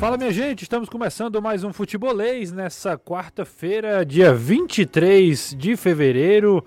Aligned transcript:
Fala 0.00 0.16
minha 0.16 0.32
gente, 0.32 0.62
estamos 0.62 0.88
começando 0.88 1.42
mais 1.42 1.62
um 1.62 1.74
Futebolês 1.74 2.50
nessa 2.50 2.96
quarta-feira, 2.96 4.02
dia 4.02 4.32
23 4.32 5.54
de 5.58 5.76
fevereiro. 5.76 6.64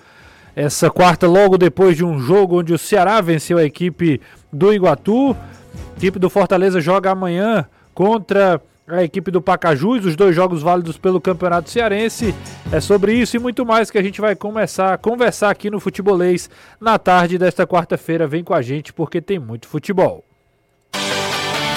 Essa 0.55 0.91
quarta, 0.91 1.25
logo 1.25 1.57
depois 1.57 1.97
de 1.97 2.05
um 2.05 2.19
jogo 2.19 2.59
onde 2.59 2.75
o 2.75 2.77
Ceará 2.77 3.19
venceu 3.21 3.57
a 3.57 3.63
equipe 3.63 4.21
do 4.51 4.71
Iguatu. 4.71 5.31
A 5.31 5.97
equipe 5.97 6.19
do 6.19 6.29
Fortaleza 6.29 6.79
joga 6.79 7.09
amanhã 7.09 7.67
contra 7.91 8.61
a 8.87 9.03
equipe 9.03 9.31
do 9.31 9.41
Pacajus, 9.41 10.05
os 10.05 10.15
dois 10.15 10.35
jogos 10.35 10.61
válidos 10.61 10.99
pelo 10.99 11.19
Campeonato 11.19 11.71
Cearense. 11.71 12.35
É 12.71 12.79
sobre 12.79 13.15
isso 13.15 13.35
e 13.35 13.39
muito 13.39 13.65
mais 13.65 13.89
que 13.89 13.97
a 13.97 14.03
gente 14.03 14.21
vai 14.21 14.35
começar 14.35 14.93
a 14.93 14.97
conversar 14.99 15.49
aqui 15.49 15.71
no 15.71 15.79
Futebolês 15.79 16.51
na 16.79 16.99
tarde 16.99 17.39
desta 17.39 17.65
quarta-feira. 17.65 18.27
Vem 18.27 18.43
com 18.43 18.53
a 18.53 18.61
gente 18.61 18.93
porque 18.93 19.19
tem 19.19 19.39
muito 19.39 19.67
futebol. 19.67 20.23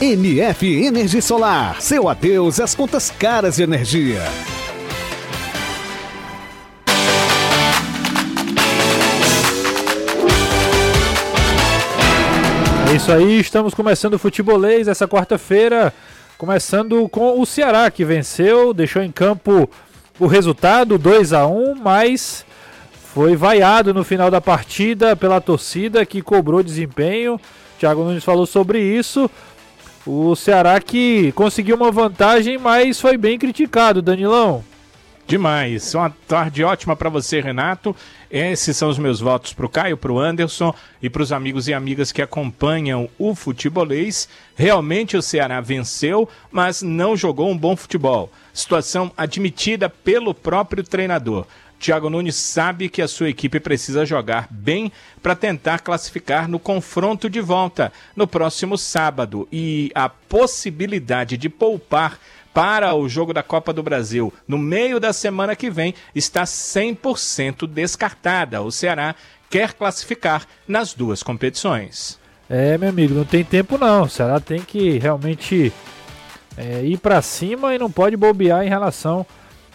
MF 0.00 0.84
Energia 0.84 1.22
Solar. 1.22 1.80
Seu 1.80 2.08
adeus 2.08 2.60
às 2.60 2.74
contas 2.74 3.10
caras 3.10 3.56
de 3.56 3.62
energia. 3.62 4.22
É 12.90 12.94
isso 12.94 13.10
aí, 13.12 13.40
estamos 13.40 13.74
começando 13.74 14.14
o 14.14 14.18
futebolês 14.18 14.88
essa 14.88 15.08
quarta-feira, 15.08 15.92
começando 16.38 17.08
com 17.08 17.40
o 17.40 17.44
Ceará 17.44 17.90
que 17.90 18.04
venceu, 18.04 18.72
deixou 18.72 19.02
em 19.02 19.10
campo 19.10 19.68
o 20.18 20.26
resultado 20.26 20.96
2 20.96 21.32
a 21.32 21.46
1, 21.46 21.74
mas 21.74 22.46
foi 23.12 23.34
vaiado 23.34 23.92
no 23.92 24.04
final 24.04 24.30
da 24.30 24.40
partida 24.40 25.16
pela 25.16 25.40
torcida 25.40 26.06
que 26.06 26.22
cobrou 26.22 26.62
desempenho. 26.62 27.40
Thiago 27.78 28.04
Nunes 28.04 28.24
falou 28.24 28.46
sobre 28.46 28.80
isso. 28.80 29.30
O 30.06 30.36
Ceará 30.36 30.80
que 30.80 31.32
conseguiu 31.32 31.74
uma 31.74 31.90
vantagem, 31.90 32.56
mas 32.58 33.00
foi 33.00 33.16
bem 33.16 33.36
criticado, 33.36 34.00
Danilão. 34.00 34.64
Demais. 35.26 35.92
Uma 35.92 36.14
tarde 36.28 36.62
ótima 36.62 36.94
para 36.94 37.10
você, 37.10 37.40
Renato. 37.40 37.94
Esses 38.30 38.76
são 38.76 38.88
os 38.88 38.98
meus 38.98 39.18
votos 39.18 39.52
para 39.52 39.66
o 39.66 39.68
Caio, 39.68 39.96
para 39.96 40.12
o 40.12 40.20
Anderson 40.20 40.72
e 41.02 41.10
para 41.10 41.22
os 41.22 41.32
amigos 41.32 41.66
e 41.66 41.74
amigas 41.74 42.12
que 42.12 42.22
acompanham 42.22 43.08
o 43.18 43.34
futebolês. 43.34 44.28
Realmente 44.54 45.16
o 45.16 45.22
Ceará 45.22 45.60
venceu, 45.60 46.28
mas 46.52 46.80
não 46.82 47.16
jogou 47.16 47.50
um 47.50 47.58
bom 47.58 47.74
futebol. 47.74 48.30
Situação 48.54 49.10
admitida 49.16 49.88
pelo 49.90 50.32
próprio 50.32 50.84
treinador. 50.84 51.44
Thiago 51.78 52.10
Nunes 52.10 52.36
sabe 52.36 52.88
que 52.88 53.02
a 53.02 53.08
sua 53.08 53.28
equipe 53.28 53.60
precisa 53.60 54.06
jogar 54.06 54.48
bem 54.50 54.90
para 55.22 55.36
tentar 55.36 55.80
classificar 55.80 56.48
no 56.48 56.58
confronto 56.58 57.28
de 57.28 57.40
volta 57.40 57.92
no 58.14 58.26
próximo 58.26 58.78
sábado 58.78 59.46
e 59.52 59.90
a 59.94 60.08
possibilidade 60.08 61.36
de 61.36 61.48
poupar 61.48 62.18
para 62.54 62.94
o 62.94 63.06
jogo 63.06 63.34
da 63.34 63.42
Copa 63.42 63.70
do 63.70 63.82
Brasil 63.82 64.32
no 64.48 64.56
meio 64.56 64.98
da 64.98 65.12
semana 65.12 65.54
que 65.54 65.68
vem 65.68 65.94
está 66.14 66.44
100% 66.44 67.66
descartada. 67.66 68.62
O 68.62 68.72
Ceará 68.72 69.14
quer 69.50 69.74
classificar 69.74 70.46
nas 70.66 70.94
duas 70.94 71.22
competições. 71.22 72.18
É, 72.48 72.78
meu 72.78 72.88
amigo, 72.88 73.14
não 73.14 73.24
tem 73.24 73.44
tempo 73.44 73.76
não. 73.76 74.04
O 74.04 74.08
Ceará 74.08 74.40
tem 74.40 74.62
que 74.62 74.98
realmente 74.98 75.72
é, 76.56 76.82
ir 76.82 76.96
para 76.98 77.20
cima 77.20 77.74
e 77.74 77.78
não 77.78 77.90
pode 77.90 78.16
bobear 78.16 78.64
em 78.64 78.68
relação 78.68 79.26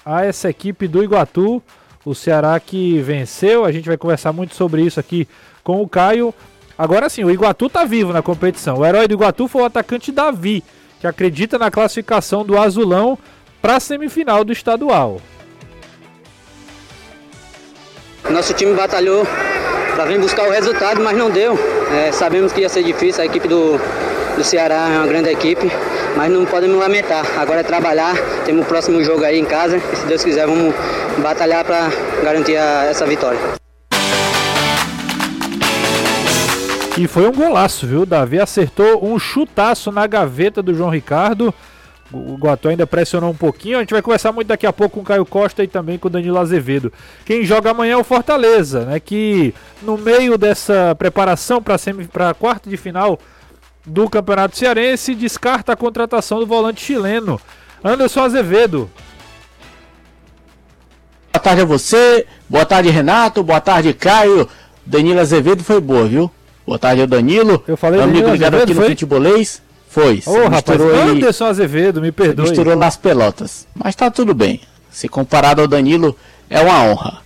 a 0.03 0.25
essa 0.25 0.49
equipe 0.49 0.87
do 0.87 1.03
Iguatu. 1.03 1.61
O 2.05 2.15
Ceará 2.15 2.59
que 2.59 2.99
venceu, 2.99 3.63
a 3.63 3.71
gente 3.71 3.87
vai 3.87 3.97
conversar 3.97 4.33
muito 4.33 4.55
sobre 4.55 4.81
isso 4.81 4.99
aqui 4.99 5.27
com 5.63 5.81
o 5.81 5.87
Caio. 5.87 6.33
Agora 6.77 7.09
sim, 7.09 7.23
o 7.23 7.29
Iguatu 7.29 7.69
tá 7.69 7.85
vivo 7.85 8.11
na 8.11 8.21
competição. 8.21 8.79
O 8.79 8.85
herói 8.85 9.07
do 9.07 9.13
Iguatu 9.13 9.47
foi 9.47 9.61
o 9.61 9.65
atacante 9.65 10.11
Davi, 10.11 10.63
que 10.99 11.05
acredita 11.05 11.59
na 11.59 11.69
classificação 11.69 12.43
do 12.43 12.57
Azulão 12.57 13.17
para 13.61 13.75
a 13.75 13.79
semifinal 13.79 14.43
do 14.43 14.51
estadual. 14.51 15.21
Nosso 18.29 18.53
time 18.53 18.73
batalhou 18.73 19.25
para 19.95 20.05
vir 20.05 20.19
buscar 20.19 20.47
o 20.47 20.51
resultado, 20.51 21.01
mas 21.01 21.15
não 21.17 21.29
deu. 21.29 21.57
É, 21.91 22.11
sabemos 22.11 22.51
que 22.51 22.61
ia 22.61 22.69
ser 22.69 22.83
difícil, 22.83 23.21
a 23.21 23.25
equipe 23.25 23.47
do, 23.47 23.79
do 24.35 24.43
Ceará 24.43 24.89
é 24.89 24.97
uma 24.97 25.07
grande 25.07 25.29
equipe, 25.29 25.71
mas 26.15 26.31
não 26.31 26.45
podemos 26.45 26.79
lamentar. 26.79 27.25
Agora 27.37 27.59
é 27.59 27.63
trabalhar, 27.63 28.15
temos 28.45 28.65
o 28.65 28.67
próximo 28.67 29.03
jogo 29.03 29.23
aí 29.23 29.39
em 29.39 29.45
casa 29.45 29.77
e 29.77 29.95
se 29.95 30.05
Deus 30.05 30.23
quiser 30.23 30.47
vamos 30.47 30.73
batalhar 31.21 31.65
para 31.65 31.89
garantir 32.23 32.57
a, 32.57 32.85
essa 32.85 33.05
vitória. 33.05 33.39
E 36.97 37.07
foi 37.07 37.27
um 37.27 37.31
golaço, 37.31 37.87
viu? 37.87 38.05
Davi 38.05 38.39
acertou 38.39 39.03
um 39.05 39.17
chutaço 39.17 39.91
na 39.91 40.05
gaveta 40.05 40.61
do 40.61 40.73
João 40.73 40.89
Ricardo. 40.89 41.53
O 42.11 42.35
Guató 42.37 42.67
ainda 42.67 42.85
pressionou 42.85 43.31
um 43.31 43.35
pouquinho. 43.35 43.77
A 43.77 43.79
gente 43.79 43.93
vai 43.93 44.01
conversar 44.01 44.33
muito 44.33 44.49
daqui 44.49 44.67
a 44.67 44.73
pouco 44.73 44.95
com 44.95 45.01
o 45.01 45.05
Caio 45.05 45.25
Costa 45.25 45.63
e 45.63 45.67
também 45.67 45.97
com 45.97 46.09
o 46.09 46.11
Danilo 46.11 46.37
Azevedo. 46.37 46.91
Quem 47.25 47.45
joga 47.45 47.71
amanhã 47.71 47.93
é 47.93 47.97
o 47.97 48.03
Fortaleza, 48.03 48.85
né? 48.85 48.99
Que 48.99 49.53
no 49.81 49.97
meio 49.97 50.37
dessa 50.37 50.93
preparação 50.95 51.61
para 51.61 52.33
quarta 52.33 52.69
de 52.69 52.75
final 52.75 53.17
do 53.85 54.09
Campeonato 54.09 54.57
Cearense 54.57 55.15
descarta 55.15 55.73
a 55.73 55.75
contratação 55.75 56.39
do 56.39 56.45
volante 56.45 56.83
chileno 56.83 57.39
Anderson 57.83 58.21
Azevedo. 58.21 58.89
Boa 61.33 61.41
tarde 61.43 61.61
a 61.61 61.65
você, 61.65 62.27
boa 62.47 62.65
tarde 62.65 62.89
Renato, 62.89 63.41
boa 63.43 63.59
tarde 63.61 63.93
Caio. 63.93 64.47
Danilo 64.85 65.19
Azevedo 65.19 65.63
foi 65.63 65.79
boa, 65.79 66.05
viu? 66.07 66.29
Boa 66.65 66.77
tarde 66.77 67.01
ao 67.01 67.07
Danilo. 67.07 67.63
Eu 67.67 67.75
falei 67.77 67.99
Amigo 67.99 68.17
Danilo 68.19 68.33
ligado 68.33 68.53
Azevedo, 68.55 68.63
aqui 68.69 68.73
no 68.73 68.81
foi? 68.81 68.89
Futebolês. 68.91 69.61
Foi. 69.89 70.23
Ô, 70.25 70.47
rapaz, 70.47 70.79
aí- 70.81 71.09
Anderson 71.09 71.45
Azevedo, 71.45 72.01
me 72.01 72.11
perdoe. 72.11 72.47
misturou 72.47 72.75
nas 72.75 72.95
pelotas. 72.95 73.67
Mas 73.75 73.95
tá 73.95 74.09
tudo 74.09 74.33
bem. 74.33 74.61
Se 74.89 75.09
comparado 75.09 75.61
ao 75.61 75.67
Danilo, 75.67 76.15
é 76.49 76.61
uma 76.61 76.83
honra. 76.83 77.17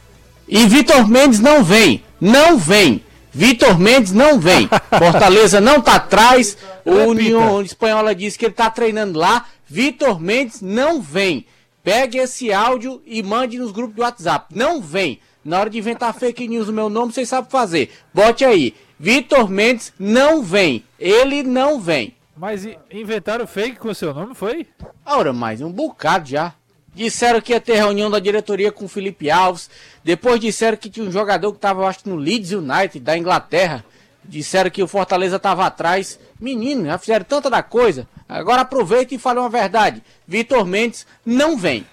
E 0.47 0.65
Vitor 0.65 1.07
Mendes 1.07 1.39
não 1.39 1.63
vem. 1.63 2.03
Não 2.19 2.57
vem. 2.57 3.03
Vitor 3.35 3.77
Mendes 3.77 4.13
não 4.13 4.39
vem. 4.39 4.69
Fortaleza 4.97 5.59
não 5.59 5.81
tá 5.81 5.95
atrás. 5.95 6.57
O. 6.85 7.09
União 7.09 7.61
Espanhola 7.61 8.15
disse 8.15 8.39
que 8.39 8.45
ele 8.45 8.53
tá 8.53 8.69
treinando 8.69 9.19
lá. 9.19 9.45
Vitor 9.67 10.21
Mendes 10.21 10.61
não 10.61 11.01
vem. 11.01 11.45
Pegue 11.83 12.17
esse 12.17 12.53
áudio 12.53 13.01
e 13.05 13.21
mande 13.21 13.59
nos 13.59 13.73
grupos 13.73 13.95
do 13.97 14.01
WhatsApp. 14.03 14.55
Não 14.55 14.81
vem. 14.81 15.19
Na 15.43 15.59
hora 15.59 15.69
de 15.69 15.77
inventar 15.77 16.13
fake 16.13 16.47
news 16.47 16.67
no 16.67 16.73
meu 16.73 16.89
nome, 16.89 17.11
vocês 17.11 17.27
sabem 17.27 17.51
fazer. 17.51 17.91
Bote 18.13 18.45
aí. 18.45 18.73
Vitor 18.97 19.49
Mendes 19.49 19.91
não 19.99 20.41
vem. 20.41 20.85
Ele 20.97 21.43
não 21.43 21.77
vem. 21.79 22.15
Mas 22.37 22.65
inventaram 22.89 23.45
fake 23.45 23.75
com 23.75 23.89
o 23.89 23.95
seu 23.95 24.13
nome, 24.13 24.33
foi? 24.33 24.65
Ora, 25.05 25.33
mais 25.33 25.59
um 25.59 25.71
bocado 25.71 26.29
já. 26.29 26.53
Disseram 26.95 27.41
que 27.41 27.51
ia 27.51 27.59
ter 27.59 27.75
reunião 27.75 28.09
da 28.09 28.19
diretoria 28.19 28.71
com 28.71 28.85
o 28.85 28.87
Felipe 28.87 29.29
Alves. 29.29 29.69
Depois 30.01 30.39
disseram 30.39 30.77
que 30.77 30.89
tinha 30.89 31.05
um 31.05 31.11
jogador 31.11 31.51
que 31.51 31.57
estava, 31.57 31.85
acho 31.85 31.99
que 31.99 32.09
no 32.09 32.15
Leeds 32.15 32.53
United 32.53 33.01
da 33.01 33.17
Inglaterra. 33.17 33.83
Disseram 34.23 34.69
que 34.69 34.81
o 34.81 34.87
Fortaleza 34.87 35.35
estava 35.35 35.65
atrás. 35.65 36.17
Menino, 36.39 36.85
já 36.85 36.97
fizeram 36.97 37.25
tanta 37.25 37.49
da 37.49 37.61
coisa. 37.61 38.07
Agora 38.29 38.61
aproveita 38.61 39.13
e 39.13 39.19
fala 39.19 39.41
uma 39.41 39.49
verdade. 39.49 40.01
Vitor 40.25 40.65
Mendes 40.65 41.05
não 41.25 41.57
vem. 41.57 41.85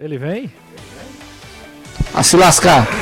Ele 0.00 0.18
vem? 0.18 0.52
A 2.12 2.24
se 2.24 2.36
lascar. 2.36 2.86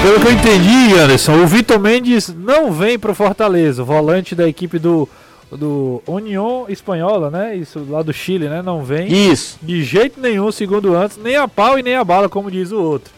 Pelo 0.00 0.20
que 0.20 0.26
eu 0.26 0.32
entendi, 0.32 0.94
Anderson, 0.96 1.42
o 1.42 1.46
Vitor 1.46 1.80
Mendes 1.80 2.28
não 2.28 2.72
vem 2.72 2.98
pro 2.98 3.14
Fortaleza, 3.14 3.82
o 3.82 3.86
volante 3.86 4.34
da 4.34 4.46
equipe 4.46 4.78
do, 4.78 5.08
do 5.56 6.02
União 6.06 6.66
Espanhola, 6.68 7.30
né? 7.30 7.56
Isso 7.56 7.86
lá 7.88 8.02
do 8.02 8.12
Chile, 8.12 8.48
né? 8.48 8.62
Não 8.62 8.82
vem. 8.82 9.06
Isso. 9.06 9.58
De 9.62 9.82
jeito 9.82 10.20
nenhum, 10.20 10.50
segundo 10.50 10.94
antes, 10.94 11.16
nem 11.16 11.36
a 11.36 11.46
pau 11.46 11.78
e 11.78 11.82
nem 11.82 11.96
a 11.96 12.04
bala, 12.04 12.28
como 12.28 12.50
diz 12.50 12.72
o 12.72 12.80
outro. 12.80 13.12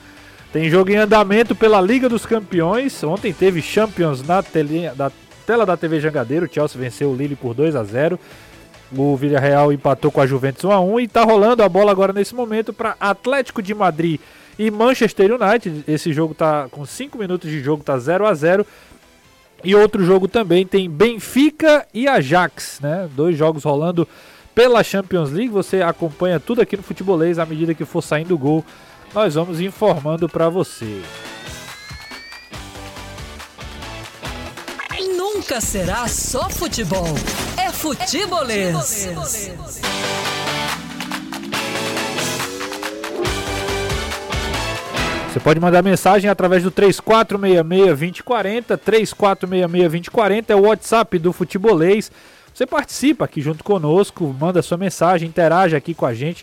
Tem 0.53 0.71
jogo 0.71 0.91
em 0.91 0.97
andamento 0.97 1.55
pela 1.55 1.81
Liga 1.81 2.09
dos 2.09 2.25
Campeões. 2.25 3.03
Ontem 3.03 3.33
teve 3.33 3.61
Champions 3.61 4.27
na 4.27 4.43
telinha, 4.43 4.95
da 4.95 5.11
tela 5.47 5.67
da 5.67 5.77
TV 5.77 6.01
Jangadeiro. 6.01 6.47
O 6.47 6.49
Chelsea 6.53 6.81
venceu 6.81 7.11
o 7.11 7.17
Lille 7.17 7.37
por 7.37 7.55
2 7.55 7.77
a 7.77 7.85
0 7.85 8.19
O 8.97 9.17
Villarreal 9.17 9.73
empatou 9.73 10.11
com 10.11 10.21
a 10.21 10.27
Juventus 10.27 10.65
1 10.65 10.71
a 10.71 10.81
1 10.81 11.01
e 11.01 11.09
tá 11.09 11.25
rolando 11.25 11.63
a 11.63 11.69
bola 11.69 11.91
agora 11.91 12.13
nesse 12.13 12.35
momento 12.35 12.73
para 12.73 12.97
Atlético 13.01 13.61
de 13.61 13.75
Madrid 13.75 14.21
e 14.59 14.71
Manchester 14.71 15.31
United. 15.33 15.85
Esse 15.87 16.13
jogo 16.13 16.35
tá 16.35 16.69
com 16.71 16.85
5 16.87 17.19
minutos 17.19 17.51
de 17.51 17.61
jogo, 17.61 17.85
tá 17.85 17.99
0 17.99 18.27
a 18.27 18.35
0 18.35 18.67
E 19.67 19.75
outro 19.75 20.05
jogo 20.05 20.29
também 20.29 20.65
tem 20.65 20.89
Benfica 20.89 21.85
e 21.93 22.07
Ajax, 22.07 22.79
né? 22.81 23.11
Dois 23.17 23.37
jogos 23.37 23.65
rolando 23.65 24.07
pela 24.55 24.85
Champions 24.85 25.33
League. 25.33 25.49
Você 25.49 25.83
acompanha 25.83 26.39
tudo 26.39 26.61
aqui 26.61 26.77
no 26.77 26.85
Futebolês 26.85 27.37
à 27.37 27.45
medida 27.45 27.75
que 27.75 27.85
for 27.85 28.01
saindo 28.01 28.33
o 28.33 28.39
gol. 28.39 28.65
Nós 29.13 29.35
vamos 29.35 29.61
informando 29.61 30.29
para 30.29 30.49
você. 30.49 31.03
Nunca 35.17 35.61
será 35.61 36.07
só 36.07 36.49
futebol. 36.49 37.09
É 37.57 37.73
futebolês. 37.73 39.09
Você 45.37 45.41
pode 45.41 45.61
mandar 45.61 45.83
mensagem 45.83 46.31
através 46.31 46.63
do 46.63 46.71
3466-2040. 46.71 48.79
3466-2040 48.79 50.45
é 50.49 50.57
o 50.57 50.63
WhatsApp 50.63 51.19
do 51.19 51.31
Futebolês. 51.31 52.11
Você 52.55 52.67
participa 52.67 53.27
aqui 53.27 53.43
junto 53.43 53.63
conosco, 53.63 54.35
manda 54.41 54.63
sua 54.63 54.79
mensagem, 54.79 55.29
interage 55.29 55.77
aqui 55.77 55.93
com 55.93 56.07
a 56.07 56.15
gente. 56.15 56.43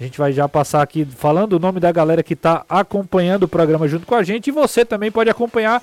A 0.00 0.04
gente 0.04 0.16
vai 0.16 0.32
já 0.32 0.48
passar 0.48 0.80
aqui 0.80 1.04
falando 1.04 1.54
o 1.54 1.58
nome 1.58 1.80
da 1.80 1.90
galera 1.90 2.22
que 2.22 2.34
está 2.34 2.64
acompanhando 2.68 3.42
o 3.42 3.48
programa 3.48 3.88
junto 3.88 4.06
com 4.06 4.14
a 4.14 4.22
gente. 4.22 4.46
E 4.46 4.52
você 4.52 4.84
também 4.84 5.10
pode 5.10 5.28
acompanhar 5.28 5.82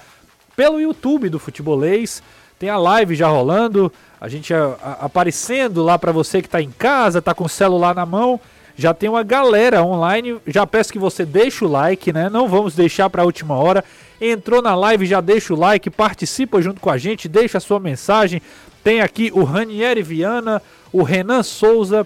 pelo 0.56 0.80
YouTube 0.80 1.28
do 1.28 1.40
Futebolês. 1.40 2.24
Tem 2.58 2.70
a 2.70 2.78
live 2.78 3.14
já 3.14 3.28
rolando, 3.28 3.92
a 4.22 4.30
gente 4.30 4.54
aparecendo 5.02 5.84
lá 5.84 6.00
para 6.00 6.14
você 6.14 6.42
que 6.42 6.48
está 6.48 6.62
em 6.62 6.72
casa, 6.72 7.20
está 7.20 7.34
com 7.34 7.44
o 7.44 7.50
celular 7.50 7.94
na 7.94 8.06
mão. 8.06 8.40
Já 8.78 8.94
tem 8.94 9.10
uma 9.10 9.24
galera 9.24 9.84
online. 9.84 10.38
Já 10.46 10.66
peço 10.68 10.94
que 10.94 11.00
você 11.00 11.26
deixe 11.26 11.66
o 11.66 11.68
like, 11.68 12.14
né? 12.14 12.30
Não 12.30 12.48
vamos 12.48 12.76
deixar 12.76 13.10
para 13.10 13.24
a 13.24 13.26
última 13.26 13.56
hora. 13.56 13.84
Entrou 14.22 14.62
na 14.62 14.76
live, 14.76 15.06
já 15.06 15.20
deixa 15.20 15.54
o 15.54 15.58
like, 15.58 15.90
participa 15.90 16.62
junto 16.62 16.80
com 16.80 16.90
a 16.90 16.98
gente, 16.98 17.28
deixa 17.28 17.58
a 17.58 17.62
sua 17.62 17.80
mensagem. 17.80 18.42
Tem 18.84 19.02
aqui 19.02 19.32
o 19.34 19.44
Ranieri 19.44 20.04
Viana, 20.04 20.62
o 20.94 21.04
Renan 21.04 21.44
Souza, 21.44 22.06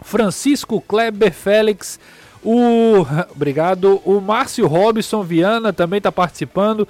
Francisco 0.00 0.80
Kleber 0.80 1.32
Félix, 1.32 1.98
o 2.42 3.04
obrigado, 3.34 4.00
o 4.04 4.20
Márcio 4.20 4.66
Robson 4.66 5.22
Viana 5.22 5.72
também 5.72 5.98
está 5.98 6.12
participando. 6.12 6.86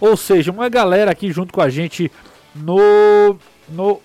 Ou 0.00 0.16
seja, 0.16 0.52
uma 0.52 0.68
galera 0.68 1.10
aqui 1.10 1.32
junto 1.32 1.52
com 1.52 1.60
a 1.60 1.68
gente 1.68 2.10
no 2.54 3.36
no 3.68 4.00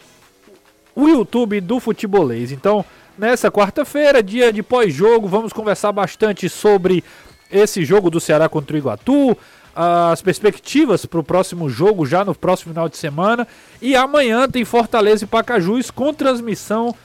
o 0.95 1.07
YouTube 1.07 1.59
do 1.59 1.80
Futebolês. 1.80 2.51
Então, 2.51 2.86
nessa 3.18 3.51
quarta-feira, 3.51 4.24
dia 4.24 4.51
de 4.51 4.63
pós-jogo, 4.63 5.27
vamos 5.27 5.54
conversar 5.54 5.92
bastante 5.92 6.50
sobre 6.50 7.04
esse 7.51 7.86
jogo 7.86 8.10
do 8.10 8.19
Ceará 8.19 8.50
contra 8.50 8.75
o 8.75 8.80
Iguatu, 8.80 9.38
as 9.75 10.21
perspectivas 10.21 11.06
para 11.06 11.19
o 11.19 11.24
próximo 11.24 11.69
jogo, 11.69 12.06
já 12.06 12.24
no 12.24 12.36
próximo 12.36 12.74
final 12.74 12.88
de 12.88 12.98
semana. 12.98 13.48
E 13.81 13.95
amanhã 13.95 14.48
tem 14.48 14.63
Fortaleza 14.65 15.24
e 15.24 15.27
Pacajus 15.27 15.89
com 15.89 16.13
transmissão 16.13 16.95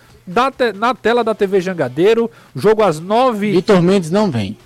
te 0.56 0.72
na 0.74 0.94
tela 0.94 1.24
da 1.24 1.34
TV 1.34 1.60
Jangadeiro. 1.60 2.30
Jogo 2.54 2.82
às 2.82 3.00
9 3.00 3.52
Vitor 3.52 3.82
Mendes 3.82 4.10
não 4.10 4.30
vem. 4.30 4.58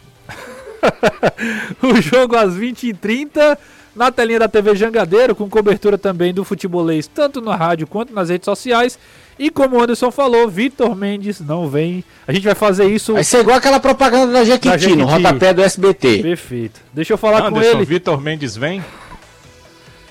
o 1.81 2.01
jogo 2.01 2.37
às 2.37 2.55
20h30 2.55 3.57
na 3.95 4.11
telinha 4.11 4.39
da 4.39 4.49
TV 4.49 4.75
Jangadeiro, 4.75 5.35
com 5.35 5.49
cobertura 5.49 5.99
também 5.99 6.33
do 6.33 6.45
futebolês, 6.45 7.07
tanto 7.07 7.41
na 7.41 7.55
rádio 7.55 7.87
quanto 7.87 8.13
nas 8.13 8.29
redes 8.29 8.45
sociais. 8.45 8.99
E 9.39 9.51
como 9.51 9.77
o 9.77 9.83
Anderson 9.83 10.11
falou, 10.11 10.49
Vitor 10.49 10.95
Mendes 10.95 11.41
não 11.41 11.69
vem. 11.69 12.05
A 12.27 12.33
gente 12.33 12.45
vai 12.45 12.55
fazer 12.55 12.87
isso. 12.87 13.15
Vai 13.15 13.25
ser 13.25 13.41
igual 13.41 13.57
aquela 13.57 13.81
propaganda 13.81 14.33
da 14.33 14.45
Jequiti, 14.45 14.69
da 14.69 14.77
Jequiti. 14.77 14.99
no 14.99 15.07
rodapé 15.07 15.55
do 15.55 15.63
SBT. 15.63 16.23
Perfeito. 16.23 16.81
Deixa 16.93 17.15
eu 17.15 17.19
falar 17.19 17.47
Anderson, 17.47 17.73
com 17.73 17.79
ele. 17.79 17.85
Vitor 17.85 18.21
Mendes 18.21 18.57
vem? 18.57 18.85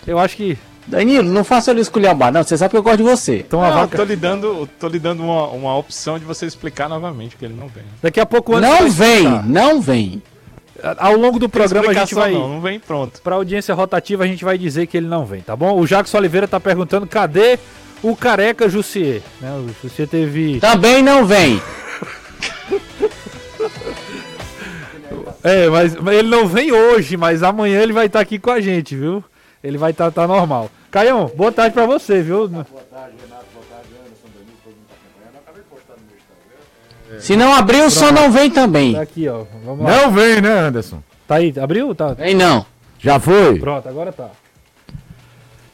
Eu 0.06 0.20
acho 0.20 0.36
que. 0.36 0.58
Danilo, 0.88 1.30
não 1.32 1.44
faça 1.44 1.70
ele 1.70 1.82
esculhambar, 1.82 2.32
não. 2.34 2.44
Você 2.44 2.58
sabe 2.58 2.72
que 2.72 2.78
eu 2.78 2.84
gosto 2.84 2.98
de 2.98 3.04
você. 3.04 3.38
Então, 3.48 3.62
não, 3.62 3.72
vaca... 3.72 3.96
tô 3.96 4.04
lhe 4.04 4.16
dando, 4.16 4.68
tô 4.80 4.88
lhe 4.88 4.98
dando 4.98 5.24
uma, 5.24 5.48
uma 5.50 5.78
opção 5.78 6.18
de 6.18 6.26
você 6.26 6.48
explicar 6.48 6.90
novamente 6.90 7.38
que 7.38 7.46
ele 7.46 7.54
não 7.54 7.68
vem. 7.68 7.84
Daqui 8.02 8.20
a 8.20 8.26
pouco 8.26 8.52
o 8.52 8.56
Anderson 8.56 8.82
Não 8.82 8.90
vem, 8.90 9.24
não 9.46 9.80
vem. 9.80 10.22
Ao 10.98 11.16
longo 11.16 11.38
do 11.40 11.48
programa 11.48 11.92
a 11.92 11.94
gente 11.94 12.16
vai. 12.16 12.32
Não, 12.34 12.50
não 12.50 12.62
vem 12.62 12.80
pronto. 12.80 13.22
Para 13.22 13.36
audiência 13.36 13.76
rotativa 13.76 14.24
a 14.24 14.28
gente 14.28 14.44
vai 14.44 14.58
dizer 14.58 14.88
que 14.88 14.98
ele 14.98 15.08
não 15.08 15.26
vem, 15.26 15.42
tá 15.42 15.56
bom? 15.56 15.80
O 15.80 15.86
Jacques 15.86 16.14
Oliveira 16.14 16.48
tá 16.48 16.60
perguntando 16.60 17.06
cadê 17.06 17.60
o 18.02 18.16
careca 18.16 18.68
Jussier. 18.68 19.22
Né? 19.40 19.52
O 19.52 19.70
Jussier 19.82 20.08
teve. 20.08 20.60
Também 20.60 21.04
não 21.04 21.26
vem. 21.26 21.62
é, 25.44 25.68
mas, 25.70 25.96
mas, 25.96 26.18
ele 26.18 26.30
não 26.30 26.48
vem 26.48 26.72
hoje, 26.72 27.16
mas 27.16 27.44
amanhã 27.44 27.82
ele 27.82 27.94
vai 27.94 28.08
estar 28.08 28.20
tá 28.20 28.24
aqui 28.24 28.40
com 28.40 28.50
a 28.52 28.60
gente, 28.60 28.96
viu? 28.96 29.24
Ele 29.64 29.78
vai 29.78 29.92
estar 29.92 30.12
tá, 30.12 30.22
tá 30.22 30.28
normal. 30.28 30.72
Caião, 30.90 31.32
boa 31.36 31.52
tarde 31.52 31.74
pra 31.74 31.86
você, 31.86 32.22
viu? 32.22 32.48
Boa 32.48 32.66
tarde, 32.92 33.14
É... 37.16 37.20
Se 37.20 37.36
não 37.36 37.54
abrir, 37.54 37.82
o 37.82 37.90
som 37.90 38.12
não 38.12 38.32
vem 38.32 38.50
também. 38.50 38.94
Tá 38.94 39.02
aqui, 39.02 39.28
ó. 39.28 39.44
Vamos 39.66 39.86
lá. 39.86 39.98
Não 39.98 40.12
vem, 40.12 40.42
né, 40.42 40.60
Anderson? 40.60 41.02
Tá 41.28 41.36
aí, 41.36 41.54
abriu? 41.62 41.94
Tá. 41.96 42.14
Vem 42.14 42.36
não. 42.36 42.66
Já 43.00 43.20
foi? 43.20 43.60
Pronto, 43.60 43.88
agora 43.88 44.12
tá. 44.12 44.30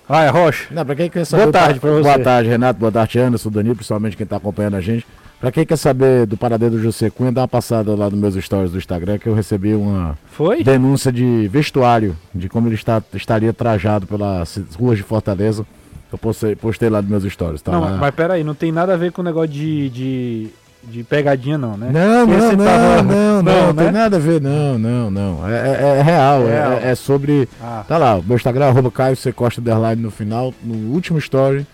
Vai, 0.07 0.29
Rocha. 0.29 0.67
Não, 0.71 0.85
pra 0.85 0.95
quem 0.95 1.09
quer 1.09 1.25
saber. 1.25 1.43
Boa 1.43 1.53
tarde 1.53 1.79
pra 1.79 1.91
você. 1.91 2.03
Boa 2.03 2.19
tarde, 2.19 2.49
Renato. 2.49 2.79
Boa 2.79 2.91
tarde, 2.91 3.19
Anderson, 3.19 3.49
Danilo, 3.49 3.75
principalmente 3.75 4.15
quem 4.15 4.25
tá 4.25 4.37
acompanhando 4.37 4.75
a 4.75 4.81
gente. 4.81 5.05
Pra 5.39 5.51
quem 5.51 5.65
quer 5.65 5.75
saber 5.75 6.25
do 6.25 6.35
paradeiro 6.35 6.75
do 6.75 6.81
José 6.81 7.11
Cunha, 7.11 7.31
dá 7.31 7.41
uma 7.41 7.47
passada 7.47 7.93
lá 7.95 8.09
nos 8.09 8.19
meus 8.19 8.43
stories 8.43 8.71
do 8.71 8.77
Instagram 8.77 9.19
que 9.19 9.27
eu 9.27 9.35
recebi 9.35 9.75
uma 9.75 10.17
Foi? 10.31 10.63
denúncia 10.63 11.11
de 11.11 11.47
vestuário, 11.47 12.17
de 12.33 12.49
como 12.49 12.67
ele 12.67 12.73
está, 12.75 13.03
estaria 13.13 13.53
trajado 13.53 14.07
pelas 14.07 14.59
ruas 14.79 14.97
de 14.97 15.03
Fortaleza. 15.03 15.63
Eu 16.11 16.17
postei, 16.17 16.55
postei 16.55 16.89
lá 16.89 17.01
nos 17.01 17.11
meus 17.11 17.31
stories, 17.31 17.61
tá? 17.61 17.71
Não, 17.71 17.81
lá. 17.81 17.97
mas 17.97 18.15
peraí, 18.15 18.43
não 18.43 18.55
tem 18.55 18.71
nada 18.71 18.93
a 18.93 18.97
ver 18.97 19.11
com 19.11 19.21
o 19.21 19.25
negócio 19.25 19.49
de, 19.49 19.89
de 19.89 20.49
de 20.83 21.03
pegadinha, 21.03 21.57
não, 21.57 21.77
né? 21.77 21.89
Não, 21.91 22.25
não, 22.25 22.51
não, 22.53 22.65
tava... 22.65 23.03
não, 23.03 23.41
não, 23.41 23.43
não, 23.43 23.73
né? 23.73 23.83
tem 23.83 23.91
nada 23.91 24.17
a 24.17 24.19
ver, 24.19 24.41
não, 24.41 24.77
não, 24.77 25.11
não. 25.11 25.47
É, 25.47 25.55
é, 25.55 25.97
é 25.99 26.01
real, 26.01 26.47
é. 26.47 26.87
É, 26.87 26.91
é, 26.91 26.95
sobre. 26.95 27.49
Ah. 27.61 27.83
Tá 27.87 27.97
lá, 27.97 28.21
meu 28.25 28.35
Instagram, 28.35 28.67
arroba 28.67 28.91
Caio 28.91 29.15
C. 29.15 29.31
Costa 29.31 29.59
Underline 29.61 30.01
no 30.01 30.11
final, 30.11 30.53
no 30.63 30.93
último 30.93 31.19
story. 31.19 31.65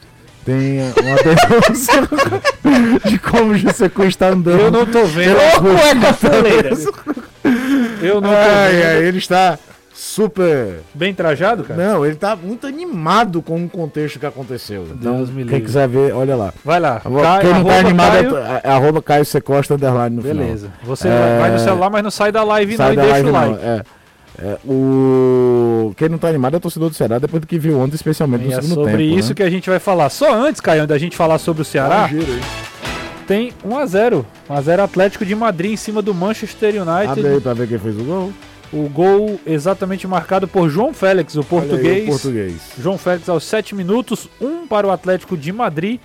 Tem 0.45 0.79
uma 0.81 1.15
denúncia 1.23 1.93
de 3.09 3.17
como 3.17 3.51
o 3.53 3.57
José 3.57 3.89
está 4.05 4.27
andando. 4.29 4.59
Eu 4.59 4.71
não 4.71 4.85
tô 4.85 5.05
vendo. 5.05 5.37
Eu 8.01 8.19
não 8.19 8.29
tô 8.29 8.37
vendo. 8.37 9.07
Ele 9.07 9.17
está 9.17 9.57
super. 9.93 10.79
Bem 10.93 11.13
trajado, 11.13 11.63
cara? 11.63 11.81
Não, 11.81 12.05
ele 12.05 12.15
tá 12.15 12.35
muito 12.35 12.65
animado 12.65 13.41
com 13.41 13.63
o 13.63 13.69
contexto 13.69 14.19
que 14.19 14.25
aconteceu. 14.25 14.87
Então, 14.91 15.25
quem 15.47 15.61
quiser 15.61 15.87
ver, 15.87 16.13
olha 16.13 16.35
lá. 16.35 16.53
Vai 16.63 16.79
lá. 16.79 16.99
Caio, 16.99 17.41
quem 17.41 17.53
não 17.53 17.63
tá 17.63 17.77
animado 17.77 18.11
Caio... 18.11 18.37
é, 18.37 18.61
é 18.63 18.69
arroba 18.69 19.01
Caio 19.01 19.25
Secosta 19.25 19.75
Underline 19.75 20.15
no 20.15 20.21
Beleza. 20.21 20.69
Final. 20.79 20.95
Você 20.95 21.07
é... 21.07 21.39
vai 21.39 21.51
no 21.51 21.59
celular, 21.59 21.89
mas 21.89 22.03
não 22.03 22.11
sai 22.11 22.31
da 22.31 22.43
live 22.43 22.75
sai 22.75 22.95
não 22.95 22.95
da 22.95 23.03
e 23.03 23.13
deixa 23.13 23.29
o 23.29 23.31
like. 23.31 23.53
Não. 23.53 23.71
É. 23.71 23.83
É, 24.35 24.57
o... 24.65 25.93
Quem 25.95 26.09
não 26.09 26.17
tá 26.17 26.27
animado 26.27 26.55
é 26.55 26.57
o 26.57 26.59
torcedor 26.59 26.89
do 26.89 26.95
Ceará 26.95 27.19
depois 27.19 27.39
do 27.39 27.45
que 27.45 27.59
viu 27.59 27.79
ontem, 27.79 27.95
especialmente 27.95 28.45
e 28.45 28.47
no 28.47 28.53
é 28.53 28.55
segundo 28.55 28.75
tempo. 28.77 28.87
É 28.87 28.91
sobre 28.91 29.05
isso 29.05 29.29
né? 29.29 29.35
que 29.35 29.43
a 29.43 29.49
gente 29.49 29.69
vai 29.69 29.77
falar. 29.77 30.09
Só 30.09 30.33
antes, 30.33 30.59
Caio, 30.59 30.87
da 30.87 30.97
gente 30.97 31.15
falar 31.15 31.37
sobre 31.37 31.61
o 31.61 31.65
Ceará, 31.65 32.09
tem 33.27 33.53
1x0. 33.65 34.25
1x0 34.49 34.79
Atlético 34.79 35.23
de 35.23 35.35
Madrid 35.35 35.73
em 35.73 35.77
cima 35.77 36.01
do 36.01 36.13
Manchester 36.13 36.81
United. 36.81 37.11
Abre 37.11 37.27
aí 37.27 37.41
pra 37.41 37.53
ver 37.53 37.67
quem 37.67 37.77
fez 37.77 37.97
o 37.99 38.03
gol. 38.03 38.33
O 38.73 38.89
gol 38.89 39.39
exatamente 39.45 40.07
marcado 40.07 40.47
por 40.47 40.67
João 40.67 40.93
Félix, 40.93 41.35
o 41.35 41.43
português. 41.43 41.95
Aí, 41.95 42.03
o 42.05 42.07
português. 42.07 42.61
João 42.79 42.97
Félix 42.97 43.29
aos 43.29 43.43
7 43.43 43.75
minutos, 43.75 44.27
1 44.41 44.47
um 44.47 44.67
para 44.67 44.87
o 44.87 44.91
Atlético 44.91 45.37
de 45.37 45.53
Madrid, 45.53 45.99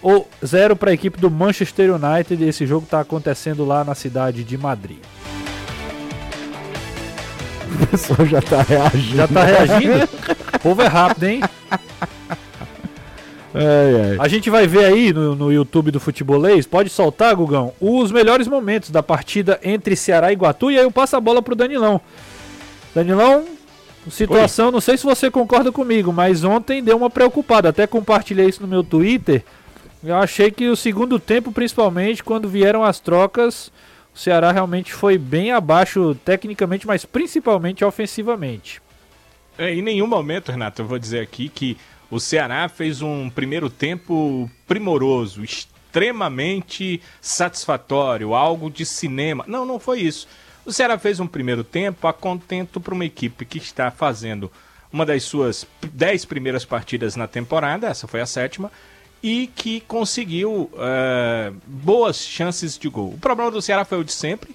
ou 0.00 0.28
0 0.44 0.76
para 0.76 0.92
a 0.92 0.94
equipe 0.94 1.20
do 1.20 1.28
Manchester 1.28 1.92
United. 1.92 2.44
Esse 2.44 2.64
jogo 2.64 2.84
está 2.84 3.00
acontecendo 3.00 3.64
lá 3.64 3.82
na 3.82 3.94
cidade 3.94 4.44
de 4.44 4.56
Madrid. 4.56 4.98
O 7.68 7.86
pessoal 7.88 8.26
já 8.26 8.38
está 8.38 8.62
reagindo. 8.62 9.16
Já 9.16 9.24
está 9.24 9.44
reagindo? 9.44 10.08
o 10.54 10.58
povo 10.60 10.82
é 10.82 10.86
rápido, 10.86 11.24
hein? 11.24 11.40
Ai, 13.56 14.10
ai. 14.10 14.16
A 14.18 14.28
gente 14.28 14.50
vai 14.50 14.66
ver 14.66 14.84
aí 14.84 15.12
no, 15.12 15.34
no 15.34 15.52
YouTube 15.52 15.90
do 15.90 15.98
Futebolês, 15.98 16.66
pode 16.66 16.90
soltar, 16.90 17.34
Gugão, 17.34 17.72
os 17.80 18.12
melhores 18.12 18.46
momentos 18.46 18.90
da 18.90 19.02
partida 19.02 19.58
entre 19.62 19.96
Ceará 19.96 20.30
e 20.30 20.34
Iguatu. 20.34 20.70
E 20.70 20.78
aí 20.78 20.84
eu 20.84 20.90
passo 20.90 21.16
a 21.16 21.20
bola 21.20 21.40
pro 21.40 21.54
Danilão. 21.56 22.00
Danilão, 22.94 23.44
situação, 24.10 24.66
Oi. 24.66 24.72
não 24.72 24.80
sei 24.80 24.96
se 24.96 25.04
você 25.04 25.30
concorda 25.30 25.72
comigo, 25.72 26.12
mas 26.12 26.44
ontem 26.44 26.82
deu 26.82 26.96
uma 26.96 27.10
preocupada. 27.10 27.70
Até 27.70 27.86
compartilhei 27.86 28.46
isso 28.46 28.62
no 28.62 28.68
meu 28.68 28.84
Twitter. 28.84 29.42
Eu 30.04 30.16
achei 30.16 30.50
que 30.50 30.68
o 30.68 30.76
segundo 30.76 31.18
tempo, 31.18 31.50
principalmente, 31.50 32.22
quando 32.22 32.48
vieram 32.48 32.84
as 32.84 33.00
trocas, 33.00 33.72
o 34.14 34.18
Ceará 34.18 34.52
realmente 34.52 34.92
foi 34.92 35.18
bem 35.18 35.50
abaixo 35.50 36.14
tecnicamente, 36.24 36.86
mas 36.86 37.04
principalmente 37.04 37.84
ofensivamente. 37.84 38.80
É, 39.58 39.72
em 39.72 39.82
nenhum 39.82 40.06
momento, 40.06 40.52
Renato, 40.52 40.82
eu 40.82 40.86
vou 40.86 40.98
dizer 40.98 41.20
aqui 41.20 41.48
que 41.48 41.76
o 42.10 42.20
Ceará 42.20 42.68
fez 42.68 43.02
um 43.02 43.28
primeiro 43.28 43.68
tempo 43.68 44.50
primoroso, 44.66 45.42
extremamente 45.42 47.00
satisfatório, 47.20 48.34
algo 48.34 48.70
de 48.70 48.84
cinema. 48.84 49.44
Não, 49.46 49.64
não 49.64 49.80
foi 49.80 50.00
isso. 50.00 50.28
O 50.64 50.72
Ceará 50.72 50.98
fez 50.98 51.20
um 51.20 51.26
primeiro 51.26 51.64
tempo 51.64 52.06
a 52.06 52.12
contento 52.12 52.80
para 52.80 52.94
uma 52.94 53.04
equipe 53.04 53.44
que 53.44 53.58
está 53.58 53.90
fazendo 53.90 54.50
uma 54.92 55.04
das 55.04 55.24
suas 55.24 55.66
dez 55.92 56.24
primeiras 56.24 56.64
partidas 56.64 57.16
na 57.16 57.26
temporada, 57.26 57.88
essa 57.88 58.06
foi 58.06 58.20
a 58.20 58.26
sétima, 58.26 58.70
e 59.22 59.48
que 59.48 59.80
conseguiu 59.80 60.70
uh, 60.72 61.54
boas 61.66 62.18
chances 62.18 62.78
de 62.78 62.88
gol. 62.88 63.14
O 63.14 63.18
problema 63.18 63.50
do 63.50 63.60
Ceará 63.62 63.84
foi 63.84 63.98
o 63.98 64.04
de 64.04 64.12
sempre, 64.12 64.54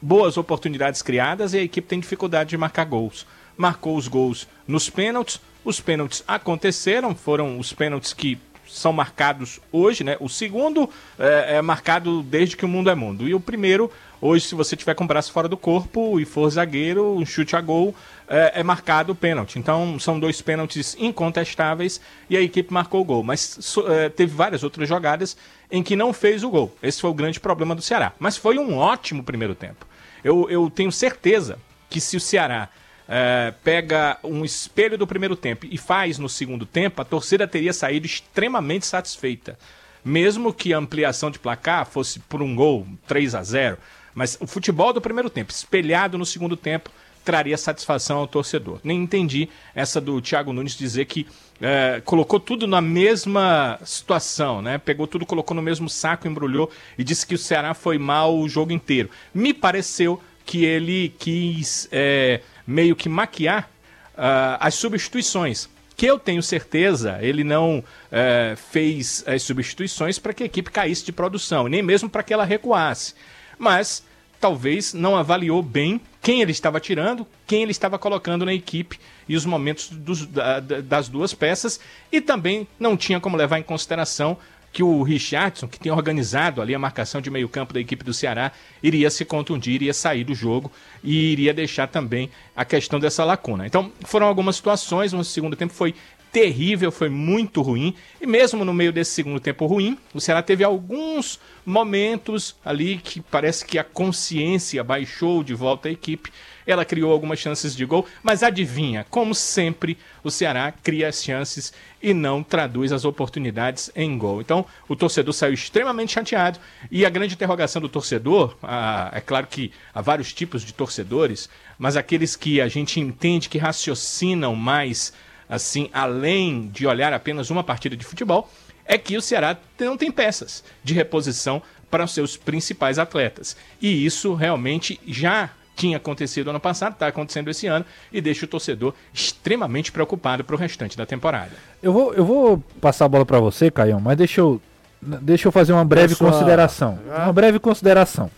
boas 0.00 0.36
oportunidades 0.36 1.02
criadas 1.02 1.54
e 1.54 1.58
a 1.58 1.62
equipe 1.62 1.88
tem 1.88 2.00
dificuldade 2.00 2.50
de 2.50 2.56
marcar 2.56 2.84
gols. 2.84 3.26
Marcou 3.56 3.96
os 3.96 4.08
gols 4.08 4.46
nos 4.66 4.88
pênaltis, 4.88 5.40
os 5.64 5.80
pênaltis 5.80 6.22
aconteceram, 6.26 7.14
foram 7.14 7.58
os 7.58 7.72
pênaltis 7.72 8.12
que 8.12 8.38
são 8.70 8.92
marcados 8.92 9.60
hoje, 9.72 10.04
né? 10.04 10.16
O 10.20 10.28
segundo 10.28 10.88
é, 11.18 11.56
é, 11.56 11.62
marcado 11.62 12.22
desde 12.22 12.56
que 12.56 12.64
o 12.64 12.68
mundo 12.68 12.88
é 12.88 12.94
mundo. 12.94 13.28
E 13.28 13.34
o 13.34 13.40
primeiro, 13.40 13.90
hoje, 14.20 14.46
se 14.46 14.54
você 14.54 14.76
tiver 14.76 14.94
com 14.94 15.04
o 15.04 15.06
braço 15.06 15.32
fora 15.32 15.48
do 15.48 15.56
corpo 15.56 16.20
e 16.20 16.24
for 16.24 16.48
zagueiro, 16.48 17.16
um 17.16 17.26
chute 17.26 17.56
a 17.56 17.60
gol, 17.60 17.94
é, 18.28 18.60
é 18.60 18.62
marcado 18.62 19.12
o 19.12 19.16
pênalti. 19.16 19.58
Então, 19.58 19.98
são 19.98 20.20
dois 20.20 20.40
pênaltis 20.40 20.96
incontestáveis 20.98 22.00
e 22.28 22.36
a 22.36 22.40
equipe 22.40 22.72
marcou 22.72 23.00
o 23.00 23.04
gol. 23.04 23.24
Mas 23.24 23.58
so, 23.60 23.84
é, 23.90 24.08
teve 24.08 24.34
várias 24.34 24.62
outras 24.62 24.88
jogadas 24.88 25.36
em 25.70 25.82
que 25.82 25.96
não 25.96 26.12
fez 26.12 26.44
o 26.44 26.50
gol. 26.50 26.74
Esse 26.80 27.00
foi 27.00 27.10
o 27.10 27.14
grande 27.14 27.40
problema 27.40 27.74
do 27.74 27.82
Ceará. 27.82 28.12
Mas 28.20 28.36
foi 28.36 28.56
um 28.56 28.76
ótimo 28.76 29.24
primeiro 29.24 29.54
tempo. 29.54 29.84
Eu, 30.22 30.48
eu 30.48 30.70
tenho 30.70 30.92
certeza 30.92 31.58
que 31.88 32.00
se 32.00 32.16
o 32.16 32.20
Ceará 32.20 32.68
é, 33.12 33.52
pega 33.64 34.18
um 34.22 34.44
espelho 34.44 34.96
do 34.96 35.04
primeiro 35.04 35.34
tempo 35.34 35.66
e 35.68 35.76
faz 35.76 36.16
no 36.16 36.28
segundo 36.28 36.64
tempo, 36.64 37.02
a 37.02 37.04
torcida 37.04 37.44
teria 37.44 37.72
saído 37.72 38.06
extremamente 38.06 38.86
satisfeita. 38.86 39.58
Mesmo 40.04 40.54
que 40.54 40.72
a 40.72 40.78
ampliação 40.78 41.28
de 41.28 41.40
placar 41.40 41.84
fosse 41.84 42.20
por 42.20 42.40
um 42.40 42.54
gol, 42.54 42.86
3 43.08 43.34
a 43.34 43.42
0 43.42 43.76
Mas 44.14 44.38
o 44.40 44.46
futebol 44.46 44.92
do 44.92 45.00
primeiro 45.00 45.28
tempo, 45.28 45.50
espelhado 45.50 46.16
no 46.16 46.24
segundo 46.24 46.56
tempo, 46.56 46.88
traria 47.24 47.58
satisfação 47.58 48.18
ao 48.18 48.28
torcedor. 48.28 48.78
Nem 48.84 49.02
entendi 49.02 49.48
essa 49.74 50.00
do 50.00 50.22
Thiago 50.22 50.52
Nunes 50.52 50.78
dizer 50.78 51.04
que 51.06 51.26
é, 51.60 52.00
colocou 52.04 52.38
tudo 52.38 52.66
na 52.66 52.80
mesma 52.80 53.78
situação, 53.84 54.62
né? 54.62 54.78
Pegou 54.78 55.06
tudo, 55.08 55.26
colocou 55.26 55.54
no 55.54 55.60
mesmo 55.60 55.88
saco, 55.88 56.28
embrulhou 56.28 56.70
e 56.96 57.02
disse 57.02 57.26
que 57.26 57.34
o 57.34 57.38
Ceará 57.38 57.74
foi 57.74 57.98
mal 57.98 58.38
o 58.38 58.48
jogo 58.48 58.72
inteiro. 58.72 59.10
Me 59.34 59.52
pareceu 59.52 60.22
que 60.46 60.64
ele 60.64 61.14
quis 61.18 61.88
é, 61.92 62.40
meio 62.70 62.94
que 62.94 63.08
maquiar 63.08 63.68
uh, 64.14 64.56
as 64.60 64.74
substituições. 64.74 65.68
Que 65.96 66.06
eu 66.06 66.18
tenho 66.18 66.42
certeza 66.42 67.18
ele 67.20 67.44
não 67.44 67.80
uh, 67.80 68.56
fez 68.70 69.22
as 69.26 69.42
substituições 69.42 70.18
para 70.18 70.32
que 70.32 70.42
a 70.42 70.46
equipe 70.46 70.70
caísse 70.70 71.04
de 71.04 71.12
produção, 71.12 71.68
nem 71.68 71.82
mesmo 71.82 72.08
para 72.08 72.22
que 72.22 72.32
ela 72.32 72.44
recuasse. 72.44 73.14
Mas 73.58 74.02
talvez 74.40 74.94
não 74.94 75.16
avaliou 75.16 75.62
bem 75.62 76.00
quem 76.22 76.40
ele 76.40 76.52
estava 76.52 76.80
tirando, 76.80 77.26
quem 77.46 77.62
ele 77.62 77.72
estava 77.72 77.98
colocando 77.98 78.46
na 78.46 78.54
equipe 78.54 78.98
e 79.28 79.36
os 79.36 79.44
momentos 79.44 79.90
dos, 79.90 80.26
da, 80.26 80.60
das 80.60 81.08
duas 81.08 81.34
peças, 81.34 81.78
e 82.10 82.20
também 82.20 82.66
não 82.78 82.96
tinha 82.96 83.20
como 83.20 83.36
levar 83.36 83.58
em 83.58 83.62
consideração 83.62 84.38
que 84.72 84.82
o 84.82 85.02
Richardson, 85.02 85.66
que 85.66 85.80
tem 85.80 85.90
organizado 85.90 86.62
ali 86.62 86.74
a 86.74 86.78
marcação 86.78 87.20
de 87.20 87.30
meio-campo 87.30 87.74
da 87.74 87.80
equipe 87.80 88.04
do 88.04 88.14
Ceará, 88.14 88.52
iria 88.82 89.10
se 89.10 89.24
contundir, 89.24 89.74
iria 89.74 89.94
sair 89.94 90.24
do 90.24 90.34
jogo 90.34 90.70
e 91.02 91.32
iria 91.32 91.52
deixar 91.52 91.88
também 91.88 92.30
a 92.54 92.64
questão 92.64 93.00
dessa 93.00 93.24
lacuna. 93.24 93.66
Então, 93.66 93.92
foram 94.04 94.26
algumas 94.26 94.56
situações, 94.56 95.12
o 95.12 95.24
segundo 95.24 95.56
tempo 95.56 95.72
foi 95.72 95.94
terrível, 96.32 96.92
foi 96.92 97.08
muito 97.08 97.60
ruim. 97.62 97.94
E 98.20 98.26
mesmo 98.26 98.64
no 98.64 98.72
meio 98.72 98.92
desse 98.92 99.12
segundo 99.12 99.40
tempo 99.40 99.66
ruim, 99.66 99.98
o 100.14 100.20
Ceará 100.20 100.42
teve 100.42 100.62
alguns 100.62 101.40
momentos 101.66 102.56
ali 102.64 102.98
que 102.98 103.20
parece 103.20 103.64
que 103.64 103.78
a 103.78 103.84
consciência 103.84 104.82
baixou 104.84 105.42
de 105.42 105.54
volta 105.54 105.88
à 105.88 105.92
equipe 105.92 106.30
ela 106.70 106.84
criou 106.84 107.12
algumas 107.12 107.38
chances 107.38 107.74
de 107.74 107.84
gol, 107.84 108.06
mas 108.22 108.42
adivinha, 108.42 109.06
como 109.10 109.34
sempre, 109.34 109.96
o 110.22 110.30
Ceará 110.30 110.72
cria 110.82 111.08
as 111.08 111.22
chances 111.22 111.72
e 112.02 112.14
não 112.14 112.42
traduz 112.42 112.92
as 112.92 113.04
oportunidades 113.04 113.90
em 113.94 114.16
gol. 114.16 114.40
Então, 114.40 114.64
o 114.88 114.96
torcedor 114.96 115.34
saiu 115.34 115.54
extremamente 115.54 116.12
chateado 116.12 116.58
e 116.90 117.04
a 117.04 117.10
grande 117.10 117.34
interrogação 117.34 117.80
do 117.80 117.88
torcedor, 117.88 118.56
ah, 118.62 119.10
é 119.12 119.20
claro 119.20 119.46
que 119.46 119.72
há 119.94 120.00
vários 120.00 120.32
tipos 120.32 120.62
de 120.62 120.72
torcedores, 120.72 121.48
mas 121.78 121.96
aqueles 121.96 122.36
que 122.36 122.60
a 122.60 122.68
gente 122.68 123.00
entende 123.00 123.48
que 123.48 123.58
raciocinam 123.58 124.54
mais 124.54 125.12
assim, 125.48 125.90
além 125.92 126.68
de 126.68 126.86
olhar 126.86 127.12
apenas 127.12 127.50
uma 127.50 127.64
partida 127.64 127.96
de 127.96 128.04
futebol, 128.04 128.48
é 128.84 128.96
que 128.96 129.16
o 129.16 129.22
Ceará 129.22 129.56
não 129.80 129.96
tem 129.96 130.10
peças 130.10 130.62
de 130.82 130.94
reposição 130.94 131.60
para 131.90 132.04
os 132.04 132.12
seus 132.12 132.36
principais 132.36 132.98
atletas. 132.98 133.56
E 133.82 134.06
isso 134.06 134.34
realmente 134.34 135.00
já 135.06 135.50
tinha 135.80 135.96
acontecido 135.96 136.50
ano 136.50 136.60
passado, 136.60 136.92
está 136.92 137.06
acontecendo 137.06 137.48
esse 137.48 137.66
ano 137.66 137.84
e 138.12 138.20
deixa 138.20 138.44
o 138.44 138.48
torcedor 138.48 138.92
extremamente 139.14 139.90
preocupado 139.90 140.44
para 140.44 140.54
o 140.54 140.58
restante 140.58 140.96
da 140.96 141.06
temporada. 141.06 141.52
Eu 141.82 141.92
vou, 141.92 142.12
eu 142.12 142.24
vou 142.24 142.62
passar 142.80 143.06
a 143.06 143.08
bola 143.08 143.24
para 143.24 143.40
você, 143.40 143.70
Caio, 143.70 143.98
mas 143.98 144.18
deixa 144.18 144.42
eu, 144.42 144.60
deixa 145.00 145.48
eu 145.48 145.52
fazer 145.52 145.72
uma 145.72 145.84
breve 145.84 146.08
Pessoal. 146.08 146.32
consideração. 146.32 146.98
Uma 147.06 147.32
breve 147.32 147.58
consideração. 147.58 148.30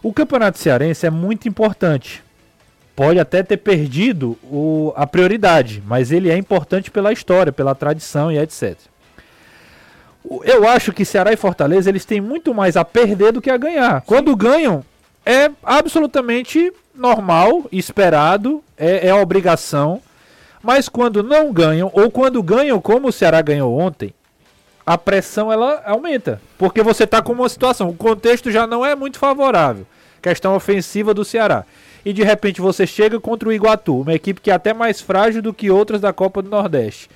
O 0.00 0.12
Campeonato 0.12 0.58
Cearense 0.58 1.04
é 1.04 1.10
muito 1.10 1.48
importante. 1.48 2.22
Pode 2.94 3.18
até 3.18 3.42
ter 3.42 3.56
perdido 3.56 4.38
o, 4.44 4.92
a 4.94 5.06
prioridade, 5.06 5.82
mas 5.84 6.12
ele 6.12 6.30
é 6.30 6.36
importante 6.36 6.90
pela 6.90 7.12
história, 7.12 7.50
pela 7.50 7.74
tradição 7.74 8.30
e 8.30 8.38
etc. 8.38 8.78
Eu 10.44 10.68
acho 10.68 10.92
que 10.92 11.04
Ceará 11.04 11.32
e 11.32 11.36
Fortaleza 11.36 11.90
eles 11.90 12.04
têm 12.04 12.20
muito 12.20 12.54
mais 12.54 12.76
a 12.76 12.84
perder 12.84 13.32
do 13.32 13.40
que 13.40 13.50
a 13.50 13.56
ganhar. 13.56 14.02
Quando 14.02 14.36
ganham, 14.36 14.84
é 15.24 15.50
absolutamente 15.62 16.72
normal, 16.94 17.66
esperado, 17.72 18.62
é, 18.76 19.08
é 19.08 19.14
obrigação. 19.14 20.00
Mas 20.62 20.88
quando 20.88 21.22
não 21.22 21.52
ganham, 21.52 21.90
ou 21.94 22.10
quando 22.10 22.42
ganham 22.42 22.80
como 22.80 23.08
o 23.08 23.12
Ceará 23.12 23.40
ganhou 23.40 23.78
ontem, 23.78 24.12
a 24.84 24.98
pressão 24.98 25.50
ela 25.50 25.82
aumenta. 25.86 26.40
Porque 26.58 26.82
você 26.82 27.04
está 27.04 27.22
com 27.22 27.32
uma 27.32 27.48
situação, 27.48 27.88
o 27.88 27.96
contexto 27.96 28.50
já 28.50 28.66
não 28.66 28.84
é 28.84 28.94
muito 28.94 29.18
favorável. 29.18 29.86
Questão 30.20 30.54
ofensiva 30.54 31.14
do 31.14 31.24
Ceará. 31.24 31.64
E 32.04 32.12
de 32.12 32.22
repente 32.22 32.60
você 32.60 32.86
chega 32.86 33.18
contra 33.18 33.48
o 33.48 33.52
Iguatu, 33.52 34.02
uma 34.02 34.14
equipe 34.14 34.40
que 34.40 34.50
é 34.50 34.54
até 34.54 34.74
mais 34.74 35.00
frágil 35.00 35.40
do 35.40 35.54
que 35.54 35.70
outras 35.70 36.00
da 36.00 36.12
Copa 36.12 36.42
do 36.42 36.50
Nordeste. 36.50 37.08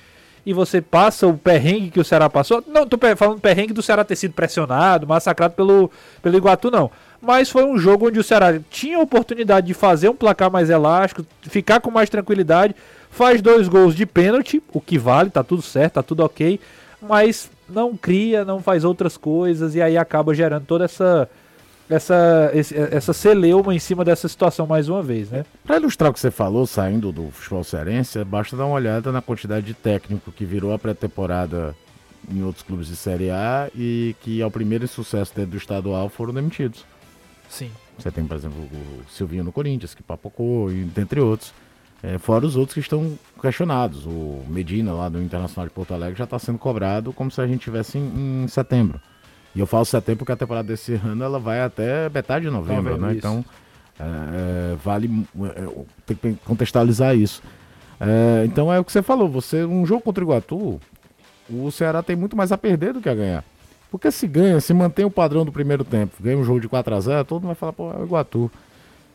E 0.43 0.53
você 0.53 0.79
passa 0.79 1.27
o 1.27 1.37
perrengue 1.37 1.89
que 1.89 1.99
o 1.99 2.05
Ceará 2.05 2.29
passou. 2.29 2.63
Não 2.67 2.83
estou 2.83 2.99
falando 3.15 3.39
perrengue 3.39 3.73
do 3.73 3.81
Ceará 3.81 4.03
ter 4.03 4.15
sido 4.15 4.33
pressionado, 4.33 5.07
massacrado 5.07 5.55
pelo, 5.55 5.91
pelo 6.21 6.37
Iguatu, 6.37 6.71
não 6.71 6.89
mas 7.21 7.49
foi 7.49 7.63
um 7.63 7.77
jogo 7.77 8.07
onde 8.07 8.19
o 8.19 8.23
Ceará 8.23 8.59
tinha 8.69 8.97
a 8.97 9.01
oportunidade 9.01 9.67
de 9.67 9.73
fazer 9.73 10.09
um 10.09 10.15
placar 10.15 10.51
mais 10.51 10.69
elástico, 10.69 11.25
ficar 11.43 11.79
com 11.79 11.91
mais 11.91 12.09
tranquilidade, 12.09 12.75
faz 13.09 13.41
dois 13.41 13.67
gols 13.67 13.95
de 13.95 14.05
pênalti, 14.05 14.61
o 14.73 14.81
que 14.81 14.97
vale, 14.97 15.29
tá 15.29 15.43
tudo 15.43 15.61
certo, 15.61 15.93
tá 15.93 16.03
tudo 16.03 16.23
ok, 16.23 16.59
mas 17.01 17.49
não 17.67 17.95
cria, 17.95 18.45
não 18.45 18.61
faz 18.61 18.83
outras 18.83 19.17
coisas 19.17 19.75
e 19.75 19.81
aí 19.81 19.97
acaba 19.97 20.33
gerando 20.33 20.65
toda 20.65 20.85
essa 20.85 21.29
essa 21.87 22.51
essa 22.91 23.13
celeuma 23.13 23.73
em 23.73 23.79
cima 23.79 24.03
dessa 24.03 24.27
situação 24.27 24.65
mais 24.65 24.89
uma 24.89 25.03
vez, 25.03 25.29
né? 25.29 25.45
Para 25.63 25.77
ilustrar 25.77 26.09
o 26.09 26.13
que 26.13 26.19
você 26.19 26.31
falou, 26.31 26.65
saindo 26.65 27.11
do 27.11 27.29
futebol 27.29 27.63
cearense, 27.63 28.23
basta 28.23 28.57
dar 28.57 28.65
uma 28.65 28.75
olhada 28.75 29.11
na 29.11 29.21
quantidade 29.21 29.67
de 29.67 29.73
técnico 29.73 30.31
que 30.31 30.45
virou 30.45 30.73
a 30.73 30.79
pré-temporada 30.79 31.75
em 32.31 32.43
outros 32.43 32.63
clubes 32.63 32.87
de 32.87 32.95
Série 32.95 33.29
A 33.29 33.69
e 33.75 34.15
que 34.21 34.41
ao 34.41 34.49
primeiro 34.49 34.87
sucesso 34.87 35.31
dentro 35.35 35.51
do 35.51 35.57
estadual 35.57 36.09
foram 36.09 36.33
demitidos. 36.33 36.83
Sim. 37.55 37.71
Você 37.97 38.11
tem, 38.11 38.27
por 38.27 38.35
exemplo, 38.35 38.59
o 38.59 39.09
Silvinho 39.09 39.45
no 39.45 39.51
Corinthians, 39.51 39.95
que 39.95 40.03
papocou, 40.03 40.69
e 40.69 40.83
dentre 40.83 41.21
outros. 41.21 41.53
É, 42.03 42.17
fora 42.17 42.45
os 42.45 42.57
outros 42.57 42.73
que 42.73 42.81
estão 42.81 43.17
questionados. 43.41 44.05
O 44.05 44.43
Medina, 44.49 44.93
lá 44.93 45.07
do 45.07 45.21
Internacional 45.21 45.65
de 45.65 45.73
Porto 45.73 45.93
Alegre, 45.93 46.17
já 46.17 46.25
está 46.25 46.37
sendo 46.37 46.59
cobrado 46.59 47.13
como 47.13 47.31
se 47.31 47.39
a 47.39 47.47
gente 47.47 47.61
tivesse 47.61 47.97
em, 47.97 48.43
em, 48.43 48.47
setembro. 48.49 48.99
E 49.55 49.59
eu 49.61 49.65
falo 49.65 49.85
setembro 49.85 50.19
porque 50.19 50.33
a 50.33 50.35
temporada 50.35 50.67
desse 50.67 50.95
ano 50.95 51.23
ela 51.23 51.39
vai 51.39 51.61
até 51.61 52.09
metade 52.09 52.43
de 52.43 52.51
novembro, 52.51 52.97
né? 52.97 53.11
Isso. 53.11 53.19
Então, 53.19 53.45
é, 53.97 54.03
é 54.03 54.75
vale 54.75 55.25
é, 55.45 55.85
tem 56.05 56.17
que 56.17 56.33
contextualizar 56.43 57.15
isso. 57.15 57.41
É, 58.01 58.43
então 58.45 58.71
é 58.71 58.77
o 58.77 58.83
que 58.83 58.91
você 58.91 59.01
falou. 59.01 59.29
Você 59.29 59.63
um 59.63 59.85
jogo 59.85 60.01
contra 60.01 60.21
o 60.21 60.27
Iguatu, 60.27 60.81
o 61.49 61.71
Ceará 61.71 62.03
tem 62.03 62.17
muito 62.17 62.35
mais 62.35 62.51
a 62.51 62.57
perder 62.57 62.91
do 62.91 63.01
que 63.01 63.07
a 63.07 63.15
ganhar. 63.15 63.43
Porque 63.91 64.11
se 64.11 64.27
ganha, 64.27 64.59
se 64.59 64.73
mantém 64.73 65.05
o 65.05 65.11
padrão 65.11 65.45
do 65.45 65.51
primeiro 65.51 65.83
tempo, 65.83 66.15
ganha 66.19 66.37
um 66.37 66.43
jogo 66.43 66.59
de 66.59 66.67
4 66.67 66.95
a 66.95 66.99
0 66.99 67.25
todo 67.25 67.41
mundo 67.41 67.47
vai 67.47 67.55
falar, 67.55 67.73
pô, 67.73 67.91
é 67.91 67.97
o 67.97 68.03
Iguatu. 68.03 68.51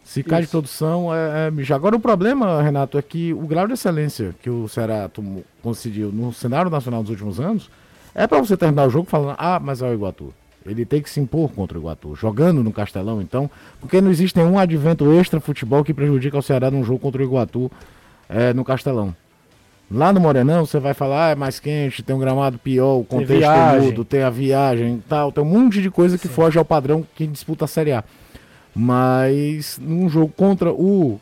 Se 0.05 0.23
cai 0.23 0.43
de 0.43 0.49
produção, 0.49 1.15
é, 1.15 1.47
é 1.47 1.51
mijar. 1.51 1.77
Agora 1.77 1.95
o 1.95 2.01
problema, 2.01 2.63
Renato, 2.63 2.99
é 2.99 3.03
que 3.03 3.33
o 3.33 3.47
grau 3.47 3.67
de 3.67 3.75
excelência 3.75 4.35
que 4.43 4.49
o 4.49 4.67
Ceará 4.67 5.09
tomou, 5.09 5.45
conseguiu 5.63 6.11
no 6.11 6.33
cenário 6.33 6.71
nacional 6.71 7.03
dos 7.03 7.11
últimos 7.11 7.39
anos 7.39 7.71
é 8.15 8.27
para 8.27 8.41
você 8.41 8.57
terminar 8.57 8.87
o 8.87 8.91
jogo 8.91 9.09
falando, 9.09 9.37
ah, 9.39 9.61
mas 9.63 9.83
é 9.83 9.89
o 9.89 9.95
Iguatu. 9.95 10.35
Ele 10.67 10.85
tem 10.85 11.01
que 11.01 11.09
se 11.09 11.21
impor 11.21 11.51
contra 11.53 11.79
o 11.79 11.81
Iguatu, 11.81 12.15
jogando 12.17 12.63
no 12.63 12.73
Castelão, 12.73 13.23
então, 13.23 13.51
porque 13.81 14.01
não 14.01 14.11
existe 14.11 14.37
nenhum 14.37 14.59
advento 14.59 15.11
extra 15.13 15.41
futebol 15.41 15.85
que 15.85 15.95
prejudica 15.95 16.37
o 16.37 16.43
Ceará 16.43 16.71
num 16.71 16.85
jogo 16.85 16.99
contra 16.99 17.23
o 17.23 17.25
Iguatu 17.25 17.71
é, 18.29 18.53
no 18.53 18.65
Castelão. 18.65 19.15
Lá 19.91 20.13
no 20.13 20.21
Morenão, 20.21 20.65
você 20.65 20.79
vai 20.79 20.95
falar, 20.95 21.27
ah, 21.27 21.31
é 21.31 21.35
mais 21.35 21.59
quente, 21.59 22.03
tem 22.03 22.15
um 22.15 22.19
gramado 22.21 22.59
pior, 22.59 22.99
o 22.99 23.05
contexto 23.05 23.51
tem, 23.51 23.81
mudo, 23.81 24.05
tem 24.05 24.23
a 24.23 24.31
viagem 24.31 25.03
tal, 25.09 25.33
tem 25.33 25.43
um 25.43 25.47
monte 25.47 25.83
de 25.83 25.91
coisa 25.91 26.17
que 26.17 26.29
Sim. 26.29 26.35
foge 26.35 26.59
ao 26.59 26.65
padrão 26.65 27.05
que 27.17 27.27
disputa 27.27 27.65
a 27.65 27.69
Série 27.69 27.93
A. 27.93 28.05
Mas 28.73 29.81
num 29.83 30.09
jogo 30.09 30.33
contra 30.37 30.73
o 30.73 31.21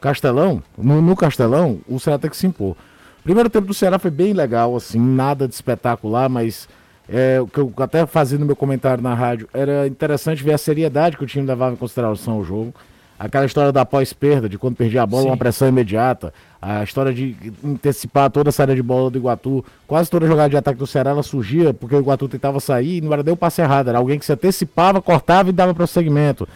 Castelão, 0.00 0.62
no, 0.78 1.02
no 1.02 1.16
Castelão, 1.16 1.80
o 1.88 1.98
Ceará 1.98 2.16
tem 2.16 2.30
que 2.30 2.36
se 2.36 2.46
impor. 2.46 2.76
Primeiro 3.24 3.50
tempo 3.50 3.66
do 3.66 3.74
Ceará 3.74 3.98
foi 3.98 4.12
bem 4.12 4.32
legal, 4.32 4.76
assim, 4.76 5.00
nada 5.00 5.48
de 5.48 5.54
espetacular, 5.54 6.28
mas 6.28 6.68
é, 7.08 7.40
o 7.40 7.48
que 7.48 7.58
eu 7.58 7.72
até 7.78 8.06
fazia 8.06 8.38
no 8.38 8.46
meu 8.46 8.54
comentário 8.54 9.02
na 9.02 9.14
rádio, 9.14 9.48
era 9.52 9.88
interessante 9.88 10.44
ver 10.44 10.52
a 10.52 10.58
seriedade 10.58 11.16
que 11.16 11.24
o 11.24 11.26
time 11.26 11.46
levava 11.46 11.72
em 11.72 11.76
consideração 11.76 12.34
ao 12.34 12.44
jogo. 12.44 12.72
Aquela 13.24 13.46
história 13.46 13.72
da 13.72 13.86
pós-perda, 13.86 14.50
de 14.50 14.58
quando 14.58 14.76
perdia 14.76 15.02
a 15.02 15.06
bola, 15.06 15.22
Sim. 15.22 15.28
uma 15.30 15.36
pressão 15.38 15.66
imediata. 15.66 16.30
A 16.60 16.84
história 16.84 17.10
de 17.10 17.34
antecipar 17.64 18.30
toda 18.30 18.50
a 18.50 18.52
saída 18.52 18.74
de 18.74 18.82
bola 18.82 19.10
do 19.10 19.16
Iguatu. 19.16 19.64
Quase 19.86 20.10
toda 20.10 20.26
jogada 20.26 20.50
de 20.50 20.58
ataque 20.58 20.78
do 20.78 20.86
Ceará 20.86 21.12
ela 21.12 21.22
surgia 21.22 21.72
porque 21.72 21.94
o 21.94 22.00
Iguatu 22.00 22.28
tentava 22.28 22.60
sair 22.60 22.98
e 22.98 23.00
não 23.00 23.10
era 23.14 23.22
nem 23.22 23.32
o 23.32 23.36
passe 23.36 23.62
errado. 23.62 23.88
Era 23.88 23.96
alguém 23.96 24.18
que 24.18 24.26
se 24.26 24.32
antecipava, 24.34 25.00
cortava 25.00 25.48
e 25.48 25.52
dava 25.54 25.72
prosseguimento. 25.72 26.46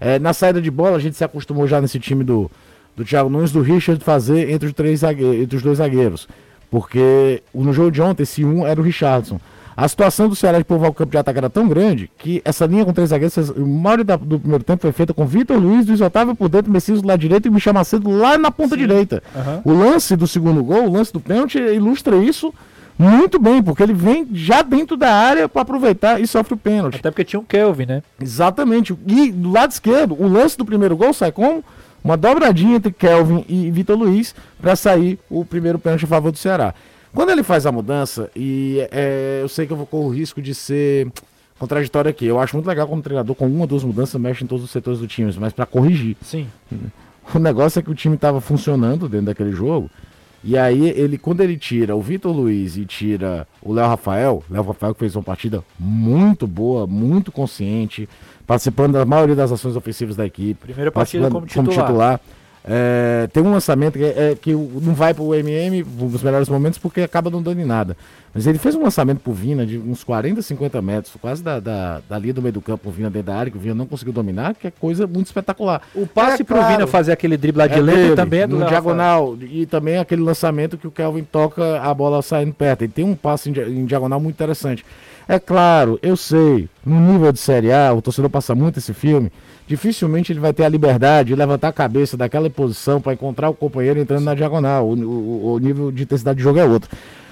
É, 0.00 0.18
na 0.18 0.32
saída 0.32 0.62
de 0.62 0.70
bola, 0.70 0.96
a 0.96 0.98
gente 0.98 1.14
se 1.14 1.22
acostumou 1.24 1.66
já 1.68 1.78
nesse 1.78 2.00
time 2.00 2.24
do, 2.24 2.50
do 2.96 3.04
Thiago 3.04 3.28
Nunes, 3.28 3.52
do 3.52 3.60
Richard 3.60 4.02
fazer 4.02 4.50
entre 4.50 4.68
os, 4.68 4.72
três 4.72 5.02
entre 5.02 5.56
os 5.58 5.62
dois 5.62 5.76
zagueiros. 5.76 6.26
Porque 6.70 7.42
no 7.54 7.74
jogo 7.74 7.90
de 7.90 8.00
ontem, 8.00 8.22
esse 8.22 8.42
um 8.46 8.66
era 8.66 8.80
o 8.80 8.82
Richardson. 8.82 9.38
A 9.76 9.88
situação 9.88 10.28
do 10.28 10.36
Ceará 10.36 10.58
de 10.58 10.64
povoar 10.64 10.90
o 10.90 10.94
campo 10.94 11.10
de 11.10 11.18
ataque 11.18 11.38
era 11.38 11.50
tão 11.50 11.66
grande 11.68 12.10
que 12.16 12.40
essa 12.44 12.64
linha 12.64 12.84
com 12.84 12.92
três 12.92 13.10
zagueiros, 13.10 13.36
a 13.50 13.60
maioria 13.60 14.04
do 14.04 14.38
primeiro 14.38 14.62
tempo 14.62 14.82
foi 14.82 14.92
feita 14.92 15.12
com 15.12 15.26
Vitor 15.26 15.58
Luiz, 15.58 15.86
Luiz 15.86 16.00
Otávio 16.00 16.34
por 16.34 16.48
dentro, 16.48 16.70
Messias 16.70 17.02
do 17.02 17.08
lado 17.08 17.18
direito 17.18 17.48
e 17.48 17.50
Michel 17.50 17.74
Macedo 17.74 18.08
lá 18.10 18.38
na 18.38 18.50
ponta 18.50 18.74
Sim. 18.74 18.82
direita. 18.82 19.22
Uhum. 19.34 19.72
O 19.72 19.78
lance 19.78 20.14
do 20.14 20.26
segundo 20.26 20.62
gol, 20.62 20.86
o 20.86 20.92
lance 20.92 21.12
do 21.12 21.20
pênalti, 21.20 21.58
ilustra 21.58 22.16
isso 22.16 22.54
muito 22.96 23.40
bem, 23.40 23.60
porque 23.62 23.82
ele 23.82 23.92
vem 23.92 24.28
já 24.32 24.62
dentro 24.62 24.96
da 24.96 25.12
área 25.12 25.48
para 25.48 25.62
aproveitar 25.62 26.20
e 26.20 26.26
sofre 26.26 26.54
o 26.54 26.56
pênalti. 26.56 26.96
Até 26.96 27.10
porque 27.10 27.24
tinha 27.24 27.40
um 27.40 27.44
Kelvin, 27.44 27.86
né? 27.86 28.02
Exatamente. 28.20 28.96
E 29.06 29.32
do 29.32 29.50
lado 29.50 29.72
esquerdo, 29.72 30.14
o 30.14 30.28
lance 30.28 30.56
do 30.56 30.64
primeiro 30.64 30.96
gol 30.96 31.12
sai 31.12 31.32
como? 31.32 31.64
Uma 32.02 32.16
dobradinha 32.16 32.76
entre 32.76 32.92
Kelvin 32.92 33.44
e 33.48 33.70
Vitor 33.70 33.98
Luiz 33.98 34.34
para 34.60 34.76
sair 34.76 35.18
o 35.28 35.44
primeiro 35.44 35.78
pênalti 35.78 36.04
a 36.04 36.08
favor 36.08 36.30
do 36.30 36.38
Ceará. 36.38 36.74
Quando 37.14 37.30
ele 37.30 37.44
faz 37.44 37.64
a 37.64 37.72
mudança, 37.72 38.28
e 38.34 38.86
é, 38.90 39.38
eu 39.40 39.48
sei 39.48 39.66
que 39.66 39.72
eu 39.72 39.76
vou 39.76 39.86
correr 39.86 40.04
o 40.04 40.08
risco 40.08 40.42
de 40.42 40.54
ser 40.54 41.10
contraditório 41.58 42.10
aqui. 42.10 42.26
Eu 42.26 42.40
acho 42.40 42.56
muito 42.56 42.66
legal 42.66 42.88
como 42.88 43.00
treinador, 43.00 43.36
com 43.36 43.46
uma 43.46 43.60
ou 43.60 43.66
duas 43.66 43.84
mudanças, 43.84 44.20
mexe 44.20 44.42
em 44.42 44.46
todos 44.46 44.64
os 44.64 44.70
setores 44.70 44.98
do 44.98 45.06
time, 45.06 45.32
mas 45.38 45.52
para 45.52 45.64
corrigir. 45.64 46.16
Sim. 46.20 46.48
O 47.32 47.38
negócio 47.38 47.78
é 47.78 47.82
que 47.82 47.90
o 47.90 47.94
time 47.94 48.16
estava 48.16 48.40
funcionando 48.40 49.08
dentro 49.08 49.26
daquele 49.26 49.52
jogo. 49.52 49.88
E 50.42 50.58
aí, 50.58 50.90
ele, 50.90 51.16
quando 51.16 51.40
ele 51.40 51.56
tira 51.56 51.96
o 51.96 52.02
Vitor 52.02 52.30
Luiz 52.30 52.76
e 52.76 52.84
tira 52.84 53.48
o 53.62 53.72
Léo 53.72 53.86
Rafael, 53.86 54.44
Léo 54.50 54.62
Rafael 54.62 54.92
que 54.92 55.00
fez 55.00 55.16
uma 55.16 55.22
partida 55.22 55.64
muito 55.78 56.46
boa, 56.46 56.86
muito 56.86 57.32
consciente, 57.32 58.06
participando 58.46 58.92
da 58.92 59.06
maioria 59.06 59.34
das 59.34 59.50
ações 59.50 59.74
ofensivas 59.74 60.16
da 60.16 60.26
equipe. 60.26 60.66
Primeira 60.66 60.92
partida 60.92 61.30
como 61.30 61.46
titular. 61.46 61.64
Como 61.64 61.86
titular 61.86 62.20
é, 62.66 63.28
tem 63.30 63.42
um 63.42 63.50
lançamento 63.50 63.98
que, 63.98 64.04
é, 64.04 64.34
que 64.40 64.52
não 64.54 64.94
vai 64.94 65.12
para 65.12 65.22
o 65.22 65.34
MM 65.34 65.84
nos 65.84 66.22
melhores 66.22 66.48
momentos 66.48 66.78
porque 66.78 67.02
acaba 67.02 67.28
não 67.28 67.42
dando 67.42 67.60
em 67.60 67.64
nada. 67.64 67.94
Mas 68.32 68.46
ele 68.46 68.58
fez 68.58 68.74
um 68.74 68.82
lançamento 68.82 69.20
pro 69.20 69.32
Vina 69.34 69.66
de 69.66 69.78
uns 69.78 70.02
40, 70.02 70.40
50 70.40 70.80
metros, 70.82 71.14
quase 71.20 71.42
da, 71.42 71.60
da, 71.60 72.00
da 72.08 72.18
linha 72.18 72.32
do 72.32 72.40
meio 72.40 72.54
do 72.54 72.62
campo, 72.62 72.88
o 72.88 72.92
Vina 72.92 73.10
dentro 73.10 73.26
da 73.26 73.36
área, 73.36 73.52
que 73.52 73.58
o 73.58 73.60
Vina 73.60 73.74
não 73.74 73.86
conseguiu 73.86 74.14
dominar, 74.14 74.54
que 74.54 74.66
é 74.66 74.70
coisa 74.70 75.06
muito 75.06 75.26
espetacular. 75.26 75.82
O 75.94 76.06
passe 76.06 76.40
é, 76.40 76.44
pro 76.44 76.56
claro, 76.56 76.72
Vina 76.72 76.86
fazer 76.86 77.12
aquele 77.12 77.36
drible 77.36 77.58
lá 77.58 77.66
de 77.66 77.78
é 77.78 77.82
leve 77.82 78.16
também 78.16 78.40
é 78.40 78.46
do 78.46 78.58
no 78.58 78.66
diagonal. 78.66 79.36
E 79.42 79.66
também 79.66 79.98
aquele 79.98 80.22
lançamento 80.22 80.78
que 80.78 80.86
o 80.86 80.90
Kelvin 80.90 81.22
toca 81.22 81.80
a 81.80 81.92
bola 81.92 82.22
saindo 82.22 82.54
perto. 82.54 82.82
Ele 82.82 82.92
tem 82.92 83.04
um 83.04 83.14
passe 83.14 83.50
em, 83.50 83.52
em 83.52 83.84
diagonal 83.84 84.18
muito 84.18 84.34
interessante. 84.34 84.84
É 85.26 85.38
claro, 85.38 85.98
eu 86.02 86.16
sei, 86.16 86.68
no 86.84 87.00
nível 87.00 87.32
de 87.32 87.38
Série 87.38 87.72
A, 87.72 87.92
o 87.92 88.02
torcedor 88.02 88.30
passa 88.30 88.54
muito 88.54 88.78
esse 88.78 88.92
filme 88.92 89.30
dificilmente 89.66 90.32
ele 90.32 90.40
vai 90.40 90.52
ter 90.52 90.64
a 90.64 90.68
liberdade 90.68 91.28
de 91.28 91.34
levantar 91.34 91.68
a 91.68 91.72
cabeça 91.72 92.16
daquela 92.16 92.48
posição 92.50 93.00
para 93.00 93.14
encontrar 93.14 93.48
o 93.48 93.54
companheiro 93.54 93.98
entrando 93.98 94.24
na 94.24 94.34
diagonal. 94.34 94.88
O, 94.88 94.94
o, 94.94 95.52
o, 95.54 95.58
nível 95.58 95.90
de 95.90 96.02
intensidade 96.02 96.36
de 96.36 96.42
jogo 96.42 96.58
é 96.58 96.64
outro. 96.64 96.90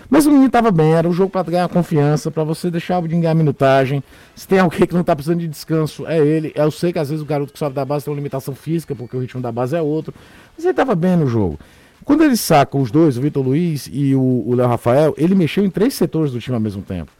Mas 0.08 0.26
o 0.26 0.28
menino 0.28 0.46
estava 0.46 0.70
bem, 0.70 0.92
era 0.92 1.08
um 1.08 1.12
jogo 1.12 1.30
para 1.30 1.50
ganhar 1.50 1.68
confiança, 1.68 2.30
para 2.30 2.44
você 2.44 2.70
deixar 2.70 2.98
o 2.98 3.02
menino 3.02 3.22
ganhar 3.22 3.34
minutagem. 3.34 4.02
Se 4.34 4.46
tem 4.46 4.58
alguém 4.58 4.86
que 4.86 4.92
não 4.92 5.00
está 5.00 5.16
precisando 5.16 5.40
de 5.40 5.48
descanso, 5.48 6.06
é 6.06 6.18
ele. 6.18 6.52
Eu 6.54 6.70
sei 6.70 6.92
que 6.92 6.98
às 6.98 7.08
vezes 7.08 7.22
o 7.22 7.26
garoto 7.26 7.52
que 7.52 7.58
sobe 7.58 7.74
da 7.74 7.84
base 7.84 8.04
tem 8.04 8.12
uma 8.12 8.18
limitação 8.18 8.54
física, 8.54 8.94
porque 8.94 9.16
o 9.16 9.20
ritmo 9.20 9.40
da 9.40 9.50
base 9.50 9.74
é 9.74 9.80
outro. 9.80 10.12
Mas 10.54 10.64
ele 10.64 10.72
estava 10.72 10.94
bem 10.94 11.16
no 11.16 11.26
jogo. 11.26 11.58
Quando 12.04 12.24
ele 12.24 12.36
saca 12.36 12.76
os 12.76 12.90
dois, 12.90 13.16
o 13.16 13.22
Vitor 13.22 13.42
Luiz 13.42 13.88
e 13.90 14.14
o 14.14 14.52
Léo 14.54 14.66
Rafael, 14.66 15.14
ele 15.16 15.34
mexeu 15.34 15.64
em 15.64 15.70
três 15.70 15.94
setores 15.94 16.32
do 16.32 16.40
time 16.40 16.56
ao 16.56 16.60
mesmo 16.60 16.82
tempo. 16.82 17.10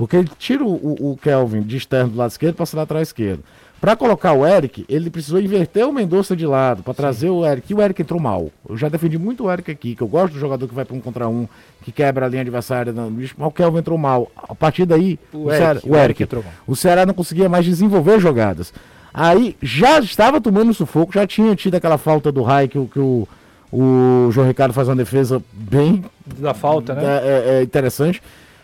Porque 0.00 0.16
ele 0.16 0.30
tira 0.38 0.64
o, 0.64 1.10
o 1.12 1.18
Kelvin 1.18 1.60
de 1.60 1.76
externo 1.76 2.12
do 2.12 2.16
lado 2.16 2.30
esquerdo 2.30 2.54
para 2.54 2.64
ser 2.64 2.76
lateral 2.76 3.02
esquerdo. 3.02 3.44
Para 3.78 3.94
colocar 3.94 4.32
o 4.32 4.46
Eric, 4.46 4.86
ele 4.88 5.10
precisou 5.10 5.38
inverter 5.38 5.86
o 5.86 5.92
Mendonça 5.92 6.34
de 6.34 6.46
lado 6.46 6.82
para 6.82 6.94
trazer 6.94 7.28
o 7.28 7.44
Eric. 7.44 7.70
E 7.70 7.76
o 7.76 7.82
Eric 7.82 8.00
entrou 8.00 8.18
mal. 8.18 8.50
Eu 8.66 8.78
já 8.78 8.88
defendi 8.88 9.18
muito 9.18 9.44
o 9.44 9.52
Eric 9.52 9.70
aqui, 9.70 9.94
que 9.94 10.00
eu 10.00 10.08
gosto 10.08 10.32
do 10.32 10.38
jogador 10.38 10.66
que 10.66 10.74
vai 10.74 10.86
para 10.86 10.96
um 10.96 11.00
contra 11.02 11.28
um, 11.28 11.46
que 11.82 11.92
quebra 11.92 12.24
a 12.24 12.28
linha 12.30 12.40
adversária. 12.40 12.94
Mas 12.94 13.46
o 13.46 13.50
Kelvin 13.50 13.80
entrou 13.80 13.98
mal. 13.98 14.30
A 14.34 14.54
partir 14.54 14.86
daí, 14.86 15.18
o, 15.34 15.44
o, 15.44 15.52
Eric, 15.52 15.58
Ceará, 15.58 15.80
o, 15.84 15.96
Eric, 15.96 16.22
entrou 16.22 16.42
mal. 16.42 16.52
O 16.66 16.74
Ceará 16.74 17.04
não 17.04 17.12
conseguia 17.12 17.50
mais 17.50 17.66
desenvolver 17.66 18.18
jogadas. 18.20 18.72
Aí 19.12 19.54
já 19.60 20.00
estava 20.00 20.40
tomando 20.40 20.72
sufoco, 20.72 21.12
já 21.12 21.26
tinha 21.26 21.54
tido 21.54 21.74
aquela 21.74 21.98
falta 21.98 22.32
do 22.32 22.40
Rai 22.40 22.68
que, 22.68 22.82
que 22.86 22.98
o, 22.98 23.28
o 23.70 24.30
João 24.30 24.46
Ricardo 24.46 24.72
faz 24.72 24.88
uma 24.88 24.96
defesa 24.96 25.42
bem. 25.52 26.02
Da 26.38 26.54
falta, 26.54 26.94
né? 26.94 27.02
É, 27.04 27.28
é, 27.28 27.58
é 27.58 27.62
interessante. 27.62 28.22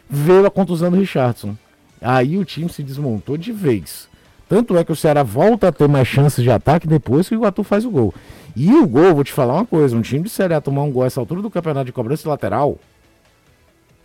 Veio 0.08 0.46
a 0.46 0.50
contusão 0.50 0.90
do 0.90 0.96
Richardson. 0.96 1.56
Aí 2.00 2.38
o 2.38 2.44
time 2.44 2.68
se 2.68 2.82
desmontou 2.82 3.36
de 3.36 3.52
vez. 3.52 4.08
Tanto 4.48 4.76
é 4.76 4.84
que 4.84 4.92
o 4.92 4.96
Ceará 4.96 5.22
volta 5.22 5.68
a 5.68 5.72
ter 5.72 5.88
mais 5.88 6.06
chances 6.06 6.42
de 6.42 6.50
ataque 6.50 6.86
depois 6.86 7.28
que 7.28 7.34
o 7.34 7.38
Iguatu 7.38 7.64
faz 7.64 7.84
o 7.84 7.90
gol. 7.90 8.14
E 8.54 8.72
o 8.72 8.86
gol, 8.86 9.14
vou 9.14 9.24
te 9.24 9.32
falar 9.32 9.54
uma 9.54 9.66
coisa, 9.66 9.96
um 9.96 10.02
time 10.02 10.24
de 10.24 10.30
Ceará 10.30 10.60
tomar 10.60 10.82
um 10.82 10.92
gol 10.92 11.02
a 11.02 11.06
essa 11.06 11.18
altura 11.18 11.42
do 11.42 11.50
campeonato 11.50 11.86
de 11.86 11.92
cobrança 11.92 12.28
lateral, 12.28 12.78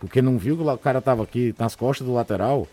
porque 0.00 0.20
não 0.20 0.36
viu 0.36 0.56
que 0.56 0.62
o 0.64 0.78
cara 0.78 1.00
tava 1.00 1.22
aqui 1.22 1.54
nas 1.56 1.76
costas 1.76 2.06
do 2.06 2.12
lateral. 2.12 2.66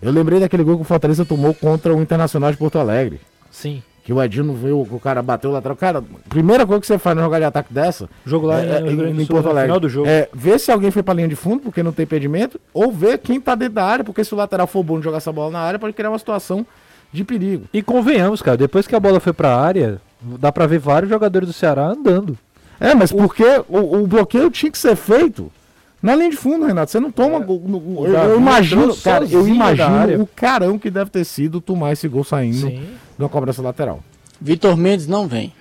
Eu 0.00 0.12
lembrei 0.12 0.38
daquele 0.38 0.62
gol 0.62 0.76
que 0.76 0.82
o 0.82 0.84
Fortaleza 0.84 1.24
tomou 1.24 1.52
contra 1.52 1.92
o 1.92 2.00
Internacional 2.00 2.52
de 2.52 2.56
Porto 2.56 2.78
Alegre. 2.78 3.20
Sim. 3.50 3.82
Que 4.08 4.12
o 4.14 4.22
Edinho 4.22 4.54
viu 4.54 4.86
que 4.88 4.94
o 4.94 4.98
cara 4.98 5.20
bateu 5.20 5.50
o 5.50 5.52
lateral. 5.52 5.76
Cara, 5.76 6.02
primeira 6.30 6.64
coisa 6.64 6.80
que 6.80 6.86
você 6.86 6.96
faz 6.96 7.14
no 7.14 7.22
jogar 7.22 7.40
de 7.40 7.44
ataque 7.44 7.74
dessa. 7.74 8.08
Jogo 8.24 8.46
lá 8.46 8.58
é, 8.58 8.80
em, 8.80 8.98
em, 9.02 9.20
em 9.20 9.26
Porto 9.26 9.50
Alegre. 9.50 9.64
Final 9.64 9.80
do 9.80 9.86
jogo. 9.90 10.08
É 10.08 10.30
ver 10.32 10.58
se 10.58 10.72
alguém 10.72 10.90
foi 10.90 11.02
pra 11.02 11.12
linha 11.12 11.28
de 11.28 11.36
fundo, 11.36 11.64
porque 11.64 11.82
não 11.82 11.92
tem 11.92 12.04
impedimento, 12.04 12.58
ou 12.72 12.90
ver 12.90 13.18
quem 13.18 13.38
tá 13.38 13.54
dentro 13.54 13.74
da 13.74 13.84
área, 13.84 14.02
porque 14.02 14.24
se 14.24 14.32
o 14.32 14.36
lateral 14.38 14.66
for 14.66 14.82
bom 14.82 14.96
de 14.96 15.04
jogar 15.04 15.18
essa 15.18 15.30
bola 15.30 15.50
na 15.50 15.58
área, 15.58 15.78
pode 15.78 15.92
criar 15.92 16.08
uma 16.08 16.18
situação 16.18 16.64
de 17.12 17.22
perigo. 17.22 17.66
E 17.70 17.82
convenhamos, 17.82 18.40
cara, 18.40 18.56
depois 18.56 18.86
que 18.86 18.96
a 18.96 19.00
bola 19.00 19.20
foi 19.20 19.34
para 19.34 19.54
a 19.54 19.60
área, 19.60 20.00
dá 20.22 20.50
para 20.50 20.66
ver 20.66 20.78
vários 20.78 21.10
jogadores 21.10 21.46
do 21.46 21.52
Ceará 21.52 21.88
andando. 21.88 22.38
É, 22.80 22.94
mas 22.94 23.12
porque 23.12 23.44
o, 23.68 24.02
o, 24.02 24.06
bloqueio 24.06 24.50
tinha 24.50 24.72
que 24.72 24.78
ser 24.78 24.96
feito 24.96 25.52
na 26.02 26.14
linha 26.14 26.30
de 26.30 26.36
fundo, 26.36 26.64
Renato. 26.64 26.92
Você 26.92 27.00
não 27.00 27.10
toma. 27.10 27.38
É, 27.38 27.42
eu, 27.42 28.30
eu, 28.30 28.36
imagino, 28.36 28.96
cara, 28.96 29.24
eu 29.24 29.48
imagino 29.48 30.22
o 30.22 30.26
carão 30.26 30.78
que 30.78 30.90
deve 30.90 31.10
ter 31.10 31.24
sido 31.24 31.60
tomar 31.60 31.92
esse 31.92 32.06
gol 32.06 32.22
saindo 32.22 32.68
Sim. 32.68 32.84
de 33.16 33.22
uma 33.22 33.28
cobrança 33.28 33.60
lateral. 33.60 34.00
Vitor 34.40 34.76
Mendes 34.76 35.06
não 35.08 35.26
vem. 35.26 35.52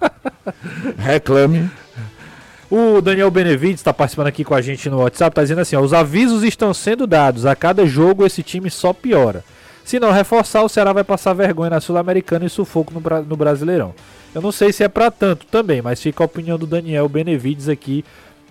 Reclame. 0.96 1.68
O 2.70 3.00
Daniel 3.00 3.30
Benevides 3.30 3.80
está 3.80 3.92
participando 3.92 4.28
aqui 4.28 4.44
com 4.44 4.54
a 4.54 4.62
gente 4.62 4.88
no 4.88 4.98
WhatsApp, 4.98 5.32
está 5.32 5.42
dizendo 5.42 5.60
assim: 5.60 5.76
ó, 5.76 5.80
os 5.80 5.92
avisos 5.92 6.44
estão 6.44 6.72
sendo 6.72 7.06
dados. 7.06 7.44
A 7.44 7.56
cada 7.56 7.84
jogo 7.86 8.24
esse 8.24 8.42
time 8.42 8.70
só 8.70 8.92
piora. 8.92 9.44
Se 9.84 10.00
não 10.00 10.12
reforçar, 10.12 10.62
o 10.62 10.68
Ceará 10.68 10.92
vai 10.92 11.04
passar 11.04 11.34
vergonha 11.34 11.70
na 11.70 11.80
Sul-Americana 11.80 12.46
e 12.46 12.50
sufoco 12.50 12.92
no, 12.94 13.00
no 13.22 13.36
Brasileirão. 13.36 13.94
Eu 14.34 14.40
não 14.40 14.50
sei 14.50 14.72
se 14.72 14.82
é 14.82 14.88
para 14.88 15.10
tanto 15.10 15.44
também, 15.46 15.82
mas 15.82 16.00
fica 16.02 16.24
a 16.24 16.26
opinião 16.26 16.58
do 16.58 16.66
Daniel 16.66 17.08
Benevides 17.08 17.68
aqui, 17.68 18.04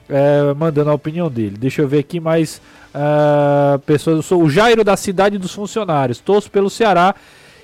é, 0.10 0.54
mandando 0.54 0.90
a 0.90 0.94
opinião 0.94 1.30
dele. 1.30 1.58
Deixa 1.58 1.82
eu 1.82 1.88
ver 1.88 2.00
aqui 2.00 2.20
mais 2.20 2.62
uh, 2.94 3.80
pessoas. 3.80 4.18
Eu 4.18 4.24
sou 4.24 4.44
o 4.44 4.50
Jairo 4.50 4.84
da 4.84 4.98
Cidade 4.98 5.38
dos 5.38 5.54
Funcionários. 5.54 6.20
Torço 6.20 6.50
pelo 6.50 6.70
Ceará 6.70 7.16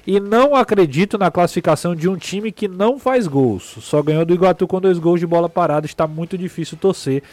e 0.05 0.19
não 0.19 0.55
acredito 0.55 1.17
na 1.17 1.29
classificação 1.29 1.95
de 1.95 2.09
um 2.09 2.15
time 2.15 2.51
que 2.51 2.67
não 2.67 2.97
faz 2.97 3.27
gols. 3.27 3.75
Só 3.81 4.01
ganhou 4.01 4.25
do 4.25 4.33
Iguatu 4.33 4.67
com 4.67 4.81
dois 4.81 4.97
gols 4.97 5.19
de 5.19 5.27
bola 5.27 5.49
parada. 5.49 5.85
Está 5.85 6.07
muito 6.07 6.37
difícil 6.37 6.77
torcer. 6.77 7.23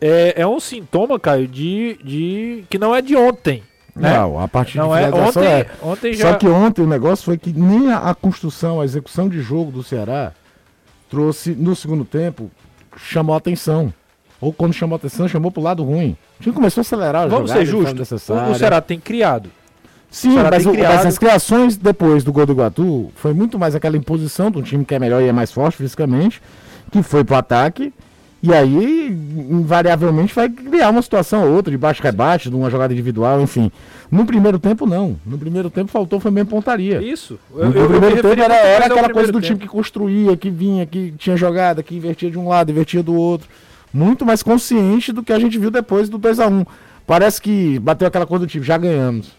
É, 0.00 0.34
é 0.42 0.46
um 0.46 0.60
sintoma, 0.60 1.18
Caio, 1.18 1.48
de, 1.48 1.98
de 2.04 2.64
que 2.68 2.78
não 2.78 2.94
é 2.94 3.02
de 3.02 3.16
ontem. 3.16 3.62
Né? 3.94 4.16
Não, 4.16 4.38
a 4.38 4.46
partir 4.46 4.78
não 4.78 4.90
de 4.90 5.02
é, 5.02 5.08
ontem, 5.08 5.44
é. 5.44 5.66
Ontem 5.82 6.12
já... 6.14 6.30
Só 6.30 6.38
que 6.38 6.46
ontem 6.46 6.82
o 6.82 6.86
negócio 6.86 7.24
foi 7.24 7.36
que 7.36 7.52
nem 7.52 7.90
a, 7.90 8.10
a, 8.10 8.14
construção, 8.14 8.80
a 8.80 8.84
execução 8.84 9.28
de 9.28 9.40
jogo 9.40 9.72
do 9.72 9.82
Ceará 9.82 10.32
trouxe, 11.10 11.50
no 11.50 11.74
segundo 11.74 12.04
tempo, 12.04 12.48
chamou 12.96 13.34
a 13.34 13.38
atenção. 13.38 13.92
Ou 14.40 14.52
quando 14.52 14.72
chamou 14.72 14.94
a 14.94 14.98
atenção, 14.98 15.26
chamou 15.26 15.50
pro 15.50 15.62
lado 15.62 15.82
ruim. 15.82 16.16
O 16.38 16.42
time 16.42 16.54
começou 16.54 16.80
a 16.80 16.82
acelerar 16.82 17.28
Vamos 17.28 17.50
ser 17.50 17.66
justos. 17.66 18.10
O, 18.10 18.50
o 18.52 18.54
Ceará 18.54 18.80
tem 18.80 19.00
criado. 19.00 19.50
Sim, 20.10 20.36
mas, 20.50 20.64
o, 20.64 20.72
criado... 20.72 20.94
mas, 20.94 21.06
as 21.06 21.18
criações 21.18 21.76
depois 21.76 22.24
do 22.24 22.32
gol 22.32 22.46
do 22.46 22.52
Iguatu 22.52 23.10
foi 23.14 23.34
muito 23.34 23.58
mais 23.58 23.74
aquela 23.74 23.96
imposição 23.96 24.50
de 24.50 24.58
um 24.58 24.62
time 24.62 24.84
que 24.84 24.94
é 24.94 24.98
melhor 24.98 25.22
e 25.22 25.26
é 25.26 25.32
mais 25.32 25.52
forte 25.52 25.76
fisicamente, 25.76 26.40
que 26.90 27.02
foi 27.02 27.24
pro 27.24 27.36
ataque 27.36 27.92
E 28.42 28.54
aí, 28.54 29.08
invariavelmente, 29.50 30.32
vai 30.32 30.48
criar 30.48 30.90
uma 30.90 31.02
situação 31.02 31.44
ou 31.44 31.56
outra, 31.56 31.70
de 31.70 31.76
baixo-rebate, 31.76 32.48
de 32.48 32.54
uma 32.54 32.70
jogada 32.70 32.92
individual, 32.92 33.40
enfim. 33.40 33.70
No 34.10 34.24
primeiro 34.24 34.58
tempo, 34.58 34.86
não. 34.86 35.16
No 35.26 35.36
primeiro 35.36 35.68
tempo 35.68 35.90
faltou 35.90 36.20
foi 36.20 36.30
mesmo 36.30 36.48
pontaria. 36.48 37.02
Isso. 37.02 37.38
Eu, 37.52 37.68
no 37.68 37.76
eu, 37.76 37.88
primeiro 37.88 38.16
eu 38.16 38.22
tempo 38.22 38.40
era, 38.40 38.54
era 38.54 38.86
aquela 38.86 39.10
coisa 39.10 39.32
do 39.32 39.40
tempo. 39.40 39.46
time 39.46 39.58
que 39.58 39.66
construía, 39.66 40.36
que 40.36 40.48
vinha, 40.48 40.86
que 40.86 41.12
tinha 41.18 41.36
jogada, 41.36 41.82
que 41.82 41.96
invertia 41.96 42.30
de 42.30 42.38
um 42.38 42.48
lado, 42.48 42.70
invertia 42.70 43.02
do 43.02 43.14
outro. 43.14 43.48
Muito 43.92 44.24
mais 44.24 44.42
consciente 44.42 45.12
do 45.12 45.22
que 45.22 45.32
a 45.32 45.38
gente 45.38 45.58
viu 45.58 45.70
depois 45.70 46.08
do 46.08 46.18
2 46.18 46.40
a 46.40 46.46
1 46.46 46.64
Parece 47.06 47.40
que 47.40 47.78
bateu 47.78 48.06
aquela 48.06 48.26
coisa 48.26 48.44
do 48.44 48.48
time, 48.48 48.64
já 48.64 48.76
ganhamos. 48.76 49.32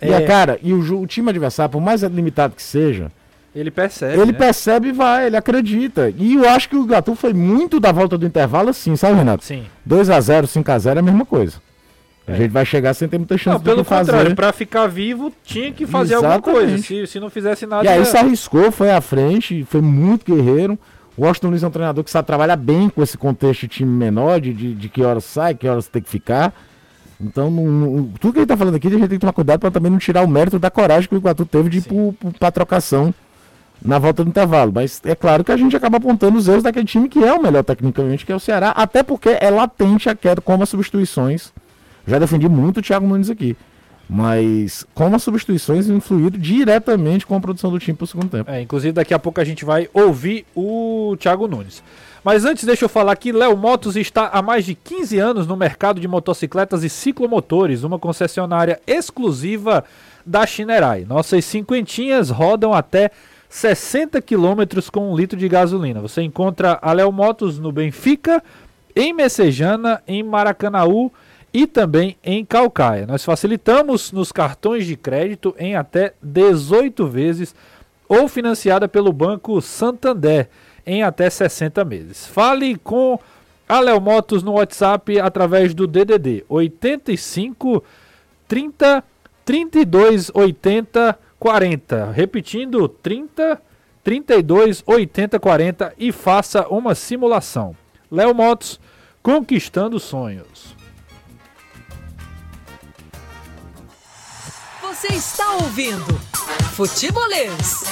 É. 0.00 0.10
E 0.10 0.14
a 0.14 0.26
cara, 0.26 0.58
e 0.62 0.72
o, 0.72 1.00
o 1.00 1.06
time 1.06 1.28
adversário, 1.28 1.72
por 1.72 1.80
mais 1.80 2.02
limitado 2.02 2.54
que 2.54 2.62
seja, 2.62 3.10
ele 3.54 3.70
percebe. 3.70 4.14
Ele 4.20 4.32
né? 4.32 4.38
percebe 4.38 4.88
e 4.88 4.92
vai, 4.92 5.26
ele 5.26 5.36
acredita. 5.36 6.12
E 6.16 6.34
eu 6.34 6.48
acho 6.48 6.68
que 6.68 6.76
o 6.76 6.84
Gatu 6.84 7.14
foi 7.14 7.32
muito 7.32 7.80
da 7.80 7.90
volta 7.90 8.16
do 8.16 8.24
intervalo 8.24 8.70
assim, 8.70 8.94
sabe, 8.94 9.16
Renato? 9.16 9.44
Sim. 9.44 9.64
2x0, 9.88 10.44
5x0 10.44 10.96
é 10.96 10.98
a 11.00 11.02
mesma 11.02 11.26
coisa. 11.26 11.60
A 12.28 12.32
é. 12.32 12.36
gente 12.36 12.50
vai 12.50 12.64
chegar 12.64 12.94
sem 12.94 13.08
ter 13.08 13.18
muita 13.18 13.36
chance 13.36 13.56
não, 13.56 13.60
pelo 13.60 13.84
contrário, 13.84 14.36
para 14.36 14.52
ficar 14.52 14.86
vivo 14.86 15.32
tinha 15.42 15.72
que 15.72 15.84
fazer 15.84 16.14
Exatamente. 16.14 16.48
alguma 16.48 16.60
coisa. 16.60 16.78
Se, 16.78 17.06
se 17.08 17.18
não 17.18 17.28
fizesse 17.28 17.66
nada. 17.66 17.84
E 17.84 17.88
aí 17.88 18.04
se 18.04 18.16
arriscou, 18.16 18.70
foi 18.70 18.90
à 18.90 19.00
frente, 19.00 19.64
foi 19.68 19.80
muito 19.80 20.24
guerreiro. 20.24 20.78
O 21.16 21.24
Washington 21.24 21.50
Luiz 21.50 21.62
é 21.62 21.66
um 21.66 21.70
treinador 21.70 22.04
que 22.04 22.10
sabe 22.10 22.26
trabalhar 22.26 22.56
bem 22.56 22.88
com 22.88 23.02
esse 23.02 23.18
contexto 23.18 23.62
de 23.62 23.68
time 23.68 23.90
menor, 23.90 24.40
de, 24.40 24.52
de, 24.52 24.74
de 24.74 24.88
que 24.88 25.02
horas 25.02 25.24
sai, 25.24 25.54
que 25.54 25.68
horas 25.68 25.88
tem 25.88 26.00
que 26.00 26.08
ficar. 26.08 26.54
Então, 27.20 27.50
não, 27.50 27.66
não, 27.66 28.04
tudo 28.18 28.32
que 28.32 28.38
ele 28.38 28.44
está 28.44 28.56
falando 28.56 28.76
aqui, 28.76 28.86
a 28.86 28.90
gente 28.90 29.00
tem 29.00 29.10
que 29.10 29.18
tomar 29.18 29.32
cuidado 29.32 29.60
para 29.60 29.70
também 29.70 29.90
não 29.92 29.98
tirar 29.98 30.22
o 30.22 30.28
mérito 30.28 30.58
da 30.58 30.70
coragem 30.70 31.08
que 31.08 31.14
o 31.14 31.18
Iguatu 31.18 31.44
teve 31.44 31.68
de 31.68 31.78
ir 31.78 31.84
para 32.38 32.50
trocação 32.50 33.12
na 33.84 33.98
volta 33.98 34.24
do 34.24 34.30
intervalo. 34.30 34.72
Mas 34.74 35.02
é 35.04 35.14
claro 35.14 35.44
que 35.44 35.52
a 35.52 35.56
gente 35.56 35.76
acaba 35.76 35.98
apontando 35.98 36.38
os 36.38 36.48
erros 36.48 36.62
daquele 36.62 36.86
time 36.86 37.08
que 37.08 37.22
é 37.22 37.32
o 37.32 37.42
melhor 37.42 37.62
tecnicamente, 37.62 38.24
que 38.24 38.32
é 38.32 38.36
o 38.36 38.40
Ceará, 38.40 38.70
até 38.70 39.02
porque 39.02 39.36
é 39.40 39.50
latente 39.50 40.08
a 40.08 40.14
queda 40.14 40.40
como 40.40 40.62
as 40.62 40.68
substituições. 40.70 41.52
Já 42.06 42.18
defendi 42.18 42.48
muito 42.48 42.78
o 42.78 42.82
Thiago 42.82 43.06
Nunes 43.06 43.28
aqui. 43.28 43.56
Mas 44.12 44.84
como 44.92 45.14
as 45.14 45.22
substituições 45.22 45.88
influíram 45.88 46.36
diretamente 46.36 47.24
com 47.24 47.36
a 47.36 47.40
produção 47.40 47.70
do 47.70 47.78
time 47.78 47.96
para 47.96 48.04
o 48.04 48.08
segundo 48.08 48.28
tempo. 48.28 48.50
É, 48.50 48.60
inclusive 48.60 48.90
daqui 48.90 49.14
a 49.14 49.20
pouco 49.20 49.40
a 49.40 49.44
gente 49.44 49.64
vai 49.64 49.88
ouvir 49.94 50.44
o 50.52 51.16
Thiago 51.16 51.46
Nunes. 51.46 51.80
Mas 52.24 52.44
antes 52.44 52.64
deixa 52.64 52.84
eu 52.84 52.88
falar 52.88 53.14
que 53.14 53.30
Léo 53.30 53.56
Motos 53.56 53.94
está 53.94 54.26
há 54.26 54.42
mais 54.42 54.64
de 54.64 54.74
15 54.74 55.16
anos 55.20 55.46
no 55.46 55.56
mercado 55.56 56.00
de 56.00 56.08
motocicletas 56.08 56.82
e 56.82 56.88
ciclomotores, 56.88 57.84
uma 57.84 58.00
concessionária 58.00 58.80
exclusiva 58.84 59.84
da 60.26 60.44
Chinerai. 60.44 61.04
Nossas 61.04 61.44
cinquentinhas 61.44 62.30
rodam 62.30 62.74
até 62.74 63.12
60 63.48 64.20
quilômetros 64.22 64.90
com 64.90 65.12
um 65.12 65.16
litro 65.16 65.38
de 65.38 65.48
gasolina. 65.48 66.00
Você 66.00 66.20
encontra 66.20 66.80
a 66.82 66.92
Léo 66.92 67.12
Motos 67.12 67.60
no 67.60 67.70
Benfica, 67.70 68.42
em 68.96 69.12
Messejana, 69.12 70.02
em 70.06 70.20
Maracanaú 70.24 71.12
e 71.52 71.66
também 71.66 72.16
em 72.22 72.44
Calcaia. 72.44 73.06
Nós 73.06 73.24
facilitamos 73.24 74.12
nos 74.12 74.30
cartões 74.32 74.86
de 74.86 74.96
crédito 74.96 75.54
em 75.58 75.76
até 75.76 76.14
18 76.22 77.06
vezes 77.06 77.54
ou 78.08 78.28
financiada 78.28 78.88
pelo 78.88 79.12
Banco 79.12 79.60
Santander 79.60 80.48
em 80.86 81.02
até 81.02 81.28
60 81.28 81.84
meses. 81.84 82.26
Fale 82.26 82.76
com 82.76 83.18
a 83.68 83.80
Léo 83.80 84.00
Motos 84.00 84.42
no 84.42 84.52
WhatsApp 84.52 85.20
através 85.20 85.74
do 85.74 85.86
DDD 85.86 86.44
85 86.48 87.84
30 88.48 89.04
32 89.44 90.30
80 90.34 91.18
40. 91.40 92.12
Repetindo, 92.12 92.86
30, 92.86 93.60
32, 94.04 94.82
80, 94.86 95.40
40 95.40 95.94
e 95.98 96.12
faça 96.12 96.68
uma 96.68 96.94
simulação. 96.94 97.74
Léo 98.10 98.34
Motos, 98.34 98.78
conquistando 99.22 99.98
sonhos. 99.98 100.79
Você 105.00 105.14
está 105.14 105.54
ouvindo 105.54 106.04
Futebolês. 106.74 107.84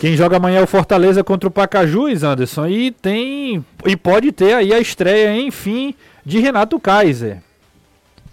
Quem 0.00 0.16
joga 0.16 0.36
amanhã 0.36 0.60
é 0.60 0.62
o 0.62 0.66
Fortaleza 0.68 1.24
contra 1.24 1.48
o 1.48 1.50
Pacajus, 1.50 2.22
Anderson. 2.22 2.68
E 2.68 2.92
tem. 2.92 3.66
E 3.84 3.96
pode 3.96 4.30
ter 4.30 4.54
aí 4.54 4.72
a 4.72 4.78
estreia, 4.78 5.36
enfim, 5.36 5.96
de 6.24 6.38
Renato 6.38 6.78
Kaiser. 6.78 7.42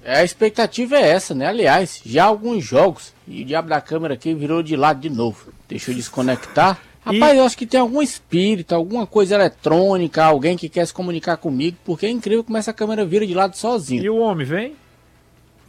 É, 0.03 0.19
a 0.19 0.23
expectativa 0.23 0.97
é 0.97 1.09
essa, 1.09 1.33
né? 1.33 1.47
Aliás, 1.47 1.99
já 2.05 2.25
alguns 2.25 2.63
jogos, 2.63 3.13
e 3.27 3.41
o 3.41 3.45
diabo 3.45 3.69
da 3.69 3.81
câmera 3.81 4.13
aqui 4.13 4.35
virou 4.35 4.61
de 4.61 4.75
lado 4.75 4.99
de 4.99 5.09
novo. 5.09 5.51
Deixa 5.67 5.89
eu 5.89 5.95
desconectar. 5.95 6.79
Rapaz, 7.03 7.33
e... 7.33 7.37
eu 7.37 7.43
acho 7.43 7.57
que 7.57 7.65
tem 7.65 7.79
algum 7.79 8.01
espírito, 8.01 8.73
alguma 8.73 9.07
coisa 9.07 9.35
eletrônica, 9.35 10.23
alguém 10.23 10.55
que 10.55 10.69
quer 10.69 10.85
se 10.85 10.93
comunicar 10.93 11.37
comigo, 11.37 11.77
porque 11.83 12.05
é 12.05 12.09
incrível 12.09 12.43
como 12.43 12.57
essa 12.57 12.71
câmera 12.71 13.05
vira 13.05 13.25
de 13.25 13.33
lado 13.33 13.57
sozinho. 13.57 14.03
E 14.03 14.09
o 14.09 14.17
homem 14.17 14.45
vem? 14.45 14.75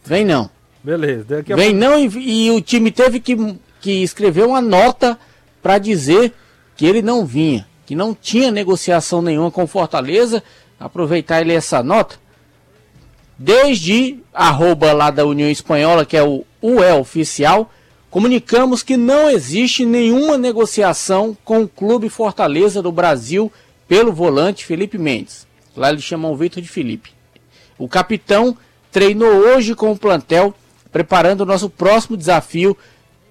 Vem 0.05 0.25
não. 0.25 0.49
Beleza. 0.83 1.25
Vem 1.43 1.43
pouco... 1.43 1.73
não 1.73 1.97
e, 1.97 2.47
e, 2.47 2.51
o 2.51 2.61
time 2.61 2.91
teve 2.91 3.19
que, 3.19 3.35
que 3.81 4.03
escrever 4.03 4.45
uma 4.45 4.61
nota 4.61 5.17
para 5.61 5.77
dizer 5.77 6.33
que 6.75 6.85
ele 6.85 7.01
não 7.01 7.25
vinha, 7.25 7.65
que 7.85 7.95
não 7.95 8.13
tinha 8.13 8.51
negociação 8.51 9.21
nenhuma 9.21 9.49
com 9.49 9.65
Fortaleza. 9.65 10.43
Aproveitar 10.79 11.39
ele 11.39 11.53
essa 11.53 11.81
nota 11.81 12.17
Desde 13.37 14.19
arroba 14.33 14.93
lá 14.93 15.09
da 15.09 15.25
União 15.25 15.49
Espanhola, 15.49 16.05
que 16.05 16.15
é 16.15 16.23
o 16.23 16.45
UE 16.61 16.91
oficial, 16.99 17.71
comunicamos 18.13 18.83
que 18.83 18.95
não 18.95 19.27
existe 19.27 19.83
nenhuma 19.83 20.37
negociação 20.37 21.35
com 21.43 21.63
o 21.63 21.67
Clube 21.67 22.09
Fortaleza 22.09 22.79
do 22.79 22.91
Brasil 22.91 23.51
pelo 23.87 24.13
volante 24.13 24.67
Felipe 24.67 24.99
Mendes. 24.99 25.47
Lá 25.75 25.89
eles 25.89 26.03
chamam 26.03 26.31
o 26.31 26.37
Vitor 26.37 26.61
de 26.61 26.69
Felipe. 26.69 27.09
O 27.75 27.89
capitão 27.89 28.55
treinou 28.91 29.27
hoje 29.27 29.73
com 29.73 29.91
o 29.91 29.97
plantel, 29.97 30.53
preparando 30.91 31.41
o 31.41 31.45
nosso 31.45 31.71
próximo 31.71 32.15
desafio 32.15 32.77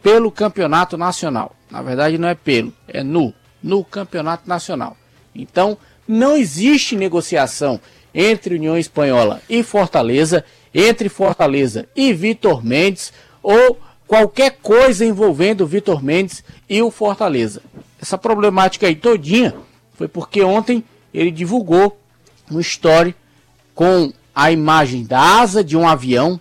pelo 0.03 0.33
Campeonato 0.33 0.99
Nacional. 0.99 1.55
Na 1.71 1.81
verdade, 1.81 2.19
não 2.19 2.27
é 2.27 2.35
pelo, 2.35 2.73
é 2.89 3.05
no, 3.05 3.33
no 3.63 3.85
Campeonato 3.85 4.49
Nacional. 4.49 4.97
Então, 5.33 5.79
não 6.09 6.37
existe 6.37 6.97
negociação 6.97 7.81
entre 8.13 8.57
União 8.57 8.77
Espanhola 8.77 9.41
e 9.49 9.63
Fortaleza, 9.63 10.45
entre 10.75 11.09
Fortaleza 11.09 11.87
e 11.95 12.13
Vitor 12.13 12.67
Mendes, 12.67 13.13
ou 13.41 13.79
qualquer 14.13 14.59
coisa 14.61 15.07
envolvendo 15.07 15.63
o 15.63 15.67
Vitor 15.67 16.05
Mendes 16.05 16.45
e 16.69 16.83
o 16.83 16.91
Fortaleza. 16.91 17.63
Essa 17.99 18.19
problemática 18.19 18.87
aí 18.87 18.95
todinha 18.95 19.55
foi 19.95 20.07
porque 20.07 20.43
ontem 20.43 20.85
ele 21.15 21.31
divulgou 21.31 21.99
um 22.51 22.61
story 22.61 23.15
com 23.75 24.13
a 24.35 24.53
imagem 24.53 25.07
da 25.07 25.41
asa 25.41 25.65
de 25.65 25.79
um 25.79 25.89
avião 25.89 26.39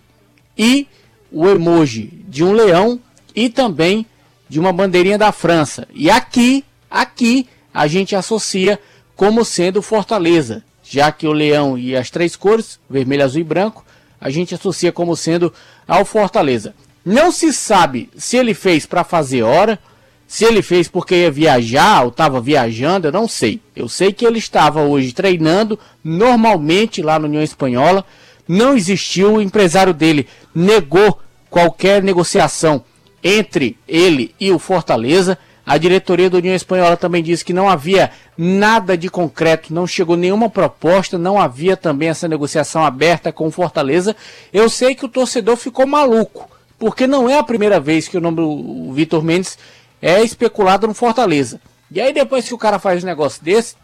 e 0.57 0.85
o 1.31 1.47
emoji 1.47 2.25
de 2.27 2.43
um 2.43 2.51
leão 2.51 2.99
e 3.33 3.47
também 3.47 4.05
de 4.49 4.59
uma 4.59 4.73
bandeirinha 4.73 5.17
da 5.17 5.31
França. 5.31 5.87
E 5.93 6.09
aqui, 6.09 6.65
aqui 6.89 7.47
a 7.73 7.87
gente 7.87 8.17
associa 8.17 8.77
como 9.15 9.45
sendo 9.45 9.81
Fortaleza 9.81 10.61
já 10.83 11.09
que 11.09 11.25
o 11.25 11.31
leão 11.31 11.77
e 11.77 11.95
as 11.95 12.09
três 12.09 12.35
cores, 12.35 12.81
vermelho, 12.89 13.23
azul 13.23 13.39
e 13.39 13.45
branco, 13.45 13.85
a 14.19 14.29
gente 14.29 14.53
associa 14.53 14.91
como 14.91 15.15
sendo 15.15 15.53
ao 15.87 16.03
Fortaleza. 16.03 16.75
Não 17.03 17.31
se 17.31 17.51
sabe 17.51 18.09
se 18.15 18.37
ele 18.37 18.53
fez 18.53 18.85
para 18.85 19.03
fazer 19.03 19.41
hora, 19.41 19.79
se 20.27 20.45
ele 20.45 20.61
fez 20.61 20.87
porque 20.87 21.15
ia 21.15 21.31
viajar 21.31 22.03
ou 22.03 22.09
estava 22.09 22.39
viajando, 22.39 23.07
eu 23.07 23.11
não 23.11 23.27
sei. 23.27 23.59
Eu 23.75 23.89
sei 23.89 24.13
que 24.13 24.25
ele 24.25 24.39
estava 24.39 24.81
hoje 24.81 25.11
treinando 25.11 25.77
normalmente 26.03 27.01
lá 27.01 27.19
na 27.19 27.27
União 27.27 27.43
Espanhola. 27.43 28.05
Não 28.47 28.75
existiu, 28.75 29.33
o 29.33 29.41
empresário 29.41 29.93
dele 29.93 30.27
negou 30.53 31.19
qualquer 31.49 32.01
negociação 32.01 32.83
entre 33.23 33.77
ele 33.87 34.33
e 34.39 34.51
o 34.51 34.59
Fortaleza. 34.59 35.37
A 35.65 35.77
diretoria 35.77 36.29
da 36.29 36.37
União 36.37 36.55
Espanhola 36.55 36.97
também 36.97 37.21
disse 37.21 37.45
que 37.45 37.53
não 37.53 37.69
havia 37.69 38.11
nada 38.37 38.97
de 38.97 39.09
concreto, 39.09 39.73
não 39.73 39.85
chegou 39.85 40.17
nenhuma 40.17 40.49
proposta, 40.49 41.17
não 41.17 41.39
havia 41.39 41.77
também 41.77 42.09
essa 42.09 42.27
negociação 42.27 42.83
aberta 42.83 43.31
com 43.31 43.51
Fortaleza. 43.51 44.15
Eu 44.51 44.69
sei 44.69 44.95
que 44.95 45.05
o 45.05 45.09
torcedor 45.09 45.57
ficou 45.57 45.85
maluco, 45.85 46.49
porque 46.81 47.05
não 47.05 47.29
é 47.29 47.37
a 47.37 47.43
primeira 47.43 47.79
vez 47.79 48.07
que 48.07 48.17
o 48.17 48.19
nome 48.19 48.37
do 48.37 48.91
Vitor 48.91 49.23
Mendes 49.23 49.55
é 50.01 50.23
especulado 50.23 50.87
no 50.87 50.95
Fortaleza. 50.95 51.61
E 51.91 52.01
aí 52.01 52.11
depois 52.11 52.47
que 52.47 52.55
o 52.55 52.57
cara 52.57 52.79
faz 52.79 53.03
um 53.03 53.05
negócio 53.05 53.43
desse, 53.43 53.75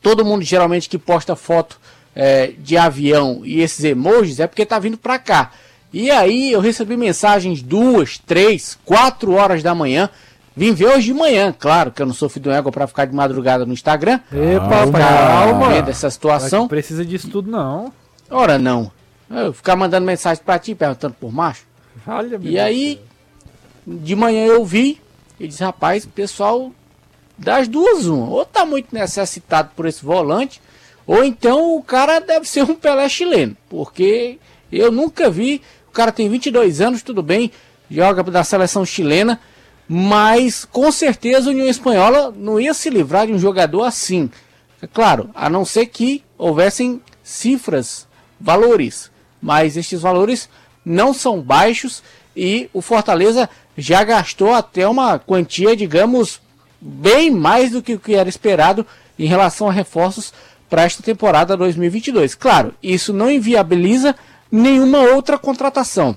todo 0.00 0.24
mundo 0.24 0.44
geralmente 0.44 0.88
que 0.88 0.96
posta 0.96 1.34
foto 1.34 1.80
é, 2.14 2.52
de 2.56 2.76
avião 2.76 3.40
e 3.44 3.60
esses 3.60 3.82
emojis 3.82 4.38
é 4.38 4.46
porque 4.46 4.64
tá 4.64 4.78
vindo 4.78 4.96
para 4.96 5.18
cá. 5.18 5.50
E 5.92 6.12
aí 6.12 6.52
eu 6.52 6.60
recebi 6.60 6.96
mensagens 6.96 7.60
duas, 7.60 8.18
três, 8.18 8.78
quatro 8.84 9.32
horas 9.32 9.60
da 9.60 9.74
manhã 9.74 10.08
Vim 10.56 10.72
ver 10.72 10.86
hoje 10.86 11.06
de 11.06 11.14
manhã, 11.14 11.52
claro 11.52 11.90
que 11.90 12.00
eu 12.00 12.06
não 12.06 12.14
sou 12.14 12.28
filho 12.28 12.44
do 12.44 12.52
égua 12.52 12.70
pra 12.70 12.86
ficar 12.86 13.06
de 13.06 13.12
madrugada 13.12 13.66
no 13.66 13.72
Instagram. 13.72 14.20
Epa, 14.32 14.88
calma. 14.92 15.68
Vendo 15.70 15.90
essa 15.90 16.08
situação. 16.08 16.60
Não 16.60 16.68
precisa 16.68 17.04
disso 17.04 17.28
tudo, 17.28 17.50
não. 17.50 17.92
Ora, 18.30 18.56
não. 18.56 18.92
Eu 19.28 19.52
ficar 19.52 19.74
mandando 19.74 20.06
mensagem 20.06 20.44
pra 20.44 20.56
ti, 20.56 20.72
perguntando 20.72 21.16
por 21.18 21.32
macho. 21.32 21.73
Olha, 22.06 22.38
e 22.42 22.58
aí, 22.58 23.00
de 23.86 24.14
manhã 24.14 24.46
eu 24.46 24.64
vi, 24.64 25.00
e 25.38 25.48
disse, 25.48 25.62
rapaz, 25.62 26.06
pessoal 26.06 26.72
Das 27.36 27.66
duas, 27.66 28.06
uma. 28.06 28.28
Ou 28.28 28.44
tá 28.44 28.64
muito 28.64 28.94
necessitado 28.94 29.70
por 29.74 29.86
esse 29.86 30.04
volante, 30.04 30.60
ou 31.06 31.24
então 31.24 31.76
o 31.76 31.82
cara 31.82 32.20
deve 32.20 32.48
ser 32.48 32.62
um 32.62 32.74
Pelé 32.74 33.08
chileno. 33.08 33.56
Porque 33.68 34.38
eu 34.70 34.92
nunca 34.92 35.28
vi. 35.28 35.60
O 35.88 35.92
cara 35.92 36.12
tem 36.12 36.28
22 36.28 36.80
anos, 36.80 37.02
tudo 37.02 37.22
bem, 37.22 37.52
joga 37.90 38.22
da 38.24 38.42
seleção 38.42 38.84
chilena, 38.84 39.40
mas 39.88 40.64
com 40.64 40.90
certeza 40.90 41.48
a 41.48 41.52
União 41.52 41.68
Espanhola 41.68 42.34
não 42.36 42.58
ia 42.58 42.74
se 42.74 42.90
livrar 42.90 43.26
de 43.26 43.32
um 43.32 43.38
jogador 43.38 43.84
assim. 43.84 44.30
É 44.82 44.86
claro, 44.86 45.30
a 45.34 45.48
não 45.48 45.64
ser 45.64 45.86
que 45.86 46.22
houvessem 46.36 47.00
cifras, 47.22 48.08
valores, 48.40 49.10
mas 49.40 49.76
estes 49.76 50.00
valores 50.00 50.48
não 50.84 51.14
são 51.14 51.40
baixos 51.40 52.02
e 52.36 52.68
o 52.72 52.80
Fortaleza 52.80 53.48
já 53.76 54.04
gastou 54.04 54.52
até 54.52 54.86
uma 54.86 55.18
quantia, 55.18 55.76
digamos, 55.76 56.40
bem 56.80 57.30
mais 57.30 57.70
do 57.70 57.82
que 57.82 57.94
o 57.94 58.00
que 58.00 58.14
era 58.14 58.28
esperado 58.28 58.86
em 59.18 59.26
relação 59.26 59.68
a 59.68 59.72
reforços 59.72 60.32
para 60.68 60.82
esta 60.82 61.02
temporada 61.02 61.56
2022. 61.56 62.34
Claro, 62.34 62.74
isso 62.82 63.12
não 63.12 63.30
inviabiliza 63.30 64.14
nenhuma 64.50 65.00
outra 65.00 65.38
contratação. 65.38 66.16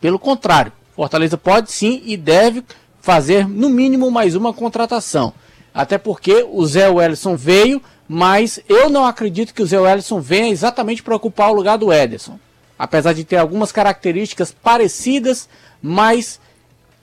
Pelo 0.00 0.18
contrário, 0.18 0.72
Fortaleza 0.94 1.36
pode 1.36 1.72
sim 1.72 2.02
e 2.04 2.16
deve 2.16 2.62
fazer 3.00 3.46
no 3.48 3.68
mínimo 3.68 4.10
mais 4.10 4.34
uma 4.34 4.52
contratação. 4.52 5.32
Até 5.72 5.98
porque 5.98 6.46
o 6.50 6.64
Zé 6.66 6.88
Wellison 6.88 7.36
veio, 7.36 7.82
mas 8.08 8.60
eu 8.68 8.88
não 8.88 9.04
acredito 9.04 9.52
que 9.52 9.62
o 9.62 9.66
Zé 9.66 9.78
Wellison 9.78 10.20
venha 10.20 10.48
exatamente 10.48 11.02
para 11.02 11.16
ocupar 11.16 11.50
o 11.50 11.54
lugar 11.54 11.76
do 11.76 11.92
Ederson. 11.92 12.38
Apesar 12.78 13.12
de 13.12 13.24
ter 13.24 13.36
algumas 13.36 13.72
características 13.72 14.52
parecidas, 14.52 15.48
mas, 15.80 16.40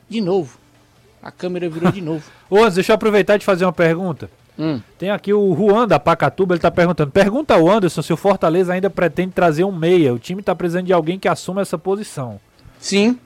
de 0.08 0.22
novo, 0.22 0.58
a 1.22 1.32
câmera 1.32 1.70
virou 1.70 1.92
de 1.92 2.02
novo. 2.02 2.24
Ô, 2.50 2.70
deixa 2.70 2.92
eu 2.92 2.96
aproveitar 2.96 3.38
de 3.38 3.46
fazer 3.46 3.66
uma 3.66 3.74
pergunta. 3.74 4.30
Hum. 4.58 4.80
Tem 5.00 5.10
aqui 5.10 5.34
o 5.34 5.56
Juan 5.56 5.88
da 5.88 6.00
Pacatuba, 6.00 6.54
ele 6.54 6.60
está 6.60 6.70
perguntando. 6.70 7.10
Pergunta 7.10 7.56
ao 7.56 7.68
Anderson 7.68 8.02
se 8.02 8.14
o 8.14 8.18
Fortaleza 8.18 8.74
ainda 8.74 8.90
pretende 8.90 9.32
trazer 9.32 9.64
um 9.64 9.72
meia. 9.72 10.14
O 10.14 10.20
time 10.20 10.42
está 10.42 10.54
precisando 10.54 10.86
de 10.86 10.94
alguém 10.94 11.18
que 11.18 11.28
assuma 11.28 11.62
essa 11.62 11.78
posição. 11.78 12.40
Sim. 12.80 13.18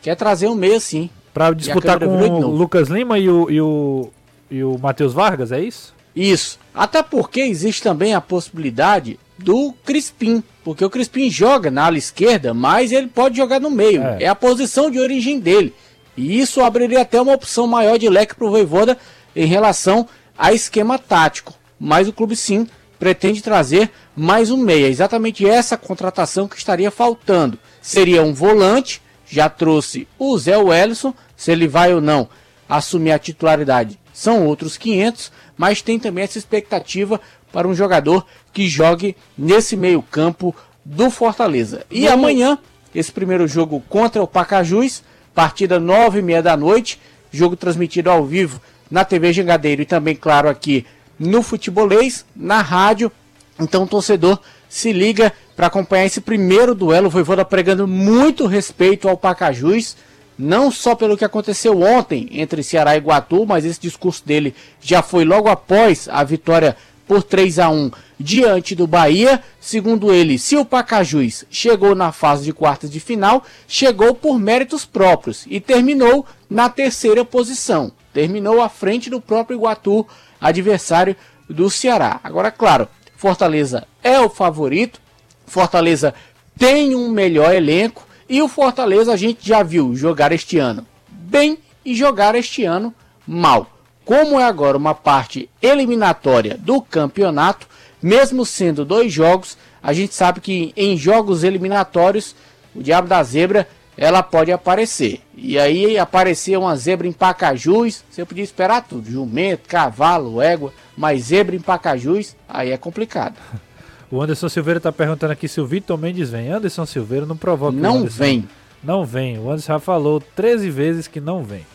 Quer 0.00 0.14
trazer 0.14 0.46
um 0.46 0.54
meia, 0.54 0.78
sim. 0.78 1.10
Para 1.34 1.52
disputar 1.52 1.98
com 1.98 2.06
o 2.06 2.50
Lucas 2.50 2.88
Lima 2.88 3.18
e 3.18 3.28
o, 3.28 3.50
e 3.50 3.60
o, 3.60 4.10
e 4.48 4.62
o 4.62 4.78
Matheus 4.78 5.12
Vargas, 5.12 5.50
é 5.50 5.60
isso? 5.60 5.95
Isso. 6.16 6.58
Até 6.74 7.02
porque 7.02 7.40
existe 7.42 7.82
também 7.82 8.14
a 8.14 8.20
possibilidade 8.20 9.20
do 9.38 9.74
Crispim. 9.84 10.42
Porque 10.64 10.84
o 10.84 10.90
Crispim 10.90 11.30
joga 11.30 11.70
na 11.70 11.84
ala 11.84 11.98
esquerda, 11.98 12.54
mas 12.54 12.90
ele 12.90 13.06
pode 13.06 13.36
jogar 13.36 13.60
no 13.60 13.70
meio. 13.70 14.02
É, 14.02 14.24
é 14.24 14.28
a 14.28 14.34
posição 14.34 14.90
de 14.90 14.98
origem 14.98 15.38
dele. 15.38 15.74
E 16.16 16.40
isso 16.40 16.62
abriria 16.62 17.02
até 17.02 17.20
uma 17.20 17.34
opção 17.34 17.66
maior 17.66 17.98
de 17.98 18.08
leque 18.08 18.34
para 18.34 18.46
o 18.46 18.50
Voivoda 18.50 18.96
em 19.34 19.46
relação 19.46 20.08
a 20.36 20.52
esquema 20.54 20.98
tático. 20.98 21.52
Mas 21.78 22.08
o 22.08 22.12
clube 22.12 22.34
sim 22.34 22.66
pretende 22.98 23.42
trazer 23.42 23.90
mais 24.16 24.50
um 24.50 24.56
meia. 24.56 24.88
Exatamente 24.88 25.46
essa 25.46 25.76
contratação 25.76 26.48
que 26.48 26.56
estaria 26.56 26.90
faltando. 26.90 27.58
Seria 27.82 28.22
um 28.22 28.32
volante, 28.32 29.02
já 29.28 29.50
trouxe 29.50 30.08
o 30.18 30.38
Zé 30.38 30.56
Wellison, 30.56 31.12
se 31.36 31.52
ele 31.52 31.68
vai 31.68 31.92
ou 31.92 32.00
não 32.00 32.28
assumir 32.68 33.12
a 33.12 33.18
titularidade 33.18 33.98
são 34.16 34.46
outros 34.46 34.78
500, 34.78 35.30
mas 35.58 35.82
tem 35.82 35.98
também 35.98 36.24
essa 36.24 36.38
expectativa 36.38 37.20
para 37.52 37.68
um 37.68 37.74
jogador 37.74 38.26
que 38.50 38.66
jogue 38.66 39.14
nesse 39.36 39.76
meio-campo 39.76 40.56
do 40.82 41.10
Fortaleza. 41.10 41.84
E 41.90 42.08
amanhã, 42.08 42.58
esse 42.94 43.12
primeiro 43.12 43.46
jogo 43.46 43.82
contra 43.90 44.22
o 44.22 44.26
Pacajus, 44.26 45.02
partida 45.34 45.78
nove 45.78 46.20
e 46.20 46.22
meia 46.22 46.42
da 46.42 46.56
noite, 46.56 46.98
jogo 47.30 47.56
transmitido 47.56 48.10
ao 48.10 48.24
vivo 48.24 48.58
na 48.90 49.04
TV 49.04 49.34
Jangadeiro 49.34 49.82
e 49.82 49.86
também, 49.86 50.16
claro, 50.16 50.48
aqui 50.48 50.86
no 51.18 51.42
Futebolês, 51.42 52.24
na 52.34 52.62
rádio. 52.62 53.12
Então, 53.60 53.82
o 53.82 53.86
torcedor 53.86 54.40
se 54.66 54.92
liga 54.92 55.30
para 55.54 55.66
acompanhar 55.66 56.06
esse 56.06 56.22
primeiro 56.22 56.74
duelo. 56.74 57.08
O 57.08 57.10
Voivoda 57.10 57.44
pregando 57.44 57.86
muito 57.86 58.46
respeito 58.46 59.08
ao 59.08 59.16
Pacajus 59.16 59.94
não 60.38 60.70
só 60.70 60.94
pelo 60.94 61.16
que 61.16 61.24
aconteceu 61.24 61.80
ontem 61.80 62.28
entre 62.32 62.62
Ceará 62.62 62.94
e 62.94 62.98
Iguatu, 62.98 63.46
mas 63.46 63.64
esse 63.64 63.80
discurso 63.80 64.24
dele 64.24 64.54
já 64.80 65.02
foi 65.02 65.24
logo 65.24 65.48
após 65.48 66.08
a 66.08 66.22
vitória 66.22 66.76
por 67.06 67.22
3 67.22 67.58
a 67.58 67.70
1 67.70 67.90
diante 68.18 68.74
do 68.74 68.86
Bahia. 68.86 69.42
Segundo 69.60 70.12
ele, 70.12 70.38
se 70.38 70.56
o 70.56 70.64
Pacajus 70.64 71.44
chegou 71.50 71.94
na 71.94 72.12
fase 72.12 72.44
de 72.44 72.52
quartas 72.52 72.90
de 72.90 73.00
final, 73.00 73.44
chegou 73.66 74.14
por 74.14 74.38
méritos 74.38 74.84
próprios 74.84 75.44
e 75.46 75.60
terminou 75.60 76.26
na 76.50 76.68
terceira 76.68 77.24
posição. 77.24 77.92
Terminou 78.12 78.60
à 78.60 78.68
frente 78.68 79.08
do 79.08 79.20
próprio 79.20 79.56
Iguatu, 79.56 80.06
adversário 80.40 81.16
do 81.48 81.70
Ceará. 81.70 82.20
Agora, 82.22 82.50
claro, 82.50 82.88
Fortaleza 83.16 83.86
é 84.02 84.20
o 84.20 84.28
favorito. 84.28 85.00
Fortaleza 85.46 86.12
tem 86.58 86.94
um 86.94 87.08
melhor 87.08 87.54
elenco 87.54 88.05
e 88.28 88.42
o 88.42 88.48
Fortaleza 88.48 89.12
a 89.12 89.16
gente 89.16 89.46
já 89.46 89.62
viu 89.62 89.94
jogar 89.94 90.32
este 90.32 90.58
ano 90.58 90.86
bem 91.08 91.58
e 91.84 91.94
jogar 91.94 92.34
este 92.34 92.64
ano 92.64 92.94
mal. 93.26 93.70
Como 94.04 94.38
é 94.38 94.44
agora 94.44 94.76
uma 94.76 94.94
parte 94.94 95.50
eliminatória 95.60 96.56
do 96.56 96.80
campeonato, 96.80 97.66
mesmo 98.00 98.46
sendo 98.46 98.84
dois 98.84 99.12
jogos, 99.12 99.58
a 99.82 99.92
gente 99.92 100.14
sabe 100.14 100.40
que 100.40 100.72
em 100.76 100.96
jogos 100.96 101.42
eliminatórios 101.42 102.34
o 102.74 102.82
diabo 102.82 103.08
da 103.08 103.22
zebra 103.22 103.68
ela 103.96 104.22
pode 104.22 104.52
aparecer. 104.52 105.20
E 105.34 105.58
aí 105.58 105.98
aparecer 105.98 106.58
uma 106.58 106.76
zebra 106.76 107.06
em 107.06 107.12
Pacajus, 107.12 108.04
você 108.10 108.24
podia 108.24 108.44
esperar 108.44 108.82
tudo, 108.82 109.10
jumento, 109.10 109.68
cavalo, 109.68 110.40
égua, 110.42 110.72
mas 110.96 111.24
zebra 111.24 111.56
em 111.56 111.60
Pacajus, 111.60 112.36
aí 112.48 112.70
é 112.70 112.76
complicado. 112.76 113.36
O 114.10 114.22
Anderson 114.22 114.48
Silveira 114.48 114.78
está 114.78 114.92
perguntando 114.92 115.32
aqui 115.32 115.48
se 115.48 115.60
o 115.60 115.66
Vitor 115.66 115.98
Mendes 115.98 116.30
vem. 116.30 116.50
Anderson 116.50 116.86
Silveira 116.86 117.26
não 117.26 117.36
provoca 117.36 117.76
Não 117.76 118.06
vem. 118.06 118.48
Não 118.82 119.04
vem. 119.04 119.38
O 119.38 119.50
Anderson 119.50 119.72
já 119.72 119.78
falou 119.78 120.22
13 120.34 120.70
vezes 120.70 121.08
que 121.08 121.20
não 121.20 121.42
vem. 121.42 121.66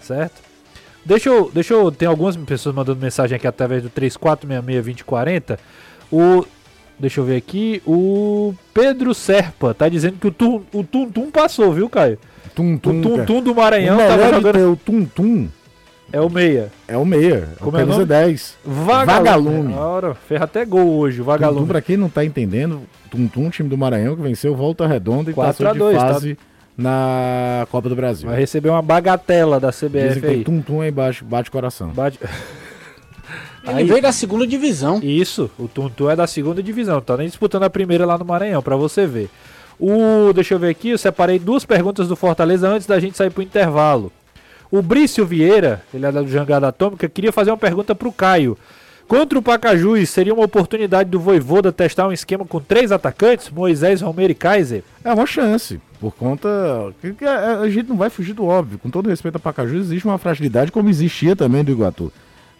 Certo? 0.00 0.40
Deixa 1.04 1.28
eu, 1.28 1.50
deixa 1.52 1.74
eu. 1.74 1.90
Tem 1.90 2.06
algumas 2.06 2.36
pessoas 2.36 2.74
mandando 2.74 3.00
mensagem 3.00 3.36
aqui 3.36 3.46
através 3.46 3.82
do 3.82 3.90
34662040. 3.90 5.58
O. 6.10 6.44
Deixa 6.98 7.20
eu 7.20 7.24
ver 7.24 7.36
aqui. 7.36 7.82
O 7.86 8.54
Pedro 8.72 9.14
Serpa 9.14 9.74
tá 9.74 9.88
dizendo 9.88 10.18
que 10.18 10.26
o 10.26 10.30
Tum 10.30 10.62
o 10.72 10.84
tum, 10.84 11.10
tum 11.10 11.30
passou, 11.30 11.72
viu, 11.72 11.88
Caio? 11.88 12.18
Tum 12.54 12.76
Tum, 12.76 13.00
o 13.00 13.02
tum, 13.02 13.24
tum 13.24 13.42
do 13.42 13.54
Maranhão 13.54 13.96
o 13.96 14.34
jogando. 14.34 14.72
O 14.72 14.76
Tum 14.76 15.04
Tum 15.04 15.48
é 16.12 16.20
o 16.20 16.28
meia. 16.28 16.70
É 16.86 16.96
o 16.96 17.04
meia. 17.06 17.48
Como 17.58 17.76
é 17.78 17.84
o 17.84 17.86
nome? 17.86 18.04
10. 18.04 18.58
Vagalume. 18.64 19.72
Ora, 19.72 20.14
fez 20.14 20.42
até 20.42 20.64
gol 20.64 20.98
hoje, 20.98 21.22
Vagalume. 21.22 21.60
Tum, 21.60 21.64
-tum, 21.64 21.68
pra 21.68 21.80
quem 21.80 21.96
não 21.96 22.10
tá 22.10 22.22
entendendo, 22.22 22.82
Tum 23.10 23.26
Tum, 23.26 23.48
time 23.48 23.68
do 23.68 23.78
Maranhão, 23.78 24.14
que 24.14 24.22
venceu 24.22 24.54
Volta 24.54 24.86
Redonda 24.86 25.30
e 25.30 25.34
passou 25.34 25.72
de 25.72 25.78
2, 25.78 25.96
tá? 25.96 26.08
fase 26.08 26.34
tá... 26.34 26.42
na 26.76 27.66
Copa 27.70 27.88
do 27.88 27.96
Brasil. 27.96 28.28
Vai 28.28 28.38
receber 28.38 28.68
uma 28.68 28.82
bagatela 28.82 29.58
da 29.58 29.70
CBF 29.70 30.14
Dizem 30.14 30.30
aí. 30.30 30.44
Tum 30.44 30.60
Tum 30.60 30.82
aí 30.82 30.90
embaixo, 30.90 31.24
bate 31.24 31.50
coração. 31.50 31.88
Bate... 31.88 32.18
Ele 33.64 33.78
aí, 33.78 33.84
veio 33.84 34.02
da 34.02 34.12
segunda 34.12 34.46
divisão. 34.46 35.00
Isso, 35.02 35.50
o 35.58 35.66
Tum 35.66 35.88
Tum 35.88 36.10
é 36.10 36.16
da 36.16 36.26
segunda 36.26 36.62
divisão. 36.62 37.00
Tá 37.00 37.16
nem 37.16 37.28
disputando 37.28 37.62
a 37.62 37.70
primeira 37.70 38.04
lá 38.04 38.18
no 38.18 38.24
Maranhão, 38.24 38.62
pra 38.62 38.76
você 38.76 39.06
ver. 39.06 39.30
O, 39.78 40.32
deixa 40.34 40.54
eu 40.54 40.58
ver 40.58 40.68
aqui, 40.68 40.90
eu 40.90 40.98
separei 40.98 41.38
duas 41.38 41.64
perguntas 41.64 42.06
do 42.06 42.16
Fortaleza 42.16 42.68
antes 42.68 42.86
da 42.86 43.00
gente 43.00 43.16
sair 43.16 43.30
pro 43.30 43.42
intervalo. 43.42 44.12
O 44.72 44.80
Brício 44.80 45.26
Vieira, 45.26 45.82
ele 45.92 46.06
é 46.06 46.10
da 46.10 46.24
Jangada 46.24 46.68
Atômica, 46.68 47.06
queria 47.06 47.30
fazer 47.30 47.50
uma 47.50 47.58
pergunta 47.58 47.94
para 47.94 48.08
o 48.08 48.12
Caio. 48.12 48.56
Contra 49.06 49.38
o 49.38 49.42
Pacajus, 49.42 50.08
seria 50.08 50.32
uma 50.32 50.46
oportunidade 50.46 51.10
do 51.10 51.20
Voivoda 51.20 51.70
testar 51.70 52.08
um 52.08 52.12
esquema 52.12 52.46
com 52.46 52.58
três 52.58 52.90
atacantes, 52.90 53.50
Moisés, 53.50 54.00
Romero 54.00 54.32
e 54.32 54.34
Kaiser? 54.34 54.82
É 55.04 55.12
uma 55.12 55.26
chance, 55.26 55.78
por 56.00 56.14
conta. 56.14 56.48
A 57.60 57.68
gente 57.68 57.86
não 57.86 57.98
vai 57.98 58.08
fugir 58.08 58.32
do 58.32 58.46
óbvio. 58.46 58.78
Com 58.78 58.88
todo 58.88 59.10
respeito 59.10 59.36
a 59.36 59.38
Pacajus, 59.38 59.88
existe 59.88 60.08
uma 60.08 60.16
fragilidade 60.16 60.72
como 60.72 60.88
existia 60.88 61.36
também 61.36 61.62
do 61.62 61.70
Iguatu. 61.70 62.10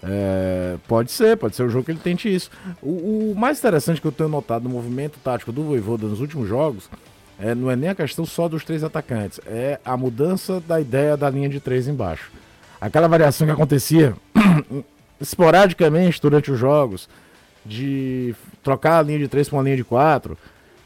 É, 0.03 0.77
pode 0.87 1.11
ser, 1.11 1.39
pode 1.39 1.57
ser 1.57 1.63
o 1.63 1.71
jogo 1.71 1.87
que 1.87 1.93
ele 1.93 2.01
tente 2.03 2.29
isso. 2.29 2.51
O, 2.83 3.31
o, 3.31 3.35
mais 3.35 3.59
interessante 3.59 4.03
que 4.03 4.07
eu 4.07 4.13
tenho 4.13 4.29
notado 4.29 4.65
no 4.65 4.69
movimento 4.69 5.19
tático 5.25 5.51
do 5.51 5.63
Voivoda 5.63 6.07
nos 6.07 6.21
últimos 6.21 6.47
jogos 6.47 6.91
é, 7.41 7.55
não 7.55 7.71
é 7.71 7.77
nem 7.77 7.91
a 7.91 7.95
questão 7.95 8.25
só 8.25 8.49
dos 8.49 8.65
três 8.65 8.85
atacantes, 8.85 9.41
é 9.47 9.79
a 9.85 9.97
mudança 9.97 10.61
da 10.61 10.81
ideia 10.81 11.17
da 11.17 11.29
linha 11.29 11.49
de 11.49 11.61
três 11.61 11.89
embaixo. 11.89 12.31
Aquela 12.81 13.09
variação 13.09 13.47
que 13.47 13.53
acontecia 13.53 14.15
esporadicamente 15.21 16.21
durante 16.21 16.51
os 16.51 16.59
jogos, 16.59 17.09
de 17.65 18.35
trocar 18.63 18.99
a 18.99 19.03
linha 19.03 19.19
de 19.19 19.29
três 19.29 19.49
para 19.49 19.57
uma 19.57 19.63
linha 19.63 19.77
de 19.77 19.85
quatro. 19.85 20.37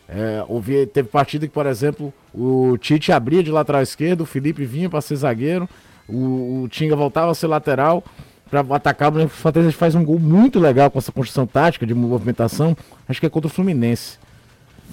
É, 0.09 0.45
houve, 0.47 0.87
teve 0.87 1.09
partida 1.09 1.47
que, 1.47 1.53
por 1.53 1.67
exemplo, 1.67 2.13
o 2.33 2.77
Tite 2.79 3.11
abria 3.11 3.43
de 3.43 3.51
lateral 3.51 3.83
esquerdo, 3.83 4.21
o 4.21 4.27
Felipe 4.27 4.65
vinha 4.65 4.89
para 4.89 5.01
ser 5.01 5.17
zagueiro, 5.17 5.69
o, 6.09 6.63
o, 6.63 6.69
Tinga 6.69 6.95
voltava 6.95 7.33
a 7.33 7.35
ser 7.35 7.49
lateral 7.49 8.05
para 8.49 8.61
atacar. 8.77 9.13
O 9.13 9.29
Fortaleza 9.29 9.73
faz 9.73 9.95
um 9.95 10.05
gol 10.05 10.21
muito 10.21 10.61
legal 10.61 10.91
com 10.91 10.99
essa 10.99 11.11
construção 11.11 11.47
tática 11.47 11.85
de 11.85 11.95
movimentação, 11.95 12.77
acho 13.09 13.19
que 13.19 13.27
é 13.27 13.31
contra 13.31 13.49
o 13.49 13.51
Fluminense. 13.51 14.19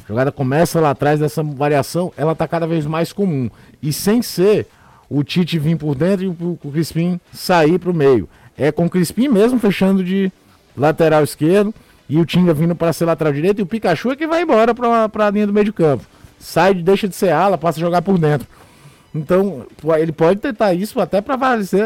A 0.03 0.07
jogada 0.07 0.31
começa 0.31 0.79
lá 0.79 0.91
atrás 0.91 1.19
dessa 1.19 1.43
variação, 1.43 2.11
ela 2.17 2.33
está 2.33 2.47
cada 2.47 2.67
vez 2.67 2.85
mais 2.85 3.13
comum. 3.13 3.49
E 3.81 3.93
sem 3.93 4.21
ser 4.21 4.67
o 5.09 5.23
Tite 5.23 5.59
vir 5.59 5.77
por 5.77 5.95
dentro 5.95 6.25
e 6.25 6.27
o, 6.27 6.71
Crispim 6.71 7.19
sair 7.31 7.79
para 7.79 7.91
o 7.91 7.93
meio. 7.93 8.27
É 8.57 8.71
com 8.71 8.85
o 8.85 8.89
Crispim 8.89 9.27
mesmo 9.27 9.59
fechando 9.59 10.03
de 10.03 10.31
lateral 10.75 11.23
esquerdo 11.23 11.73
e 12.09 12.17
o 12.17 12.25
Tinga 12.25 12.53
vindo 12.53 12.75
para 12.75 12.91
ser 12.93 13.05
lateral 13.05 13.31
direito 13.31 13.59
e 13.59 13.61
o 13.61 13.65
Pikachu 13.65 14.11
é 14.11 14.15
que 14.15 14.27
vai 14.27 14.41
embora 14.41 14.73
para 14.73 15.27
a 15.27 15.29
linha 15.29 15.47
do 15.47 15.53
meio 15.53 15.65
de 15.65 15.73
campo. 15.73 16.03
Sai, 16.39 16.73
deixa 16.73 17.07
de 17.07 17.15
ser 17.15 17.29
ala, 17.29 17.57
passa 17.57 17.79
a 17.79 17.81
jogar 17.81 18.01
por 18.01 18.17
dentro. 18.17 18.47
Então, 19.15 19.65
ele 19.99 20.11
pode 20.11 20.39
tentar 20.39 20.73
isso 20.73 20.99
até 20.99 21.21
para 21.21 21.37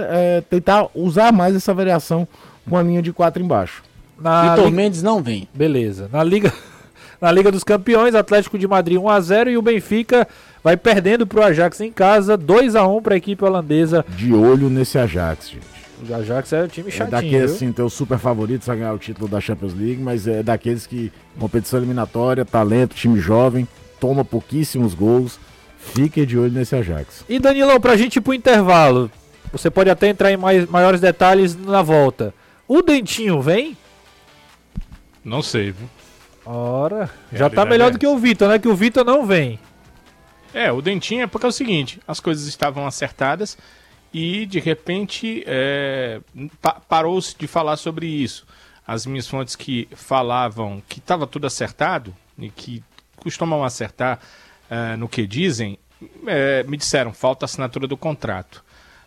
é, 0.10 0.42
tentar 0.50 0.88
usar 0.96 1.32
mais 1.32 1.56
essa 1.56 1.74
variação 1.74 2.28
com 2.68 2.78
a 2.78 2.84
linha 2.84 3.02
de 3.02 3.12
quatro 3.12 3.44
embaixo. 3.44 3.84
Na 4.20 4.50
Vitor 4.50 4.66
Liga... 4.66 4.76
Mendes 4.76 5.04
não 5.04 5.22
vem. 5.22 5.48
Beleza. 5.54 6.10
Na 6.12 6.24
Liga 6.24 6.54
na 7.22 7.32
Liga 7.32 7.52
dos 7.52 7.64
Campeões, 7.64 8.16
Atlético 8.16 8.58
de 8.58 8.68
Madrid 8.68 8.98
1 8.98 9.10
a 9.10 9.20
0 9.20 9.50
e 9.50 9.58
o 9.58 9.62
Benfica 9.62 10.28
vai 10.64 10.78
perdendo 10.78 11.26
para 11.26 11.40
o 11.40 11.44
Ajax 11.44 11.82
em 11.82 11.92
casa, 11.92 12.38
2 12.38 12.76
a 12.76 12.88
1 12.88 13.02
para 13.02 13.14
a 13.16 13.18
equipe 13.18 13.44
holandesa. 13.44 14.06
De 14.10 14.34
olho 14.34 14.70
nesse 14.70 14.98
Ajax, 14.98 15.50
gente. 15.50 15.78
O 16.08 16.14
Ajax 16.14 16.54
é 16.54 16.64
o 16.64 16.68
time 16.68 16.92
chatinho. 16.92 17.08
É 17.18 17.22
daqueles, 17.22 17.52
assim, 17.54 17.72
tem 17.72 17.84
os 17.84 17.94
super 17.94 18.20
favoritos 18.20 18.70
a 18.70 18.76
ganhar 18.76 18.94
o 18.94 19.00
título 19.00 19.28
da 19.28 19.42
Champions 19.42 19.74
League, 19.74 20.02
mas 20.02 20.28
é 20.28 20.44
daqueles 20.44 20.86
que, 20.86 21.12
competição 21.40 21.80
eliminatória, 21.80 22.46
talento, 22.46 22.96
time 22.96 23.20
jovem, 23.20 23.68
toma 24.00 24.24
pouquíssimos 24.24 24.94
gols. 24.94 25.40
Fique 25.80 26.26
de 26.26 26.38
olho 26.38 26.52
nesse 26.52 26.76
Ajax. 26.76 27.24
E 27.28 27.40
Danilão, 27.40 27.80
pra 27.80 27.96
gente 27.96 28.18
ir 28.18 28.22
pro 28.22 28.34
intervalo, 28.34 29.10
você 29.52 29.72
pode 29.72 29.90
até 29.90 30.10
entrar 30.10 30.32
em 30.32 30.38
mais, 30.38 30.68
maiores 30.70 31.00
detalhes 31.00 31.56
na 31.56 31.82
volta. 31.82 32.34
O 32.68 32.82
Dentinho 32.82 33.42
vem? 33.42 33.78
Não 35.24 35.42
sei, 35.42 35.72
viu? 35.72 35.88
Ora, 36.50 37.10
já 37.34 37.50
tá 37.50 37.66
melhor 37.66 37.92
do 37.92 38.00
que 38.00 38.08
o 38.08 38.18
Vitor, 38.18 38.48
né? 38.48 38.58
Que 38.58 38.70
o 38.70 38.76
Vitor 38.76 39.04
não 39.04 39.26
vem. 39.26 39.60
É, 40.54 40.72
o 40.72 40.82
Dentinho 40.82 41.24
é 41.24 41.28
porque 41.28 41.46
é 41.46 41.50
o 41.50 41.52
seguinte, 41.52 42.00
as 42.08 42.22
coisas 42.22 42.48
estavam 42.48 42.88
acertadas 42.88 43.58
e 44.14 44.46
de 44.46 44.58
repente 44.58 45.44
é, 45.46 46.22
pa 46.62 46.80
parou-se 46.88 47.36
de 47.38 47.48
falar 47.48 47.76
sobre 47.76 48.08
isso. 48.08 48.48
As 48.88 49.06
minhas 49.06 49.28
fontes 49.28 49.58
que 49.58 49.90
falavam 49.94 50.82
que 50.88 51.00
estava 51.00 51.28
tudo 51.28 51.46
acertado 51.46 52.16
e 52.40 52.50
que 52.50 52.82
costumam 53.18 53.66
acertar 53.66 54.20
é, 54.70 54.96
no 54.96 55.10
que 55.10 55.28
dizem, 55.28 55.78
é, 56.26 56.64
me 56.64 56.78
disseram, 56.78 57.12
falta 57.12 57.44
assinatura 57.44 57.88
do 57.88 57.98
contrato. 57.98 58.64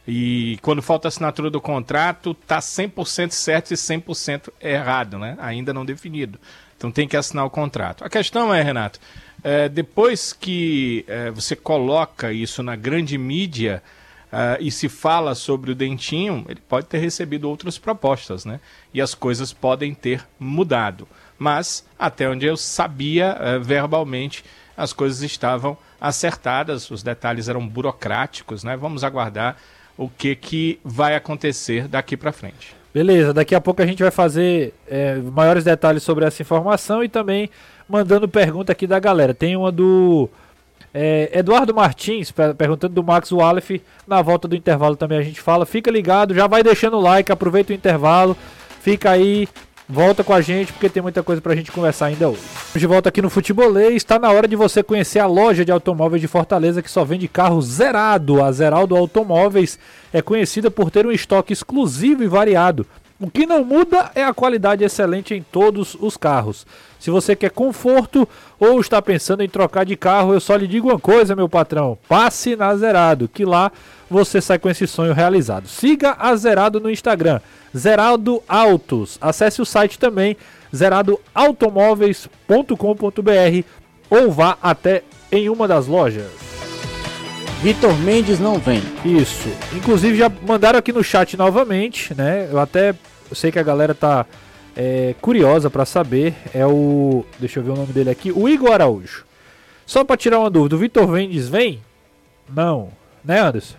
E 0.06 0.58
quando 0.60 0.82
falta 0.82 1.08
assinatura 1.08 1.48
do 1.48 1.60
contrato, 1.60 2.34
tá 2.34 2.58
100% 2.58 3.30
certo 3.30 3.72
e 3.72 3.76
100% 3.76 4.50
errado, 4.60 5.18
né? 5.18 5.36
Ainda 5.38 5.72
não 5.72 5.86
definido. 5.86 6.38
Então 6.80 6.90
tem 6.90 7.06
que 7.06 7.14
assinar 7.14 7.44
o 7.44 7.50
contrato. 7.50 8.02
A 8.02 8.08
questão 8.08 8.54
é, 8.54 8.62
Renato, 8.62 8.98
é, 9.44 9.68
depois 9.68 10.32
que 10.32 11.04
é, 11.06 11.30
você 11.30 11.54
coloca 11.54 12.32
isso 12.32 12.62
na 12.62 12.74
grande 12.74 13.18
mídia 13.18 13.82
é, 14.32 14.56
e 14.62 14.70
se 14.70 14.88
fala 14.88 15.34
sobre 15.34 15.72
o 15.72 15.74
Dentinho, 15.74 16.42
ele 16.48 16.62
pode 16.66 16.86
ter 16.86 16.96
recebido 16.96 17.50
outras 17.50 17.76
propostas, 17.76 18.46
né? 18.46 18.60
E 18.94 19.00
as 19.00 19.14
coisas 19.14 19.52
podem 19.52 19.92
ter 19.92 20.26
mudado. 20.38 21.06
Mas, 21.38 21.84
até 21.98 22.26
onde 22.26 22.46
eu 22.46 22.56
sabia 22.56 23.36
é, 23.38 23.58
verbalmente, 23.58 24.42
as 24.74 24.94
coisas 24.94 25.20
estavam 25.20 25.76
acertadas, 26.00 26.90
os 26.90 27.02
detalhes 27.02 27.46
eram 27.46 27.68
burocráticos, 27.68 28.64
né? 28.64 28.74
Vamos 28.74 29.04
aguardar 29.04 29.58
o 29.98 30.08
que, 30.08 30.34
que 30.34 30.80
vai 30.82 31.14
acontecer 31.14 31.86
daqui 31.86 32.16
para 32.16 32.32
frente. 32.32 32.79
Beleza, 32.92 33.32
daqui 33.32 33.54
a 33.54 33.60
pouco 33.60 33.80
a 33.80 33.86
gente 33.86 34.02
vai 34.02 34.10
fazer 34.10 34.74
é, 34.88 35.14
maiores 35.16 35.62
detalhes 35.62 36.02
sobre 36.02 36.24
essa 36.24 36.42
informação 36.42 37.04
e 37.04 37.08
também 37.08 37.48
mandando 37.88 38.28
pergunta 38.28 38.72
aqui 38.72 38.86
da 38.86 38.98
galera. 38.98 39.32
Tem 39.32 39.56
uma 39.56 39.70
do 39.70 40.28
é, 40.92 41.30
Eduardo 41.32 41.72
Martins 41.72 42.32
perguntando 42.58 42.94
do 42.94 43.04
Max 43.04 43.30
Wallef. 43.30 43.80
Na 44.06 44.20
volta 44.22 44.48
do 44.48 44.56
intervalo 44.56 44.96
também 44.96 45.18
a 45.18 45.22
gente 45.22 45.40
fala. 45.40 45.64
Fica 45.64 45.90
ligado, 45.90 46.34
já 46.34 46.48
vai 46.48 46.64
deixando 46.64 46.96
o 46.96 47.00
like, 47.00 47.30
aproveita 47.30 47.72
o 47.72 47.76
intervalo, 47.76 48.36
fica 48.80 49.10
aí 49.10 49.48
Volta 49.92 50.22
com 50.22 50.32
a 50.32 50.40
gente 50.40 50.72
porque 50.72 50.88
tem 50.88 51.02
muita 51.02 51.20
coisa 51.20 51.42
pra 51.42 51.56
gente 51.56 51.72
conversar 51.72 52.06
ainda 52.06 52.28
hoje. 52.28 52.40
De 52.76 52.86
volta 52.86 53.08
aqui 53.08 53.20
no 53.20 53.28
Futebolês, 53.28 53.96
está 53.96 54.20
na 54.20 54.30
hora 54.30 54.46
de 54.46 54.54
você 54.54 54.84
conhecer 54.84 55.18
a 55.18 55.26
loja 55.26 55.64
de 55.64 55.72
automóveis 55.72 56.22
de 56.22 56.28
Fortaleza 56.28 56.80
que 56.80 56.88
só 56.88 57.04
vende 57.04 57.26
carro 57.26 57.60
zerado. 57.60 58.40
A 58.40 58.52
Zeraldo 58.52 58.96
Automóveis 58.96 59.80
é 60.12 60.22
conhecida 60.22 60.70
por 60.70 60.92
ter 60.92 61.04
um 61.08 61.10
estoque 61.10 61.52
exclusivo 61.52 62.22
e 62.22 62.28
variado. 62.28 62.86
O 63.18 63.28
que 63.28 63.44
não 63.44 63.64
muda 63.64 64.12
é 64.14 64.22
a 64.22 64.32
qualidade 64.32 64.84
excelente 64.84 65.34
em 65.34 65.42
todos 65.42 65.96
os 66.00 66.16
carros. 66.16 66.64
Se 67.00 67.10
você 67.10 67.34
quer 67.34 67.50
conforto 67.50 68.28
ou 68.60 68.78
está 68.78 69.00
pensando 69.00 69.42
em 69.42 69.48
trocar 69.48 69.84
de 69.84 69.96
carro, 69.96 70.34
eu 70.34 70.40
só 70.40 70.54
lhe 70.54 70.68
digo 70.68 70.90
uma 70.90 71.00
coisa, 71.00 71.34
meu 71.34 71.48
patrão: 71.48 71.98
passe 72.06 72.54
na 72.54 72.76
Zerado, 72.76 73.26
que 73.26 73.44
lá 73.44 73.72
você 74.08 74.40
sai 74.40 74.58
com 74.58 74.68
esse 74.68 74.86
sonho 74.86 75.14
realizado. 75.14 75.66
Siga 75.66 76.14
a 76.18 76.36
Zerado 76.36 76.78
no 76.78 76.90
Instagram 76.90 77.40
Zerado 77.76 78.42
Autos. 78.46 79.18
Acesse 79.20 79.62
o 79.62 79.66
site 79.66 79.98
também 79.98 80.36
zeradoautomóveis.com.br 80.74 83.64
ou 84.10 84.30
vá 84.30 84.58
até 84.62 85.02
em 85.32 85.48
uma 85.48 85.66
das 85.66 85.86
lojas. 85.86 86.26
Vitor 87.62 87.94
Mendes 87.98 88.40
não 88.40 88.58
vem. 88.58 88.82
Isso. 89.04 89.48
Inclusive 89.74 90.16
já 90.16 90.32
mandaram 90.46 90.78
aqui 90.78 90.92
no 90.92 91.04
chat 91.04 91.36
novamente, 91.36 92.14
né? 92.14 92.48
Eu 92.50 92.58
até 92.58 92.90
eu 92.90 93.36
sei 93.36 93.52
que 93.52 93.58
a 93.58 93.62
galera 93.62 93.94
tá 93.94 94.24
é, 94.76 95.14
curiosa 95.20 95.70
para 95.70 95.84
saber. 95.84 96.34
É 96.54 96.66
o, 96.66 97.24
deixa 97.38 97.60
eu 97.60 97.64
ver 97.64 97.70
o 97.70 97.76
nome 97.76 97.92
dele 97.92 98.10
aqui, 98.10 98.32
o 98.32 98.48
Igor 98.48 98.72
Araújo. 98.72 99.24
Só 99.86 100.04
para 100.04 100.16
tirar 100.16 100.38
uma 100.38 100.50
dúvida, 100.50 100.76
o 100.76 100.78
Vitor 100.78 101.08
Mendes 101.08 101.48
vem? 101.48 101.80
Não, 102.48 102.90
né, 103.24 103.40
Anderson? 103.40 103.76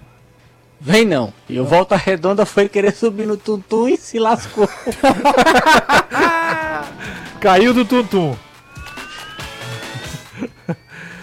Vem 0.80 1.06
não. 1.06 1.32
E 1.48 1.60
o 1.60 1.66
Volta 1.66 1.96
Redonda 1.96 2.46
foi 2.46 2.68
querer 2.68 2.92
subir 2.92 3.28
no 3.28 3.38
Tuntum 3.38 3.88
e 3.88 3.98
se 3.98 4.18
lascou. 4.18 4.68
Caiu 7.40 7.74
do 7.74 7.86
Tuntum. 7.86 8.36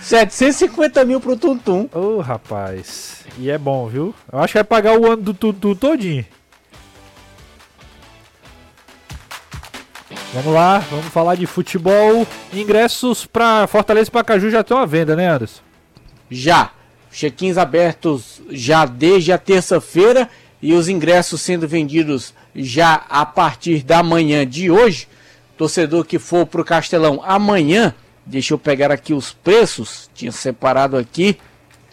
750 0.01 1.05
mil 1.05 1.21
pro 1.21 1.37
Tuntum. 1.37 1.89
Ô, 1.93 1.99
oh, 1.99 2.21
rapaz. 2.21 3.25
E 3.37 3.51
é 3.51 3.59
bom, 3.59 3.89
viu? 3.89 4.15
Eu 4.33 4.39
acho 4.39 4.53
que 4.53 4.59
vai 4.59 4.65
pagar 4.65 4.99
o 4.99 5.07
ano 5.07 5.23
do 5.23 5.35
Tuntum 5.35 5.75
todinho. 5.75 6.25
Vamos 10.33 10.53
lá, 10.53 10.81
vamos 10.91 11.07
falar 11.07 11.37
de 11.37 11.47
futebol. 11.47 12.27
Ingressos 12.53 13.25
para 13.25 13.67
Fortaleza 13.67 14.09
e 14.09 14.13
Pacaju 14.13 14.51
já 14.51 14.61
estão 14.61 14.77
à 14.77 14.85
venda, 14.85 15.17
né, 15.17 15.27
Anderson? 15.27 15.63
Já. 16.31 16.71
Check-ins 17.11 17.57
abertos 17.57 18.43
já 18.51 18.85
desde 18.85 19.33
a 19.33 19.39
terça-feira 19.39 20.29
e 20.61 20.75
os 20.75 20.87
ingressos 20.87 21.41
sendo 21.41 21.67
vendidos 21.67 22.35
já 22.55 23.07
a 23.09 23.25
partir 23.25 23.83
da 23.83 24.03
manhã 24.03 24.47
de 24.47 24.71
hoje. 24.71 25.09
Torcedor 25.57 26.05
que 26.05 26.19
for 26.19 26.45
para 26.47 26.61
o 26.61 26.65
Castelão 26.65 27.23
amanhã, 27.25 27.95
deixa 28.27 28.53
eu 28.53 28.59
pegar 28.59 28.93
aqui 28.93 29.15
os 29.15 29.33
preços, 29.33 30.11
tinha 30.15 30.31
separado 30.31 30.99
aqui 30.99 31.39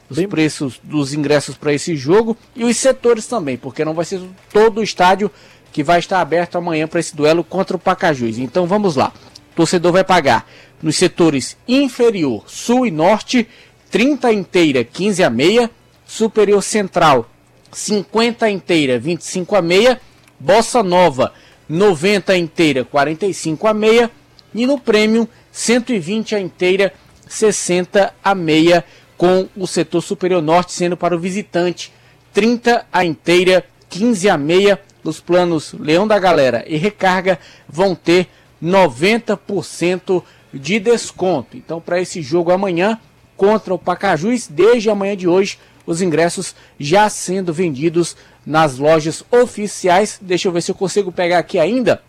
os 0.10 0.17
Bem... 0.17 0.28
preços 0.28 0.80
dos 0.84 1.13
ingressos 1.13 1.56
para 1.56 1.74
esse 1.74 1.95
jogo 1.95 2.38
e 2.54 2.65
os 2.65 2.76
setores 2.76 3.26
também, 3.26 3.58
porque 3.58 3.86
não 3.86 3.93
vai 3.93 4.06
ser 4.06 4.21
todo 4.52 4.80
o 4.80 4.84
estádio 4.84 5.32
que 5.75 5.83
vai 5.83 5.99
estar 5.99 6.21
aberto 6.21 6.57
amanhã 6.57 6.88
para 6.88 7.01
esse 7.01 7.13
duelo 7.13 7.43
contra 7.43 7.75
o 7.75 7.79
Pacajus. 7.79 8.38
Então 8.38 8.65
vamos 8.65 8.95
lá. 8.95 9.11
O 9.51 9.55
torcedor 9.57 9.91
vai 9.91 10.05
pagar 10.05 10.49
nos 10.81 10.95
setores 10.95 11.57
inferior, 11.67 12.45
sul 12.47 12.88
e 12.88 12.91
norte 12.91 13.45
30 13.91 14.31
inteira, 14.31 14.85
15 14.85 15.21
a 15.21 15.29
meia. 15.29 15.69
Superior 16.07 16.63
Central, 16.63 17.29
50 17.73 18.49
inteira, 18.49 18.97
25 18.97 19.53
a 19.53 19.61
meia. 19.61 19.99
Bossa 20.39 20.81
Nova, 20.81 21.33
90 21.67 22.38
inteira, 22.38 22.85
45 22.85 23.67
a 23.67 23.73
meia. 23.73 24.09
E 24.53 24.65
no 24.65 24.79
Premium, 24.79 25.27
120 25.51 26.35
a 26.35 26.39
inteira, 26.39 26.93
60 27.27 28.13
a 28.23 28.33
meia, 28.33 28.81
com 29.17 29.49
o 29.57 29.67
setor 29.67 29.99
superior 29.99 30.41
norte 30.41 30.71
sendo 30.71 30.95
para 30.95 31.13
o 31.13 31.19
visitante, 31.19 31.91
30 32.33 32.85
a 32.93 33.03
inteira, 33.03 33.65
15 33.89 34.29
a 34.29 34.38
meia. 34.38 34.79
Os 35.05 35.19
planos 35.19 35.73
Leão 35.73 36.07
da 36.07 36.17
Galera 36.17 36.63
e 36.67 36.77
Recarga 36.77 37.39
vão 37.69 37.93
ter 37.95 38.27
90% 38.61 40.23
de 40.53 40.79
desconto. 40.79 41.55
Então, 41.55 41.79
para 41.79 42.01
esse 42.01 42.21
jogo 42.21 42.51
amanhã, 42.51 42.99
contra 43.37 43.73
o 43.73 43.79
Pacajus. 43.79 44.47
Desde 44.47 44.89
amanhã 44.89 45.15
de 45.15 45.27
hoje, 45.27 45.59
os 45.85 46.01
ingressos 46.01 46.55
já 46.79 47.09
sendo 47.09 47.53
vendidos 47.53 48.15
nas 48.45 48.77
lojas 48.77 49.23
oficiais. 49.31 50.19
Deixa 50.21 50.47
eu 50.47 50.51
ver 50.51 50.62
se 50.62 50.71
eu 50.71 50.75
consigo 50.75 51.12
pegar 51.12 51.39
aqui 51.39 51.60
ainda. 51.60 52.01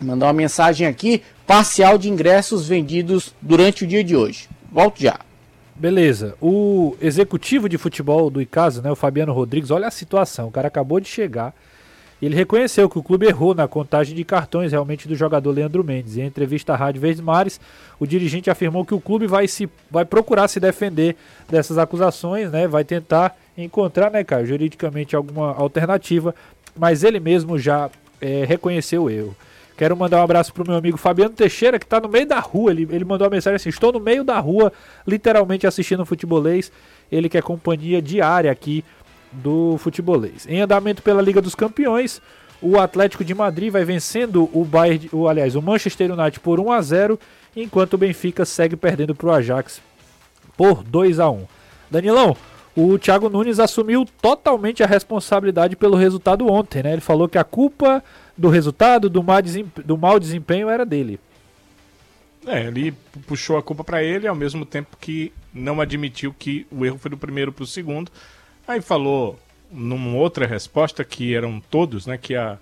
Mandar 0.00 0.26
uma 0.26 0.32
mensagem 0.32 0.86
aqui. 0.86 1.22
Parcial 1.46 1.96
de 1.96 2.08
ingressos 2.08 2.66
vendidos 2.66 3.34
durante 3.40 3.84
o 3.84 3.86
dia 3.86 4.02
de 4.02 4.16
hoje. 4.16 4.48
Volto 4.70 5.00
já. 5.00 5.20
Beleza. 5.74 6.34
O 6.40 6.96
executivo 7.00 7.68
de 7.68 7.78
futebol 7.78 8.30
do 8.30 8.40
Icasa, 8.42 8.82
né, 8.82 8.90
o 8.90 8.96
Fabiano 8.96 9.32
Rodrigues, 9.32 9.70
olha 9.70 9.88
a 9.88 9.90
situação. 9.90 10.48
O 10.48 10.50
cara 10.50 10.68
acabou 10.68 11.00
de 11.00 11.08
chegar 11.08 11.54
ele 12.26 12.36
reconheceu 12.36 12.88
que 12.88 12.98
o 12.98 13.02
clube 13.02 13.26
errou 13.26 13.52
na 13.52 13.66
contagem 13.66 14.14
de 14.14 14.22
cartões 14.22 14.70
realmente 14.70 15.08
do 15.08 15.14
jogador 15.16 15.50
Leandro 15.50 15.82
Mendes. 15.82 16.16
Em 16.16 16.24
entrevista 16.24 16.72
à 16.72 16.76
Rádio 16.76 17.00
Verdes 17.00 17.20
Mares, 17.20 17.60
o 17.98 18.06
dirigente 18.06 18.48
afirmou 18.48 18.84
que 18.84 18.94
o 18.94 19.00
clube 19.00 19.26
vai, 19.26 19.48
se, 19.48 19.68
vai 19.90 20.04
procurar 20.04 20.46
se 20.46 20.60
defender 20.60 21.16
dessas 21.50 21.78
acusações, 21.78 22.52
né? 22.52 22.68
vai 22.68 22.84
tentar 22.84 23.36
encontrar, 23.58 24.10
né, 24.10 24.22
Caio, 24.22 24.46
juridicamente 24.46 25.16
alguma 25.16 25.52
alternativa, 25.52 26.34
mas 26.76 27.02
ele 27.02 27.18
mesmo 27.18 27.58
já 27.58 27.90
é, 28.20 28.44
reconheceu 28.44 29.04
o 29.04 29.10
erro. 29.10 29.36
Quero 29.76 29.96
mandar 29.96 30.20
um 30.20 30.22
abraço 30.22 30.52
pro 30.54 30.64
meu 30.64 30.76
amigo 30.76 30.96
Fabiano 30.96 31.34
Teixeira, 31.34 31.76
que 31.76 31.84
está 31.84 32.00
no 32.00 32.08
meio 32.08 32.26
da 32.26 32.38
rua. 32.38 32.70
Ele, 32.70 32.86
ele 32.92 33.04
mandou 33.04 33.26
uma 33.26 33.32
mensagem 33.32 33.56
assim: 33.56 33.68
Estou 33.68 33.90
no 33.90 33.98
meio 33.98 34.22
da 34.22 34.38
rua, 34.38 34.72
literalmente 35.06 35.66
assistindo 35.66 36.06
futebolês. 36.06 36.70
Ele 37.10 37.28
que 37.28 37.36
é 37.36 37.42
companhia 37.42 38.00
diária 38.00 38.52
aqui 38.52 38.84
do 39.32 39.76
futebolês. 39.78 40.46
Em 40.48 40.60
andamento 40.60 41.02
pela 41.02 41.22
Liga 41.22 41.40
dos 41.40 41.54
Campeões, 41.54 42.20
o 42.60 42.78
Atlético 42.78 43.24
de 43.24 43.34
Madrid 43.34 43.72
vai 43.72 43.84
vencendo 43.84 44.48
o 44.52 44.64
Bayern, 44.64 45.08
o, 45.12 45.28
aliás, 45.28 45.56
o 45.56 45.62
Manchester 45.62 46.12
United 46.12 46.40
por 46.40 46.60
1 46.60 46.72
a 46.72 46.82
0, 46.82 47.20
enquanto 47.56 47.94
o 47.94 47.98
Benfica 47.98 48.44
segue 48.44 48.76
perdendo 48.76 49.14
para 49.14 49.26
o 49.26 49.32
Ajax 49.32 49.82
por 50.56 50.82
2 50.84 51.18
a 51.18 51.28
1. 51.28 51.44
Danilão, 51.90 52.36
o 52.74 52.98
Thiago 52.98 53.28
Nunes 53.28 53.58
assumiu 53.58 54.06
totalmente 54.20 54.82
a 54.82 54.86
responsabilidade 54.86 55.76
pelo 55.76 55.96
resultado 55.96 56.46
ontem, 56.46 56.82
né? 56.82 56.92
Ele 56.92 57.00
falou 57.00 57.28
que 57.28 57.36
a 57.36 57.44
culpa 57.44 58.02
do 58.36 58.48
resultado, 58.48 59.10
do, 59.10 59.22
mau 59.22 59.42
desempenho, 59.42 59.86
do 59.86 59.98
mau 59.98 60.18
desempenho 60.18 60.70
era 60.70 60.86
dele. 60.86 61.20
É, 62.46 62.66
ele 62.66 62.92
puxou 63.26 63.56
a 63.56 63.62
culpa 63.62 63.84
para 63.84 64.02
ele, 64.02 64.26
ao 64.26 64.34
mesmo 64.34 64.64
tempo 64.64 64.96
que 65.00 65.32
não 65.52 65.80
admitiu 65.80 66.34
que 66.36 66.66
o 66.70 66.84
erro 66.84 66.98
foi 66.98 67.10
do 67.10 67.16
primeiro 67.16 67.52
para 67.52 67.62
o 67.62 67.66
segundo. 67.66 68.10
Aí 68.66 68.80
falou 68.80 69.38
numa 69.70 70.16
outra 70.16 70.46
resposta 70.46 71.04
que 71.04 71.34
eram 71.34 71.60
todos, 71.70 72.06
né, 72.06 72.18
que 72.18 72.34
a, 72.34 72.58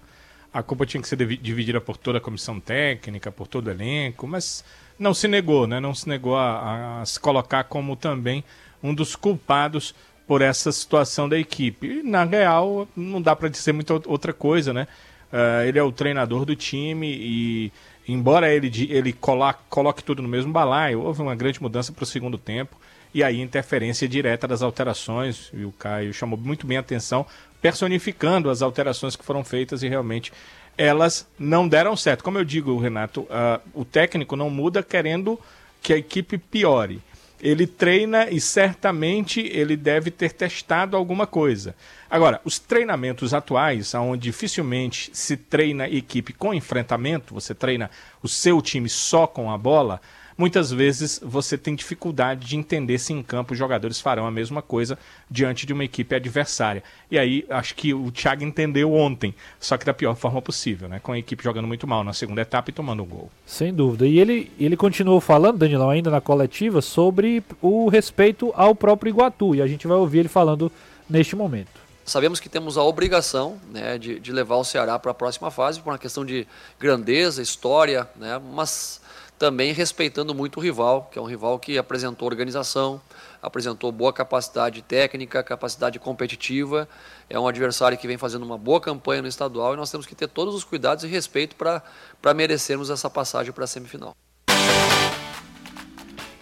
a 0.52 0.62
culpa 0.62 0.86
tinha 0.86 1.02
que 1.02 1.08
ser 1.08 1.16
dividida 1.16 1.80
por 1.80 1.96
toda 1.96 2.18
a 2.18 2.20
comissão 2.20 2.58
técnica, 2.60 3.30
por 3.32 3.46
todo 3.46 3.66
o 3.66 3.70
elenco, 3.70 4.26
mas 4.26 4.64
não 4.98 5.12
se 5.12 5.26
negou, 5.26 5.66
né, 5.66 5.80
não 5.80 5.94
se 5.94 6.08
negou 6.08 6.36
a, 6.36 7.00
a, 7.00 7.06
se 7.06 7.18
colocar 7.18 7.64
como 7.64 7.96
também 7.96 8.44
um 8.82 8.94
dos 8.94 9.16
culpados 9.16 9.94
por 10.26 10.40
essa 10.40 10.70
situação 10.70 11.28
da 11.28 11.38
equipe. 11.38 11.86
E, 11.86 12.02
na 12.02 12.24
real, 12.24 12.86
não 12.96 13.20
dá 13.20 13.34
para 13.34 13.48
dizer 13.48 13.72
muita 13.72 13.94
outra 14.06 14.32
coisa, 14.32 14.72
né? 14.72 14.86
Uh, 15.32 15.66
ele 15.66 15.78
é 15.78 15.82
o 15.82 15.92
treinador 15.92 16.44
do 16.44 16.56
time 16.56 17.08
e, 17.08 17.72
embora 18.06 18.52
ele, 18.52 18.70
ele 18.88 19.12
coloque, 19.12 19.60
coloque 19.68 20.02
tudo 20.02 20.22
no 20.22 20.28
mesmo 20.28 20.52
balaio, 20.52 21.02
houve 21.02 21.20
uma 21.20 21.34
grande 21.34 21.60
mudança 21.60 21.92
para 21.92 22.02
o 22.02 22.06
segundo 22.06 22.38
tempo 22.38 22.76
e 23.12 23.22
aí 23.22 23.40
interferência 23.40 24.08
direta 24.08 24.46
das 24.46 24.62
alterações. 24.62 25.50
E 25.52 25.64
o 25.64 25.72
Caio 25.72 26.12
chamou 26.12 26.38
muito 26.38 26.66
bem 26.66 26.76
a 26.76 26.80
atenção, 26.80 27.26
personificando 27.60 28.50
as 28.50 28.62
alterações 28.62 29.16
que 29.16 29.24
foram 29.24 29.44
feitas 29.44 29.82
e 29.82 29.88
realmente 29.88 30.32
elas 30.76 31.26
não 31.38 31.68
deram 31.68 31.96
certo. 31.96 32.24
Como 32.24 32.38
eu 32.38 32.44
digo, 32.44 32.78
Renato, 32.78 33.22
uh, 33.22 33.60
o 33.74 33.84
técnico 33.84 34.36
não 34.36 34.48
muda 34.48 34.82
querendo 34.82 35.38
que 35.82 35.92
a 35.92 35.96
equipe 35.96 36.38
piore 36.38 37.02
ele 37.42 37.66
treina 37.66 38.28
e 38.30 38.40
certamente 38.40 39.40
ele 39.40 39.76
deve 39.76 40.10
ter 40.10 40.32
testado 40.32 40.96
alguma 40.96 41.26
coisa. 41.26 41.74
Agora, 42.10 42.40
os 42.44 42.58
treinamentos 42.58 43.32
atuais, 43.32 43.94
onde 43.94 44.24
dificilmente 44.24 45.10
se 45.12 45.36
treina 45.36 45.88
equipe 45.88 46.32
com 46.32 46.52
enfrentamento, 46.52 47.32
você 47.32 47.54
treina 47.54 47.90
o 48.22 48.28
seu 48.28 48.60
time 48.60 48.88
só 48.88 49.26
com 49.26 49.50
a 49.50 49.56
bola, 49.56 50.00
muitas 50.40 50.72
vezes 50.72 51.20
você 51.22 51.58
tem 51.58 51.74
dificuldade 51.74 52.46
de 52.46 52.56
entender 52.56 52.98
se 52.98 53.12
em 53.12 53.22
campo 53.22 53.52
os 53.52 53.58
jogadores 53.58 54.00
farão 54.00 54.26
a 54.26 54.30
mesma 54.30 54.62
coisa 54.62 54.98
diante 55.30 55.66
de 55.66 55.74
uma 55.74 55.84
equipe 55.84 56.14
adversária. 56.14 56.82
E 57.10 57.18
aí 57.18 57.44
acho 57.50 57.74
que 57.74 57.92
o 57.92 58.10
Thiago 58.10 58.42
entendeu 58.42 58.94
ontem, 58.94 59.34
só 59.60 59.76
que 59.76 59.84
da 59.84 59.92
pior 59.92 60.16
forma 60.16 60.40
possível, 60.40 60.88
né? 60.88 60.98
Com 60.98 61.12
a 61.12 61.18
equipe 61.18 61.44
jogando 61.44 61.68
muito 61.68 61.86
mal 61.86 62.02
na 62.02 62.14
segunda 62.14 62.40
etapa 62.40 62.70
e 62.70 62.72
tomando 62.72 63.02
um 63.02 63.06
gol. 63.06 63.30
Sem 63.44 63.74
dúvida. 63.74 64.06
E 64.06 64.18
ele, 64.18 64.50
ele 64.58 64.78
continuou 64.78 65.20
falando, 65.20 65.58
Danilão, 65.58 65.90
ainda 65.90 66.10
na 66.10 66.22
coletiva, 66.22 66.80
sobre 66.80 67.44
o 67.60 67.90
respeito 67.90 68.50
ao 68.56 68.74
próprio 68.74 69.10
Iguatu. 69.10 69.54
E 69.54 69.60
a 69.60 69.66
gente 69.66 69.86
vai 69.86 69.98
ouvir 69.98 70.20
ele 70.20 70.28
falando 70.28 70.72
neste 71.08 71.36
momento. 71.36 71.80
Sabemos 72.02 72.40
que 72.40 72.48
temos 72.48 72.78
a 72.78 72.82
obrigação 72.82 73.58
né, 73.70 73.98
de, 73.98 74.18
de 74.18 74.32
levar 74.32 74.56
o 74.56 74.64
Ceará 74.64 74.98
para 74.98 75.10
a 75.10 75.14
próxima 75.14 75.50
fase, 75.50 75.80
por 75.80 75.90
uma 75.90 75.98
questão 75.98 76.24
de 76.24 76.46
grandeza, 76.78 77.42
história, 77.42 78.08
né, 78.16 78.40
mas 78.52 79.02
também 79.40 79.72
respeitando 79.72 80.34
muito 80.34 80.58
o 80.58 80.60
rival, 80.60 81.08
que 81.10 81.18
é 81.18 81.22
um 81.22 81.24
rival 81.24 81.58
que 81.58 81.78
apresentou 81.78 82.28
organização, 82.28 83.00
apresentou 83.42 83.90
boa 83.90 84.12
capacidade 84.12 84.82
técnica, 84.82 85.42
capacidade 85.42 85.98
competitiva. 85.98 86.86
É 87.28 87.40
um 87.40 87.48
adversário 87.48 87.96
que 87.96 88.06
vem 88.06 88.18
fazendo 88.18 88.42
uma 88.44 88.58
boa 88.58 88.78
campanha 88.82 89.22
no 89.22 89.28
estadual 89.28 89.72
e 89.72 89.78
nós 89.78 89.90
temos 89.90 90.04
que 90.04 90.14
ter 90.14 90.28
todos 90.28 90.54
os 90.54 90.62
cuidados 90.62 91.04
e 91.04 91.06
respeito 91.06 91.56
para 91.56 92.34
merecermos 92.34 92.90
essa 92.90 93.08
passagem 93.08 93.50
para 93.50 93.64
a 93.64 93.66
semifinal. 93.66 94.14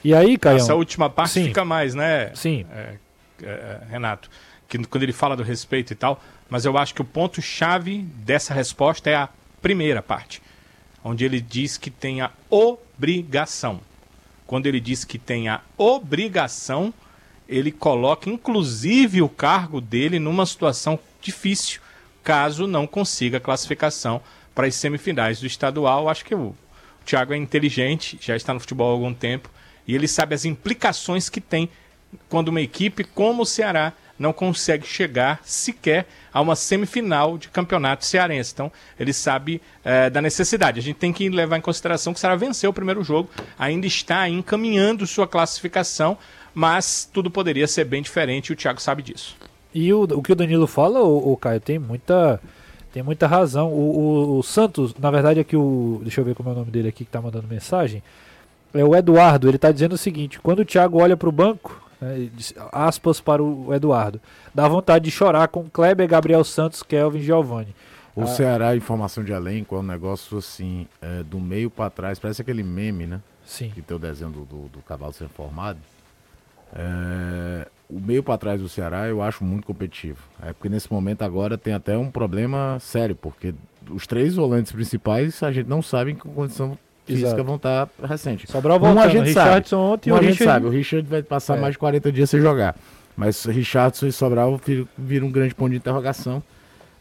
E 0.03 0.13
aí, 0.13 0.37
Caio? 0.37 0.57
Essa 0.57 0.75
última 0.75 1.09
parte 1.09 1.35
Sim. 1.35 1.45
fica 1.45 1.65
mais, 1.65 1.95
né? 1.95 2.33
Sim. 2.35 2.67
É, 2.73 2.97
é, 3.45 3.81
Renato, 3.89 4.29
que 4.67 4.77
quando 4.87 5.05
ele 5.05 5.13
fala 5.13 5.37
do 5.37 5.45
respeito 5.45 5.93
e 5.93 5.97
tal, 5.97 6.21
mas 6.51 6.65
eu 6.65 6.77
acho 6.77 6.93
que 6.97 7.01
o 7.01 7.05
ponto-chave 7.05 7.99
dessa 8.17 8.53
resposta 8.53 9.09
é 9.09 9.15
a 9.15 9.29
primeira 9.63 10.03
parte 10.03 10.43
onde 11.03 11.25
ele 11.25 11.41
diz 11.41 11.77
que 11.77 11.91
tem 11.91 12.21
a 12.21 12.31
obrigação. 12.51 13.81
Quando 14.47 14.67
ele 14.67 14.81
diz 14.81 15.05
que 15.05 15.19
tem 15.19 15.49
a 15.49 15.61
obrigação, 15.77 16.93
ele 17.49 17.71
coloca 17.71 18.31
inclusive 18.31 19.23
o 19.23 19.29
cargo 19.29 19.81
dele 19.81 20.19
numa 20.19 20.47
situação 20.47 20.99
difícil, 21.21 21.81
caso 22.23 22.67
não 22.67 22.87
consiga 22.87 23.41
classificação 23.41 24.21
para 24.55 24.67
as 24.67 24.75
semifinais 24.75 25.41
do 25.41 25.47
estadual. 25.47 26.09
Acho 26.09 26.25
que 26.25 26.35
o 26.35 26.55
Thiago 27.05 27.33
é 27.33 27.37
inteligente, 27.37 28.19
já 28.21 28.37
está 28.37 28.53
no 28.53 28.61
futebol 28.61 28.91
há 28.91 28.93
algum 28.93 29.15
tempo, 29.15 29.51
e 29.87 29.95
ele 29.95 30.09
sabe 30.09 30.35
as 30.35 30.45
implicações 30.45 31.29
que 31.29 31.41
tem 31.41 31.71
quando 32.29 32.49
uma 32.49 32.61
equipe 32.61 33.05
como 33.05 33.43
o 33.43 33.47
Ceará 33.47 33.93
não 34.19 34.33
consegue 34.33 34.87
chegar 34.87 35.41
sequer 35.45 36.07
a 36.33 36.41
uma 36.41 36.57
semifinal 36.57 37.39
de 37.39 37.49
campeonato 37.49 38.05
cearense. 38.05 38.53
Então, 38.53 38.73
ele 38.99 39.13
sabe 39.13 39.63
é, 39.85 40.11
da 40.11 40.21
necessidade. 40.21 40.81
A 40.81 40.83
gente 40.83 40.97
tem 40.97 41.13
que 41.13 41.29
levar 41.29 41.57
em 41.57 41.61
consideração 41.61 42.13
que 42.13 42.19
o 42.19 42.21
Ceará 42.21 42.37
venceu 42.37 42.71
o 42.71 42.75
primeiro 42.75 43.03
jogo, 43.05 43.29
ainda 43.59 43.87
está 43.87 44.29
encaminhando 44.29 45.07
sua 45.07 45.27
classificação, 45.27 46.19
mas 46.55 47.09
tudo 47.13 47.31
poderia 47.31 47.67
ser 47.69 47.85
bem 47.85 48.03
diferente 48.03 48.49
e 48.49 48.53
o 48.53 48.57
Thiago 48.57 48.81
sabe 48.81 49.03
disso. 49.03 49.37
E 49.75 49.93
o, 49.93 50.03
o 50.03 50.23
que 50.23 50.33
o 50.33 50.37
Danilo 50.37 50.67
fala, 50.67 51.01
o, 51.01 51.33
o 51.33 51.37
Caio, 51.37 51.61
tem 51.61 51.79
muita. 51.79 52.41
Tem 52.91 53.03
muita 53.03 53.27
razão. 53.27 53.71
O, 53.71 53.99
o, 53.99 54.39
o, 54.39 54.43
Santos, 54.43 54.95
na 54.99 55.11
verdade, 55.11 55.41
é 55.41 55.45
que 55.45 55.55
o. 55.55 56.01
Deixa 56.03 56.23
eu 56.23 56.25
ver 56.25 56.35
como 56.35 56.49
é 56.49 56.53
o 56.53 56.57
nome 56.57 56.71
dele 56.71 56.89
aqui 56.89 57.05
que 57.05 57.09
está 57.11 57.21
mandando 57.21 57.47
mensagem. 57.47 58.03
É 58.73 58.83
o 58.83 58.97
Eduardo, 58.97 59.47
ele 59.47 59.57
está 59.57 59.71
dizendo 59.71 59.93
o 59.93 59.99
seguinte: 59.99 60.41
quando 60.41 60.61
o 60.61 60.65
Thiago 60.65 61.01
olha 61.01 61.17
para 61.17 61.29
o 61.29 61.33
banco, 61.33 61.83
né, 62.01 62.31
aspas 62.73 63.21
para 63.21 63.43
o 63.43 63.75
Eduardo. 63.75 64.21
Dá 64.55 64.69
vontade 64.69 65.05
de 65.05 65.11
chorar 65.11 65.49
com 65.49 65.69
Kleber, 65.69 66.09
Gabriel 66.09 66.45
Santos, 66.45 66.83
Kelvin 66.83 67.21
Giovanni. 67.21 67.75
O 68.15 68.23
ah, 68.23 68.27
Ceará, 68.27 68.75
informação 68.75 69.23
de 69.23 69.33
elenco, 69.33 69.77
é 69.77 69.79
um 69.79 69.83
negócio 69.83 70.39
assim, 70.39 70.89
é, 71.01 71.23
do 71.23 71.39
meio 71.39 71.71
para 71.71 71.89
trás, 71.89 72.19
parece 72.19 72.43
aquele 72.43 72.63
meme, 72.63 73.07
né? 73.07 73.21
Sim. 73.45 73.71
Que 73.71 73.81
tem 73.81 73.97
o 73.97 74.01
desenho 74.01 74.31
do, 74.31 74.45
do, 74.45 74.69
do 74.69 74.79
cavalo 74.81 75.13
sendo 75.13 75.31
formado. 75.31 75.79
É, 76.75 77.67
o 77.89 77.99
meio 77.99 78.23
para 78.23 78.37
trás 78.37 78.61
do 78.61 78.69
Ceará 78.69 79.07
eu 79.09 79.23
acho 79.23 79.45
muito 79.45 79.67
competitivo. 79.67 80.23
É 80.43 80.53
porque 80.53 80.69
nesse 80.69 80.93
momento 80.93 81.23
agora 81.23 81.57
tem 81.57 81.73
até 81.73 81.97
um 81.97 82.11
problema 82.11 82.79
sério, 82.81 83.15
porque 83.17 83.55
os 83.91 84.07
três 84.07 84.35
volantes 84.35 84.73
principais 84.73 85.43
a 85.43 85.51
gente 85.51 85.69
não 85.69 85.81
sabe 85.81 86.13
em 86.13 86.15
que 86.15 86.29
condição 86.29 86.77
física 87.09 87.29
Exato. 87.29 87.45
vão 87.45 87.57
estar 87.57 87.87
tá 87.87 88.07
recente. 88.07 88.51
Sobral 88.51 88.79
voltando, 88.79 88.99
um 88.99 89.01
a 89.01 89.09
gente 89.09 89.27
Richardson 89.27 89.77
sabe. 89.77 89.93
ontem 89.93 90.13
um 90.13 90.17
a 90.17 90.23
gente 90.23 90.31
Richard... 90.31 90.53
sabe, 90.53 90.67
o 90.67 90.71
Richard 90.71 91.09
vai 91.09 91.23
passar 91.23 91.57
é. 91.57 91.61
mais 91.61 91.73
de 91.73 91.79
40 91.79 92.13
dias 92.13 92.31
sem 92.31 92.41
jogar. 92.41 92.77
Mas 93.17 93.45
Richardson 93.45 94.07
e 94.07 94.13
Sobral 94.13 94.61
viram 94.97 95.27
um 95.27 95.31
grande 95.31 95.55
ponto 95.55 95.71
de 95.71 95.77
interrogação 95.77 96.43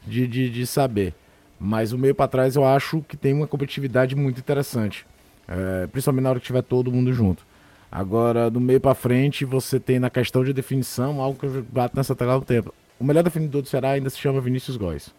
de, 0.05 0.25
de, 0.25 0.49
de 0.49 0.65
saber. 0.65 1.13
Mas 1.59 1.91
o 1.91 1.97
meio 1.97 2.15
para 2.15 2.27
trás 2.27 2.55
eu 2.55 2.65
acho 2.65 3.01
que 3.07 3.17
tem 3.17 3.33
uma 3.33 3.45
competitividade 3.45 4.15
muito 4.15 4.39
interessante. 4.39 5.05
É, 5.47 5.87
principalmente 5.87 6.23
na 6.23 6.29
hora 6.31 6.39
que 6.39 6.45
tiver 6.45 6.63
todo 6.63 6.91
mundo 6.91 7.13
junto. 7.13 7.45
Agora, 7.91 8.49
do 8.49 8.59
meio 8.59 8.81
para 8.81 8.93
frente, 8.93 9.45
você 9.45 9.79
tem 9.79 9.99
na 9.99 10.09
questão 10.09 10.43
de 10.43 10.51
definição 10.51 11.21
algo 11.21 11.39
que 11.39 11.45
eu 11.45 11.65
bato 11.71 11.95
nessa 11.95 12.15
tela 12.15 12.33
há 12.33 12.37
um 12.37 12.41
tempo. 12.41 12.73
O 12.99 13.03
melhor 13.03 13.23
definidor 13.23 13.61
do 13.61 13.67
Ceará 13.67 13.91
ainda 13.91 14.09
se 14.09 14.17
chama 14.17 14.41
Vinícius 14.41 14.75
Góes. 14.75 15.13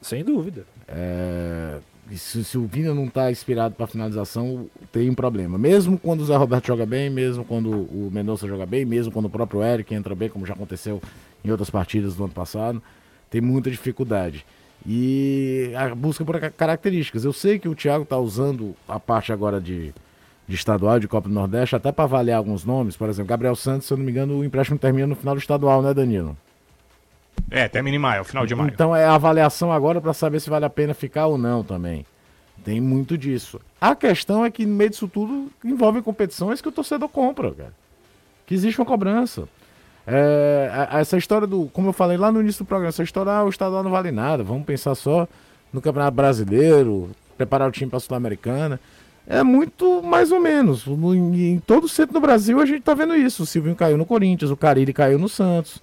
Sem 0.00 0.24
dúvida. 0.24 0.64
É, 0.86 1.78
se, 2.16 2.42
se 2.42 2.56
o 2.56 2.66
Vina 2.66 2.94
não 2.94 3.04
está 3.04 3.30
inspirado 3.30 3.74
para 3.74 3.86
finalização, 3.86 4.66
tem 4.90 5.10
um 5.10 5.14
problema. 5.14 5.58
Mesmo 5.58 5.98
quando 5.98 6.20
o 6.20 6.24
Zé 6.24 6.36
Roberto 6.36 6.66
joga 6.66 6.86
bem, 6.86 7.10
mesmo 7.10 7.44
quando 7.44 7.70
o 7.70 8.08
Mendonça 8.12 8.46
joga 8.46 8.64
bem, 8.64 8.84
mesmo 8.84 9.12
quando 9.12 9.26
o 9.26 9.30
próprio 9.30 9.62
Eric 9.62 9.94
entra 9.94 10.14
bem, 10.14 10.28
como 10.28 10.46
já 10.46 10.54
aconteceu 10.54 11.02
em 11.44 11.50
outras 11.50 11.68
partidas 11.68 12.14
do 12.14 12.24
ano 12.24 12.32
passado, 12.32 12.82
tem 13.28 13.40
muita 13.40 13.70
dificuldade. 13.70 14.44
E 14.86 15.72
a 15.76 15.94
busca 15.94 16.24
por 16.24 16.38
características. 16.52 17.24
Eu 17.24 17.32
sei 17.32 17.58
que 17.58 17.68
o 17.68 17.74
Thiago 17.74 18.04
está 18.04 18.16
usando 18.16 18.74
a 18.86 18.98
parte 18.98 19.32
agora 19.32 19.60
de, 19.60 19.92
de 20.46 20.54
estadual, 20.54 20.98
de 20.98 21.08
Copa 21.08 21.28
do 21.28 21.34
Nordeste, 21.34 21.76
até 21.76 21.92
para 21.92 22.04
avaliar 22.04 22.38
alguns 22.38 22.64
nomes. 22.64 22.96
Por 22.96 23.08
exemplo, 23.08 23.28
Gabriel 23.28 23.56
Santos, 23.56 23.86
se 23.86 23.92
eu 23.92 23.98
não 23.98 24.04
me 24.04 24.10
engano, 24.10 24.38
o 24.38 24.44
empréstimo 24.44 24.78
termina 24.78 25.06
no 25.06 25.16
final 25.16 25.34
do 25.34 25.40
estadual, 25.40 25.82
né, 25.82 25.92
Danilo? 25.92 26.36
É, 27.50 27.68
termina 27.68 27.96
em 27.96 27.98
maio, 27.98 28.24
final 28.24 28.46
de 28.46 28.54
maio. 28.54 28.70
Então 28.72 28.94
é 28.94 29.04
a 29.04 29.14
avaliação 29.14 29.72
agora 29.72 30.00
para 30.00 30.12
saber 30.12 30.40
se 30.40 30.50
vale 30.50 30.64
a 30.64 30.70
pena 30.70 30.94
ficar 30.94 31.26
ou 31.26 31.38
não 31.38 31.62
também. 31.62 32.04
Tem 32.64 32.80
muito 32.80 33.16
disso. 33.16 33.60
A 33.80 33.94
questão 33.94 34.44
é 34.44 34.50
que 34.50 34.66
no 34.66 34.74
meio 34.74 34.90
disso 34.90 35.08
tudo 35.08 35.50
envolve 35.64 36.02
competições 36.02 36.60
que 36.60 36.68
o 36.68 36.72
torcedor 36.72 37.08
compra, 37.08 37.52
cara. 37.52 37.72
Que 38.46 38.54
existe 38.54 38.80
uma 38.80 38.86
cobrança. 38.86 39.48
É, 40.06 40.88
essa 40.92 41.16
história 41.16 41.46
do, 41.46 41.66
como 41.72 41.88
eu 41.88 41.92
falei 41.92 42.16
lá 42.16 42.32
no 42.32 42.40
início 42.40 42.64
do 42.64 42.68
programa, 42.68 42.88
essa 42.88 43.02
história, 43.02 43.30
ah, 43.30 43.44
o 43.44 43.48
estadual 43.48 43.82
não 43.82 43.90
vale 43.90 44.10
nada, 44.10 44.42
vamos 44.42 44.64
pensar 44.64 44.94
só 44.94 45.28
no 45.70 45.82
Campeonato 45.82 46.16
Brasileiro, 46.16 47.10
preparar 47.36 47.68
o 47.68 47.70
time 47.70 47.90
para 47.90 47.98
a 47.98 48.00
Sul-Americana. 48.00 48.80
É 49.26 49.42
muito 49.42 50.02
mais 50.02 50.32
ou 50.32 50.40
menos. 50.40 50.86
Em 50.86 51.62
todo 51.66 51.84
o 51.84 51.88
centro 51.88 52.14
do 52.14 52.20
Brasil 52.20 52.58
a 52.60 52.64
gente 52.64 52.78
está 52.78 52.94
vendo 52.94 53.14
isso. 53.14 53.42
O 53.42 53.46
Silvinho 53.46 53.76
caiu 53.76 53.98
no 53.98 54.06
Corinthians, 54.06 54.50
o 54.50 54.56
Carille 54.56 54.94
caiu 54.94 55.18
no 55.18 55.28
Santos. 55.28 55.82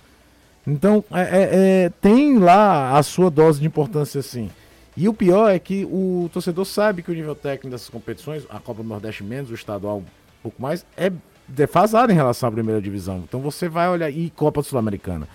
Então, 0.68 1.04
é, 1.12 1.22
é, 1.22 1.50
é, 1.86 1.92
tem 2.02 2.40
lá 2.40 2.98
a 2.98 3.04
sua 3.04 3.30
dose 3.30 3.60
de 3.60 3.68
importância, 3.68 4.22
sim. 4.22 4.50
E 4.98 5.10
o 5.10 5.14
pior 5.14 5.50
é 5.50 5.60
que 5.60 5.86
o 5.86 6.30
torcedor 6.32 6.66
sabe 6.66 7.04
que 7.04 7.12
o 7.12 7.14
nível 7.14 7.36
técnico 7.36 7.70
dessas 7.70 7.90
competições, 7.90 8.44
a 8.50 8.60
Copa 8.60 8.82
do 8.82 8.88
Nordeste 8.88 9.24
menos, 9.24 9.52
o 9.52 9.54
estadual 9.54 9.98
um 9.98 10.04
pouco 10.42 10.62
mais, 10.62 10.86
é 10.96 11.12
defasado 11.48 12.12
em 12.12 12.16
relação 12.16 12.50
à 12.50 12.52
primeira 12.52 12.82
divisão. 12.82 13.22
Então 13.28 13.42
você 13.42 13.68
vai 13.68 13.90
olhar. 13.90 14.10
E 14.10 14.30
Copa 14.30 14.64
Sul-Americana. 14.64 15.28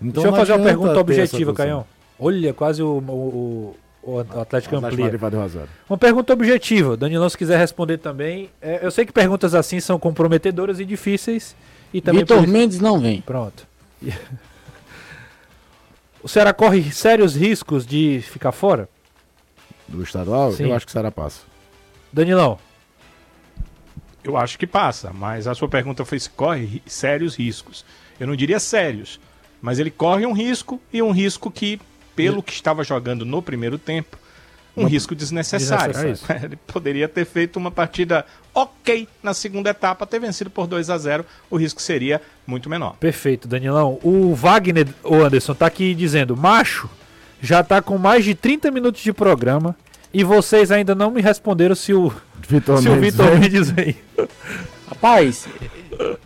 Então, 0.00 0.22
Deixa 0.22 0.28
eu 0.28 0.38
fazer 0.38 0.52
uma 0.52 0.64
pergunta 0.64 0.98
objetiva, 0.98 1.52
Caião. 1.52 1.84
Olha, 2.18 2.54
quase 2.54 2.82
o, 2.82 2.98
o, 2.98 3.76
o 4.02 4.20
Atlético 4.40 4.76
amplia. 4.76 5.10
Uma 5.88 5.98
pergunta 5.98 6.32
objetiva. 6.32 6.96
Danilão, 6.96 7.28
se 7.28 7.36
quiser 7.36 7.58
responder 7.58 7.98
também. 7.98 8.48
É, 8.62 8.84
eu 8.84 8.90
sei 8.90 9.04
que 9.04 9.12
perguntas 9.12 9.54
assim 9.54 9.80
são 9.80 9.98
comprometedoras 9.98 10.78
e 10.78 10.84
difíceis. 10.84 11.56
E 11.92 12.00
também 12.00 12.20
Vitor 12.20 12.46
Mendes 12.46 12.80
não 12.80 13.00
vem. 13.00 13.20
Pronto. 13.20 13.66
O 16.22 16.28
Ceará 16.28 16.52
corre 16.52 16.90
sérios 16.90 17.36
riscos 17.36 17.86
de 17.86 18.20
ficar 18.22 18.52
fora? 18.52 18.88
Do 19.86 20.02
estadual? 20.02 20.52
Sim. 20.52 20.64
Eu 20.64 20.74
acho 20.74 20.86
que 20.86 20.90
o 20.90 20.92
Ceará 20.92 21.10
passa. 21.10 21.42
Danilão. 22.12 22.58
Eu 24.24 24.36
acho 24.36 24.58
que 24.58 24.66
passa, 24.66 25.12
mas 25.12 25.46
a 25.46 25.54
sua 25.54 25.68
pergunta 25.68 26.04
foi 26.04 26.18
se 26.18 26.28
corre 26.28 26.82
sérios 26.86 27.36
riscos. 27.36 27.84
Eu 28.18 28.26
não 28.26 28.36
diria 28.36 28.58
sérios, 28.58 29.20
mas 29.62 29.78
ele 29.78 29.90
corre 29.90 30.26
um 30.26 30.32
risco 30.32 30.80
e 30.92 31.00
um 31.00 31.12
risco 31.12 31.50
que, 31.50 31.80
pelo 32.14 32.42
que 32.42 32.52
estava 32.52 32.82
jogando 32.82 33.24
no 33.24 33.40
primeiro 33.40 33.78
tempo, 33.78 34.18
um 34.78 34.86
risco 34.86 35.14
desnecessário. 35.14 35.92
desnecessário. 35.92 36.44
Ele 36.46 36.56
poderia 36.66 37.08
ter 37.08 37.24
feito 37.24 37.56
uma 37.56 37.70
partida 37.70 38.24
ok 38.54 39.08
na 39.22 39.34
segunda 39.34 39.70
etapa, 39.70 40.06
ter 40.06 40.20
vencido 40.20 40.50
por 40.50 40.66
2 40.66 40.90
a 40.90 40.98
0 40.98 41.24
o 41.50 41.56
risco 41.56 41.80
seria 41.80 42.20
muito 42.46 42.68
menor. 42.68 42.96
Perfeito, 42.98 43.46
Danilão. 43.46 43.98
O 44.02 44.34
Wagner, 44.34 44.88
o 45.04 45.16
Anderson, 45.16 45.54
tá 45.54 45.66
aqui 45.66 45.94
dizendo: 45.94 46.36
macho, 46.36 46.88
já 47.40 47.62
tá 47.62 47.80
com 47.80 47.98
mais 47.98 48.24
de 48.24 48.34
30 48.34 48.70
minutos 48.70 49.02
de 49.02 49.12
programa 49.12 49.76
e 50.12 50.24
vocês 50.24 50.70
ainda 50.70 50.94
não 50.94 51.10
me 51.10 51.20
responderam 51.20 51.74
se 51.74 51.92
o 51.92 52.12
Vitor 52.48 52.78
se 52.78 52.88
Mendes, 52.88 52.98
o 52.98 53.00
Vitor 53.00 53.38
Mendes 53.38 53.70
vem. 53.70 53.96
Rapaz, 54.88 55.46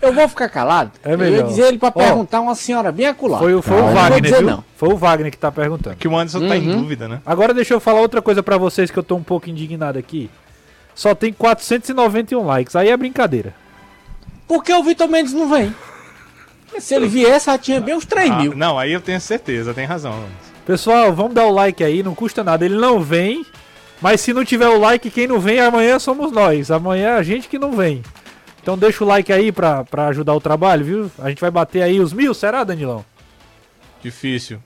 eu 0.01 0.13
vou 0.13 0.29
ficar 0.29 0.49
calado. 0.49 0.93
É 1.03 1.17
melhor. 1.17 1.33
Eu 1.33 1.37
ia 1.39 1.43
dizer 1.45 1.63
ele 1.69 1.79
para 1.79 1.91
perguntar 1.91 2.41
uma 2.41 2.55
senhora 2.55 2.93
bem 2.93 3.07
acolá. 3.07 3.39
Foi, 3.39 3.61
foi 3.63 3.79
ah, 3.79 3.85
o 3.85 3.95
Wagner, 3.95 4.21
dizer, 4.21 4.39
viu? 4.39 4.51
Não. 4.51 4.65
Foi 4.77 4.89
o 4.91 4.97
Wagner 4.97 5.31
que 5.31 5.39
tá 5.39 5.51
perguntando. 5.51 5.97
Que 5.97 6.09
o 6.09 6.17
Anderson 6.17 6.41
uhum. 6.41 6.49
tá 6.49 6.57
em 6.57 6.69
uhum. 6.69 6.83
dúvida, 6.83 7.09
né? 7.09 7.21
Agora 7.25 7.55
deixa 7.55 7.75
eu 7.75 7.81
falar 7.81 8.01
outra 8.01 8.21
coisa 8.21 8.43
para 8.43 8.57
vocês 8.59 8.91
que 8.91 8.99
eu 8.99 9.03
tô 9.03 9.17
um 9.17 9.23
pouco 9.23 9.49
indignado 9.49 9.99
aqui. 9.99 10.31
Só 10.95 11.15
tem 11.15 11.33
491 11.33 12.45
likes, 12.45 12.77
aí 12.77 12.91
é 12.91 12.97
brincadeira. 12.97 13.55
Por 14.47 14.63
que 14.63 14.73
o 14.73 14.83
Vitor 14.83 15.09
Mendes 15.09 15.33
não 15.33 15.49
vem? 15.49 15.75
Se 16.79 16.95
ele 16.95 17.07
viesse, 17.07 17.47
já 17.47 17.59
tinha 17.59 17.81
bem 17.81 17.95
uns 17.95 18.05
3 18.07 18.31
ah, 18.31 18.37
mil. 18.37 18.57
Não, 18.57 18.79
aí 18.79 18.93
eu 18.93 19.01
tenho 19.01 19.21
certeza, 19.21 19.75
tem 19.75 19.85
razão. 19.85 20.25
Pessoal, 20.67 21.13
vamos 21.13 21.35
dar 21.35 21.47
o 21.47 21.51
like 21.51 21.83
aí, 21.83 22.03
não 22.03 22.15
custa 22.15 22.45
nada. 22.45 22.65
Ele 22.65 22.77
não 22.77 23.01
vem, 23.01 23.45
mas 24.01 24.21
se 24.21 24.33
não 24.33 24.45
tiver 24.45 24.69
o 24.69 24.79
like, 24.79 25.11
quem 25.11 25.27
não 25.27 25.41
vem 25.41 25.61
amanhã 25.61 25.99
somos 25.99 26.33
nós. 26.33 26.71
Amanhã 26.71 27.11
é 27.11 27.17
a 27.17 27.23
gente 27.23 27.49
que 27.49 27.59
não 27.59 27.73
vem. 27.73 28.03
Então 28.63 28.79
deixa 28.79 29.03
o 29.03 29.07
like 29.07 29.33
aí 29.33 29.51
pra, 29.51 29.85
pra 29.85 30.07
ajudar 30.09 30.35
o 30.35 30.41
trabalho, 30.41 30.85
viu? 30.85 31.11
A 31.19 31.29
gente 31.29 31.41
vai 31.41 31.51
bater 31.51 31.83
aí 31.83 31.99
os 31.99 32.13
mil, 32.13 32.33
será, 32.33 32.63
Danilão? 32.63 33.05
Difícil. 34.03 34.63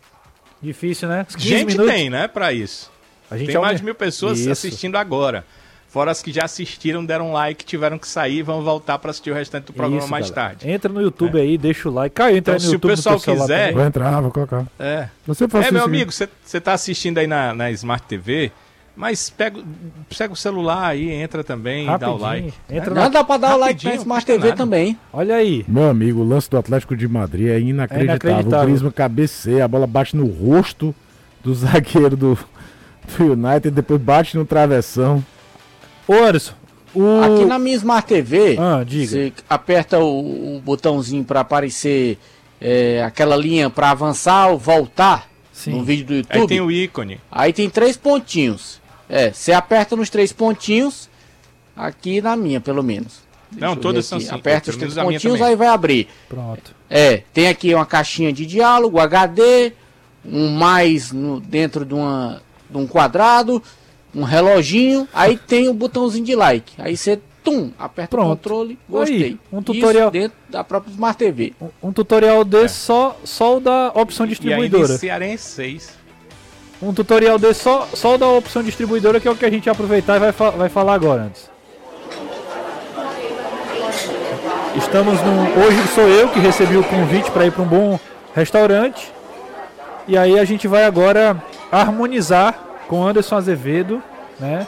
Difícil, 0.61 1.09
né? 1.09 1.27
Gente 1.37 1.67
minutos. 1.67 1.93
tem, 1.93 2.11
né, 2.11 2.29
pra 2.29 2.53
isso. 2.53 2.91
A 3.31 3.37
gente 3.37 3.51
tem 3.51 3.61
mais 3.61 3.79
de 3.79 3.85
mil 3.85 3.95
pessoas 3.95 4.39
isso. 4.39 4.51
assistindo 4.51 4.97
agora. 4.97 5.45
Fora 5.89 6.11
as 6.11 6.23
que 6.23 6.31
já 6.31 6.45
assistiram, 6.45 7.03
deram 7.05 7.33
like, 7.33 7.65
tiveram 7.65 7.99
que 7.99 8.07
sair, 8.07 8.43
vão 8.43 8.63
voltar 8.63 8.99
para 8.99 9.11
assistir 9.11 9.31
o 9.31 9.35
restante 9.35 9.65
do 9.65 9.73
programa 9.73 10.03
Isso, 10.03 10.11
mais 10.11 10.29
galera. 10.31 10.51
tarde. 10.51 10.71
Entra 10.71 10.93
no 10.93 11.01
YouTube 11.01 11.39
é. 11.39 11.43
aí, 11.43 11.57
deixa 11.57 11.89
o 11.89 11.93
like. 11.93 12.15
Cai, 12.15 12.37
entra 12.37 12.55
então, 12.55 12.67
no 12.67 12.73
YouTube. 12.75 12.97
Se 12.97 13.09
o 13.09 13.13
pessoal 13.15 13.39
quiser. 13.39 13.73
Vou 13.73 13.83
entrar, 13.83 14.21
vou 14.21 14.31
colocar. 14.31 14.67
É. 14.79 15.09
Você 15.27 15.45
é, 15.45 15.71
meu 15.71 15.85
amigo, 15.85 16.13
você 16.13 16.61
tá 16.61 16.75
assistindo 16.75 17.17
aí 17.17 17.27
na, 17.27 17.55
na 17.55 17.71
Smart 17.71 18.05
TV. 18.07 18.53
Mas 18.97 19.29
pega, 19.29 19.61
pega 20.17 20.33
o 20.33 20.37
celular 20.37 20.89
aí, 20.89 21.11
entra 21.11 21.45
também, 21.45 21.85
Rapidinho. 21.85 22.19
dá 22.19 22.25
o 22.25 22.29
like. 22.29 22.53
Entra 22.71 22.95
Não, 22.95 23.03
na... 23.03 23.09
dá 23.09 23.23
pra 23.23 23.37
dar 23.37 23.55
o 23.55 23.59
like 23.59 23.85
na 23.85 23.95
Smart 23.97 24.25
TV 24.25 24.45
nada. 24.45 24.57
também. 24.57 24.99
Olha 25.13 25.35
aí. 25.37 25.67
Meu 25.69 25.91
amigo, 25.91 26.21
o 26.21 26.25
lance 26.27 26.49
do 26.49 26.57
Atlético 26.57 26.97
de 26.97 27.07
Madrid 27.07 27.49
é 27.49 27.61
inacreditável. 27.61 28.01
É 28.01 28.05
inacreditável. 28.05 28.65
O 28.65 28.71
Crisma 28.71 28.93
cabeceia, 28.93 29.65
a 29.67 29.69
bola 29.69 29.87
bate 29.87 30.17
no 30.17 30.27
rosto 30.27 30.95
do 31.45 31.53
zagueiro 31.55 32.17
do, 32.17 32.39
do 33.19 33.33
United, 33.33 33.71
depois 33.71 34.01
bate 34.01 34.35
no 34.35 34.47
travessão. 34.47 35.23
Ô 36.09 36.15
Anderson, 36.15 36.55
o... 36.95 37.21
aqui 37.21 37.45
na 37.45 37.59
minha 37.59 37.77
Smart 37.77 38.09
TV, 38.09 38.57
ah, 38.59 38.83
você 38.83 39.31
aperta 39.51 39.99
o, 39.99 40.57
o 40.57 40.61
botãozinho 40.61 41.23
para 41.23 41.41
aparecer 41.41 42.17
é, 42.59 43.03
aquela 43.05 43.37
linha 43.37 43.69
para 43.69 43.91
avançar 43.91 44.49
ou 44.49 44.59
voltar 44.59 45.29
Sim. 45.53 45.73
no 45.73 45.85
vídeo 45.85 46.07
do 46.07 46.15
YouTube. 46.15 46.41
Aí 46.41 46.47
tem 46.47 46.61
o 46.63 46.71
ícone. 46.71 47.21
Aí 47.31 47.53
tem 47.53 47.69
três 47.69 47.97
pontinhos. 47.97 48.81
É, 49.09 49.33
você 49.33 49.53
aperta 49.53 49.95
nos 49.95 50.11
três 50.11 50.33
pontinhos, 50.33 51.09
aqui 51.77 52.21
na 52.21 52.37
minha, 52.37 52.61
pelo 52.61 52.83
menos. 52.83 53.21
Deixa 53.51 53.67
Não, 53.67 53.77
todas 53.77 54.07
são 54.07 54.19
assim. 54.19 54.35
Aperta 54.35 54.71
os 54.71 54.77
três 54.77 54.95
pontinhos, 54.95 55.41
aí 55.41 55.55
vai 55.55 55.69
abrir. 55.69 56.09
Pronto. 56.29 56.75
É, 56.91 57.23
tem 57.33 57.49
aqui 57.49 57.75
uma 57.75 57.87
caixinha 57.87 58.33
de 58.33 58.45
diálogo, 58.45 58.99
HD, 58.99 59.73
um 60.25 60.51
mais 60.51 61.13
no, 61.13 61.41
dentro 61.41 61.85
de, 61.85 61.95
uma, 61.95 62.43
de 62.69 62.77
um 62.77 62.87
quadrado, 62.87 63.63
um 64.15 64.25
reloginho, 64.25 65.09
aí 65.13 65.37
tem 65.37 65.69
o 65.69 65.75
botãozinho 65.75 66.25
de 66.25 66.35
like. 66.35 66.73
Aí 66.79 66.97
você 66.97 67.21
tum, 67.45 67.71
aperta 67.79 68.17
Pronto. 68.17 68.27
o 68.27 68.37
controle, 68.37 68.79
gostei. 68.89 69.23
Aí, 69.23 69.39
um 69.53 69.63
tutorial 69.63 70.09
Isso 70.09 70.13
dentro 70.13 70.37
da 70.49 70.65
própria 70.65 70.91
Smart 70.91 71.17
TV. 71.17 71.53
Um, 71.61 71.69
um 71.89 71.93
tutorial 71.93 72.45
desse 72.45 72.65
é. 72.65 72.69
só 72.69 73.21
só 73.25 73.59
o 73.59 73.61
da 73.61 73.93
opção 73.95 74.27
distribuidora. 74.27 74.99
E 75.01 75.11
aí, 75.11 75.39
6 75.39 76.06
um 76.81 76.93
tutorial 76.93 77.39
desse 77.39 77.61
só, 77.61 77.89
só 77.95 78.17
da 78.17 78.27
opção 78.29 78.63
distribuidora, 78.63 79.21
que 79.21 79.29
é 79.29 79.31
o 79.31 79.37
que 79.37 79.47
a 79.47 79.51
gente 79.51 79.65
vai 79.65 79.73
aproveitar 79.73 80.17
e 80.17 80.21
vai, 80.21 80.33
fa 80.33 80.51
vai 80.51 80.69
falar 80.69 80.95
agora 80.95 81.23
antes. 81.23 81.51
Estamos 84.77 85.21
no. 85.23 85.65
Hoje 85.65 85.89
sou 85.95 86.07
eu 86.07 86.29
que 86.29 86.39
recebi 86.39 86.77
o 86.77 86.85
convite 86.85 87.31
para 87.31 87.47
ir 87.47 87.53
para 87.53 87.63
um 87.63 87.67
bom 87.67 87.99
restaurante. 88.35 89.11
E 90.07 90.17
aí 90.19 90.39
a 90.39 90.45
gente 90.45 90.69
vai 90.69 90.85
agora 90.85 91.43
harmonizar 91.73 92.55
com 92.87 93.05
Anderson 93.05 93.37
Azevedo, 93.37 94.03
né? 94.39 94.67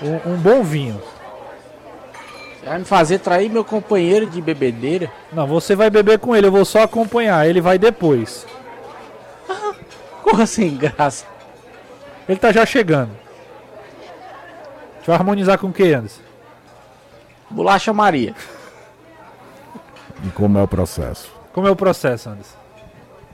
Um, 0.00 0.32
um 0.32 0.36
bom 0.36 0.62
vinho. 0.62 1.00
Você 2.58 2.66
vai 2.66 2.78
me 2.78 2.84
fazer 2.84 3.18
trair 3.18 3.50
meu 3.50 3.64
companheiro 3.64 4.26
de 4.26 4.40
bebedeira? 4.40 5.12
Não, 5.32 5.46
você 5.46 5.76
vai 5.76 5.90
beber 5.90 6.18
com 6.18 6.34
ele, 6.34 6.46
eu 6.46 6.52
vou 6.52 6.64
só 6.64 6.82
acompanhar, 6.82 7.46
ele 7.46 7.60
vai 7.60 7.78
depois. 7.78 8.46
Corra 10.22 10.46
sem 10.46 10.76
graça. 10.76 11.31
Ele 12.28 12.38
tá 12.38 12.52
já 12.52 12.64
chegando. 12.64 13.10
A 13.10 14.96
gente 14.96 15.06
vai 15.06 15.16
harmonizar 15.16 15.58
com 15.58 15.68
o 15.68 15.72
que, 15.72 15.92
Anderson? 15.92 16.22
Bolacha 17.50 17.92
Maria. 17.92 18.34
E 20.24 20.30
como 20.30 20.58
é 20.58 20.62
o 20.62 20.68
processo? 20.68 21.32
Como 21.52 21.66
é 21.66 21.70
o 21.70 21.76
processo, 21.76 22.30
Anderson? 22.30 22.56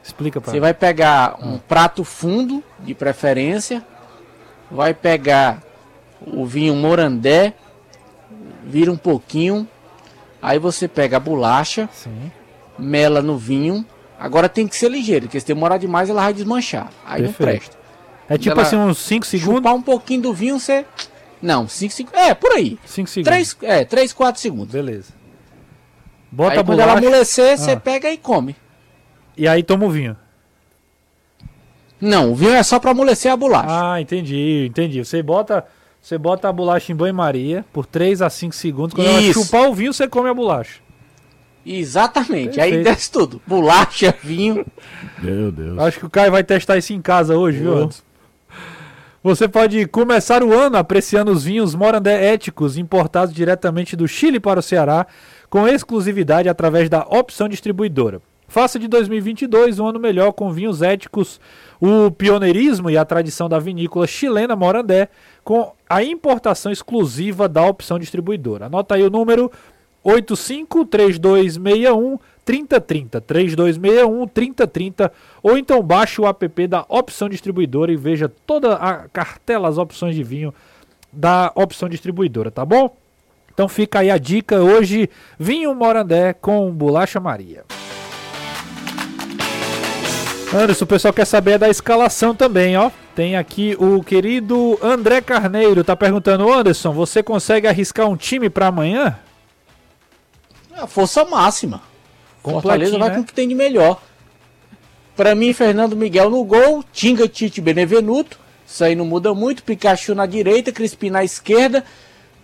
Explica 0.02 0.40
para 0.40 0.50
Você 0.50 0.60
vai 0.60 0.72
pegar 0.72 1.36
um 1.40 1.54
hum. 1.54 1.60
prato 1.68 2.02
fundo, 2.02 2.64
de 2.80 2.94
preferência. 2.94 3.84
Vai 4.70 4.94
pegar 4.94 5.62
o 6.26 6.46
vinho 6.46 6.74
morandé. 6.74 7.52
Vira 8.64 8.90
um 8.90 8.96
pouquinho. 8.96 9.68
Aí 10.40 10.58
você 10.58 10.88
pega 10.88 11.18
a 11.18 11.20
bolacha. 11.20 11.88
Sim. 11.92 12.32
Mela 12.78 13.20
no 13.20 13.36
vinho. 13.36 13.84
Agora 14.18 14.48
tem 14.48 14.66
que 14.66 14.76
ser 14.76 14.90
ligeiro, 14.90 15.26
porque 15.26 15.38
se 15.38 15.46
demorar 15.46 15.78
demais 15.78 16.10
ela 16.10 16.22
vai 16.22 16.34
desmanchar. 16.34 16.90
Aí 17.06 17.22
Perfeito. 17.22 17.40
não 17.40 17.58
presta. 17.58 17.77
É 18.28 18.36
tipo 18.36 18.60
assim, 18.60 18.76
uns 18.76 18.98
5 18.98 19.26
segundos. 19.26 19.56
Chupar 19.56 19.74
um 19.74 19.82
pouquinho 19.82 20.22
do 20.22 20.34
vinho, 20.34 20.58
você. 20.58 20.84
Não, 21.40 21.66
5 21.66 21.92
segundos. 21.92 22.20
É, 22.20 22.34
por 22.34 22.52
aí. 22.52 22.78
5 22.84 23.08
segundos. 23.08 23.54
3, 23.54 23.56
é, 23.62 23.84
3, 23.84 24.12
4 24.12 24.40
segundos. 24.40 24.72
Beleza. 24.72 25.12
Bota 26.30 26.54
aí, 26.54 26.58
a 26.58 26.64
quando 26.64 26.80
ela 26.80 26.92
amolecer, 26.92 27.56
você 27.56 27.72
ah. 27.72 27.80
pega 27.80 28.10
e 28.10 28.18
come. 28.18 28.54
E 29.36 29.48
aí 29.48 29.62
toma 29.62 29.86
o 29.86 29.90
vinho. 29.90 30.16
Não, 32.00 32.32
o 32.32 32.34
vinho 32.34 32.52
é 32.52 32.62
só 32.62 32.78
para 32.78 32.90
amolecer 32.90 33.32
a 33.32 33.36
bolacha. 33.36 33.92
Ah, 33.92 34.00
entendi, 34.00 34.66
entendi. 34.68 35.04
Você 35.04 35.22
bota, 35.22 35.64
você 36.00 36.16
bota 36.18 36.48
a 36.48 36.52
bolacha 36.52 36.92
em 36.92 36.94
banho-maria 36.94 37.64
por 37.72 37.86
3 37.86 38.22
a 38.22 38.30
5 38.30 38.54
segundos. 38.54 38.94
Quando 38.94 39.08
Isso. 39.08 39.16
ela 39.16 39.32
chupar 39.32 39.68
o 39.68 39.74
vinho, 39.74 39.92
você 39.92 40.06
come 40.06 40.28
a 40.28 40.34
bolacha. 40.34 40.80
Exatamente, 41.66 42.54
Perfeito. 42.54 42.76
aí 42.76 42.84
desce 42.84 43.10
tudo. 43.10 43.42
Bolacha, 43.46 44.14
vinho. 44.22 44.64
Meu 45.20 45.50
Deus. 45.50 45.78
Acho 45.78 45.98
que 45.98 46.06
o 46.06 46.10
Caio 46.10 46.32
vai 46.32 46.44
testar 46.44 46.78
isso 46.78 46.92
em 46.92 47.02
casa 47.02 47.36
hoje, 47.36 47.58
viu? 47.58 47.90
Você 49.20 49.48
pode 49.48 49.84
começar 49.86 50.44
o 50.44 50.52
ano 50.52 50.76
apreciando 50.76 51.32
os 51.32 51.42
vinhos 51.42 51.74
Morandé 51.74 52.32
éticos 52.32 52.78
importados 52.78 53.34
diretamente 53.34 53.96
do 53.96 54.06
Chile 54.06 54.38
para 54.38 54.60
o 54.60 54.62
Ceará, 54.62 55.08
com 55.50 55.66
exclusividade 55.66 56.48
através 56.48 56.88
da 56.88 57.00
opção 57.00 57.48
distribuidora. 57.48 58.22
Faça 58.46 58.78
de 58.78 58.86
2022 58.86 59.80
um 59.80 59.88
ano 59.88 59.98
melhor 59.98 60.30
com 60.32 60.52
vinhos 60.52 60.82
éticos, 60.82 61.40
o 61.80 62.12
pioneirismo 62.12 62.90
e 62.90 62.96
a 62.96 63.04
tradição 63.04 63.48
da 63.48 63.58
vinícola 63.58 64.06
chilena 64.06 64.54
Morandé, 64.54 65.08
com 65.42 65.72
a 65.90 66.00
importação 66.00 66.70
exclusiva 66.70 67.48
da 67.48 67.66
opção 67.66 67.98
distribuidora. 67.98 68.66
Anota 68.66 68.94
aí 68.94 69.02
o 69.02 69.10
número 69.10 69.50
853261 70.04 72.20
3030 72.44 73.20
3261 73.20 74.28
3030 74.28 75.12
ou 75.42 75.56
então 75.56 75.82
baixe 75.82 76.20
o 76.20 76.26
app 76.26 76.66
da 76.66 76.84
Opção 76.88 77.28
Distribuidora 77.28 77.92
e 77.92 77.96
veja 77.96 78.28
toda 78.28 78.74
a 78.74 79.08
cartela, 79.08 79.68
as 79.68 79.78
opções 79.78 80.14
de 80.14 80.22
vinho 80.22 80.54
da 81.12 81.52
Opção 81.54 81.88
Distribuidora, 81.88 82.50
tá 82.50 82.64
bom? 82.64 82.96
Então 83.52 83.68
fica 83.68 84.00
aí 84.00 84.10
a 84.10 84.18
dica 84.18 84.60
hoje, 84.60 85.10
vinho 85.38 85.74
Morandé 85.74 86.32
com 86.32 86.70
bolacha 86.70 87.18
Maria. 87.18 87.64
Anderson, 90.54 90.84
o 90.84 90.88
pessoal 90.88 91.12
quer 91.12 91.26
saber 91.26 91.58
da 91.58 91.68
escalação 91.68 92.34
também, 92.34 92.76
ó. 92.76 92.90
Tem 93.14 93.36
aqui 93.36 93.76
o 93.78 94.02
querido 94.02 94.78
André 94.82 95.20
Carneiro, 95.20 95.84
tá 95.84 95.94
perguntando, 95.94 96.50
Anderson, 96.50 96.92
você 96.92 97.22
consegue 97.22 97.66
arriscar 97.66 98.08
um 98.08 98.16
time 98.16 98.48
para 98.48 98.68
amanhã? 98.68 99.18
A 100.74 100.86
força 100.86 101.24
máxima. 101.24 101.82
Fortaleza 102.42 102.96
vai 102.96 103.08
né? 103.10 103.14
com 103.16 103.20
o 103.22 103.24
que 103.24 103.34
tem 103.34 103.48
de 103.48 103.54
melhor. 103.54 104.00
Para 105.18 105.34
mim, 105.34 105.52
Fernando 105.52 105.96
Miguel 105.96 106.30
no 106.30 106.44
gol, 106.44 106.84
Tinga, 106.92 107.26
Tite, 107.26 107.60
Benevenuto. 107.60 108.38
Isso 108.64 108.84
aí 108.84 108.94
não 108.94 109.04
muda 109.04 109.34
muito. 109.34 109.64
Pikachu 109.64 110.14
na 110.14 110.26
direita, 110.26 110.70
Crispim 110.70 111.10
na 111.10 111.24
esquerda, 111.24 111.82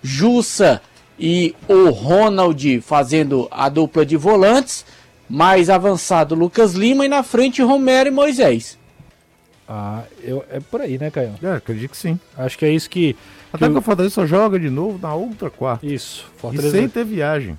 Jussa 0.02 0.82
e 1.16 1.54
o 1.68 1.90
Ronald 1.90 2.80
fazendo 2.80 3.46
a 3.48 3.68
dupla 3.68 4.04
de 4.04 4.16
volantes 4.16 4.84
mais 5.30 5.70
avançado 5.70 6.34
Lucas 6.34 6.72
Lima 6.72 7.06
e 7.06 7.08
na 7.08 7.22
frente 7.22 7.62
Romero 7.62 8.08
e 8.08 8.12
Moisés. 8.12 8.76
Ah, 9.68 10.02
eu, 10.20 10.44
é 10.50 10.58
por 10.58 10.80
aí, 10.80 10.98
né, 10.98 11.12
Caio? 11.12 11.34
É, 11.40 11.52
acredito 11.52 11.92
que 11.92 11.96
sim. 11.96 12.18
Acho 12.36 12.58
que 12.58 12.64
é 12.64 12.70
isso 12.70 12.90
que. 12.90 13.14
Até 13.52 13.68
que, 13.68 13.78
o 13.78 13.82
Fortaleza 13.82 14.16
só 14.16 14.26
joga 14.26 14.58
de 14.58 14.68
novo 14.68 14.98
na 15.00 15.14
outra 15.14 15.48
quarta. 15.48 15.86
Isso. 15.86 16.26
Fortaleza... 16.38 16.76
E 16.76 16.80
sem 16.80 16.88
ter 16.88 17.04
viagem. 17.04 17.56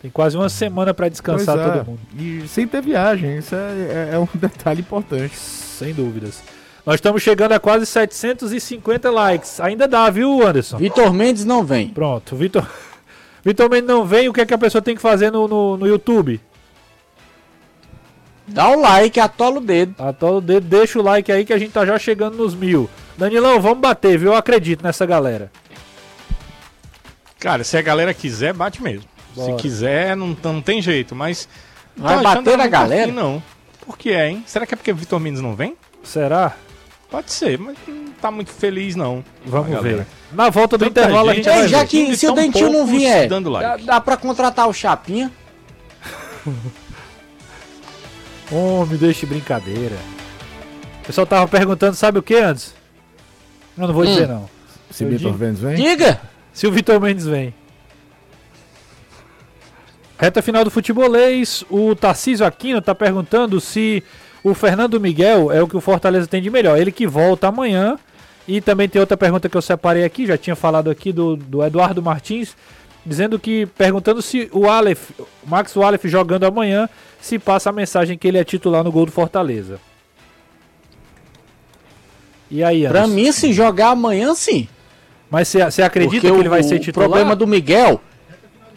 Tem 0.00 0.10
quase 0.10 0.36
uma 0.36 0.48
semana 0.48 0.94
para 0.94 1.08
descansar 1.08 1.58
é. 1.58 1.62
todo 1.62 1.86
mundo. 1.86 2.00
E 2.16 2.46
sem 2.46 2.66
ter 2.68 2.80
viagem, 2.80 3.38
isso 3.38 3.54
é, 3.54 3.58
é, 3.58 4.10
é, 4.14 4.18
um 4.18 4.28
detalhe 4.34 4.80
importante. 4.80 5.36
Sem 5.36 5.92
dúvidas. 5.92 6.40
Nós 6.86 6.94
estamos 6.94 7.22
chegando 7.22 7.52
a 7.52 7.60
quase 7.60 7.84
750 7.84 9.10
likes. 9.10 9.60
Ainda 9.60 9.88
dá, 9.88 10.08
viu, 10.08 10.46
Anderson? 10.46 10.78
Vitor 10.78 11.12
Mendes 11.12 11.44
não 11.44 11.64
vem. 11.64 11.88
Pronto, 11.88 12.36
Vitor. 12.36 12.66
Vitor 13.44 13.68
Mendes 13.68 13.88
não 13.88 14.04
vem, 14.04 14.28
o 14.28 14.32
que 14.32 14.40
é 14.40 14.46
que 14.46 14.54
a 14.54 14.58
pessoa 14.58 14.80
tem 14.80 14.94
que 14.94 15.02
fazer 15.02 15.30
no, 15.32 15.48
no, 15.48 15.76
no 15.76 15.86
YouTube? 15.86 16.40
Dá 18.46 18.70
o 18.70 18.80
like, 18.80 19.20
atola 19.20 19.58
o 19.58 19.60
dedo. 19.60 19.94
Atola 19.98 20.38
o 20.38 20.40
dedo, 20.40 20.66
deixa 20.66 20.98
o 20.98 21.02
like 21.02 21.30
aí 21.30 21.44
que 21.44 21.52
a 21.52 21.58
gente 21.58 21.72
tá 21.72 21.84
já 21.84 21.98
chegando 21.98 22.36
nos 22.36 22.54
mil. 22.54 22.88
Danilão, 23.18 23.60
vamos 23.60 23.80
bater, 23.80 24.16
viu? 24.16 24.30
Eu 24.30 24.36
acredito 24.36 24.82
nessa 24.82 25.04
galera. 25.04 25.50
Cara, 27.38 27.62
se 27.64 27.76
a 27.76 27.82
galera 27.82 28.14
quiser, 28.14 28.54
bate 28.54 28.82
mesmo. 28.82 29.17
Bora. 29.38 29.52
Se 29.52 29.62
quiser, 29.62 30.16
não, 30.16 30.36
não 30.42 30.60
tem 30.60 30.82
jeito, 30.82 31.14
mas. 31.14 31.48
Vai 31.96 32.22
bater 32.22 32.56
na 32.56 32.66
galera? 32.66 33.10
não. 33.10 33.42
Por 33.84 33.96
que 33.96 34.10
é, 34.10 34.28
hein? 34.28 34.44
Será 34.46 34.66
que 34.66 34.74
é 34.74 34.76
porque 34.76 34.92
o 34.92 34.96
Vitor 34.96 35.18
Mendes 35.18 35.40
não 35.40 35.54
vem? 35.54 35.74
Será? 36.02 36.54
Pode 37.10 37.30
ser, 37.30 37.58
mas 37.58 37.76
não 37.86 38.12
tá 38.20 38.30
muito 38.30 38.50
feliz, 38.50 38.94
não. 38.94 39.24
Vamos 39.46 39.80
ver. 39.82 40.06
Na 40.30 40.50
volta 40.50 40.76
do 40.76 40.84
Tanta 40.84 41.00
intervalo 41.00 41.32
gente, 41.32 41.48
a 41.48 41.52
gente 41.52 41.60
vai 41.62 41.68
Já 41.68 41.86
que 41.86 42.16
se 42.16 42.28
o 42.28 42.32
Dentinho 42.32 42.70
não 42.70 42.86
vier, 42.86 43.28
dá, 43.28 43.76
dá 43.78 44.00
pra 44.00 44.16
contratar 44.16 44.68
o 44.68 44.72
Chapinha. 44.72 45.32
Oh, 48.50 48.86
me 48.86 48.96
deixe 48.96 49.26
brincadeira. 49.26 49.96
O 51.02 51.06
pessoal 51.06 51.26
tava 51.26 51.46
perguntando, 51.46 51.94
sabe 51.94 52.18
o 52.18 52.22
que 52.22 52.34
antes? 52.34 52.74
Eu 53.76 53.86
não 53.86 53.92
vou 53.92 54.04
hum. 54.04 54.06
dizer 54.06 54.26
não. 54.26 54.48
Se 54.90 55.04
o 55.04 55.08
Vitor 55.08 55.38
Mendes 55.38 55.60
vem? 55.60 55.74
Diga! 55.76 56.20
Se 56.52 56.66
o 56.66 56.72
Vitor 56.72 56.98
Mendes 56.98 57.26
vem. 57.26 57.54
Reta 60.18 60.42
final 60.42 60.64
do 60.64 60.70
futebolês, 60.70 61.64
o 61.70 61.94
Tarcísio 61.94 62.44
Aquino 62.44 62.82
tá 62.82 62.94
perguntando 62.94 63.60
se 63.60 64.02
o 64.42 64.52
Fernando 64.52 65.00
Miguel 65.00 65.52
é 65.52 65.62
o 65.62 65.68
que 65.68 65.76
o 65.76 65.80
Fortaleza 65.80 66.26
tem 66.26 66.42
de 66.42 66.50
melhor. 66.50 66.76
Ele 66.76 66.90
que 66.90 67.06
volta 67.06 67.48
amanhã. 67.48 67.98
E 68.46 68.62
também 68.62 68.88
tem 68.88 68.98
outra 68.98 69.14
pergunta 69.14 69.46
que 69.46 69.56
eu 69.56 69.60
separei 69.60 70.04
aqui, 70.04 70.24
já 70.24 70.38
tinha 70.38 70.56
falado 70.56 70.90
aqui 70.90 71.12
do, 71.12 71.36
do 71.36 71.62
Eduardo 71.62 72.02
Martins 72.02 72.56
dizendo 73.08 73.38
que 73.38 73.66
perguntando 73.66 74.20
se 74.20 74.48
o 74.52 74.68
Aleph, 74.68 75.10
Max 75.46 75.76
Aleph 75.76 76.04
jogando 76.04 76.44
amanhã, 76.44 76.88
se 77.20 77.38
passa 77.38 77.70
a 77.70 77.72
mensagem 77.72 78.18
que 78.18 78.28
ele 78.28 78.38
é 78.38 78.44
titular 78.44 78.84
no 78.84 78.92
gol 78.92 79.06
do 79.06 79.12
Fortaleza. 79.12 79.80
E 82.50 82.62
aí, 82.62 82.86
Anderson? 82.86 83.06
Pra 83.06 83.14
mim, 83.14 83.32
se 83.32 83.52
jogar 83.52 83.90
amanhã, 83.90 84.34
sim. 84.34 84.68
Mas 85.30 85.48
você 85.48 85.82
acredita 85.82 86.20
Porque 86.20 86.30
que 86.30 86.40
ele 86.40 86.48
vai 86.48 86.62
ser 86.62 86.78
titular? 86.78 87.08
O 87.08 87.10
problema 87.10 87.36
do 87.36 87.46
Miguel. 87.46 88.00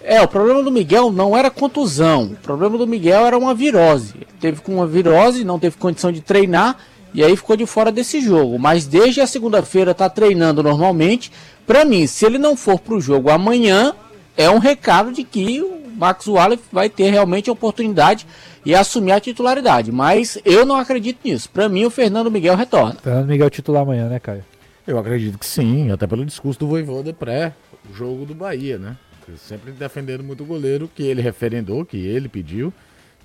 É, 0.03 0.21
o 0.21 0.27
problema 0.27 0.63
do 0.63 0.71
Miguel 0.71 1.11
não 1.11 1.37
era 1.37 1.49
contusão. 1.49 2.25
O 2.25 2.35
problema 2.35 2.77
do 2.77 2.87
Miguel 2.87 3.25
era 3.25 3.37
uma 3.37 3.53
virose. 3.53 4.13
Ele 4.15 4.27
teve 4.39 4.61
com 4.61 4.75
uma 4.75 4.87
virose, 4.87 5.43
não 5.43 5.59
teve 5.59 5.77
condição 5.77 6.11
de 6.11 6.21
treinar 6.21 6.77
e 7.13 7.23
aí 7.23 7.35
ficou 7.35 7.55
de 7.55 7.65
fora 7.65 7.91
desse 7.91 8.21
jogo. 8.21 8.57
Mas 8.57 8.85
desde 8.85 9.21
a 9.21 9.27
segunda-feira 9.27 9.93
tá 9.93 10.09
treinando 10.09 10.63
normalmente. 10.63 11.31
Para 11.67 11.85
mim, 11.85 12.07
se 12.07 12.25
ele 12.25 12.37
não 12.37 12.55
for 12.55 12.79
pro 12.79 12.99
jogo 12.99 13.29
amanhã, 13.29 13.93
é 14.35 14.49
um 14.49 14.57
recado 14.57 15.11
de 15.11 15.23
que 15.23 15.61
o 15.61 15.81
Max 15.95 16.27
Wallace 16.27 16.63
vai 16.71 16.89
ter 16.89 17.09
realmente 17.11 17.49
a 17.49 17.53
oportunidade 17.53 18.25
e 18.65 18.73
assumir 18.73 19.11
a 19.11 19.19
titularidade. 19.19 19.91
Mas 19.91 20.37
eu 20.43 20.65
não 20.65 20.75
acredito 20.75 21.19
nisso. 21.23 21.49
Para 21.49 21.69
mim, 21.69 21.85
o 21.85 21.89
Fernando 21.89 22.31
Miguel 22.31 22.55
retorna. 22.55 22.95
Fernando 23.01 23.27
Miguel 23.27 23.49
titular 23.49 23.83
amanhã, 23.83 24.07
né, 24.07 24.19
Caio? 24.19 24.43
Eu 24.87 24.97
acredito 24.97 25.37
que 25.37 25.45
sim, 25.45 25.91
até 25.91 26.07
pelo 26.07 26.25
discurso 26.25 26.59
do 26.59 26.67
Voivoda 26.67 27.13
pré 27.13 27.53
o 27.89 27.93
jogo 27.93 28.25
do 28.25 28.33
Bahia, 28.33 28.77
né? 28.77 28.97
Sempre 29.37 29.71
defendendo 29.71 30.23
muito 30.23 30.43
o 30.43 30.45
goleiro, 30.45 30.89
que 30.93 31.03
ele 31.03 31.21
referendou, 31.21 31.85
que 31.85 31.97
ele 31.97 32.27
pediu, 32.27 32.73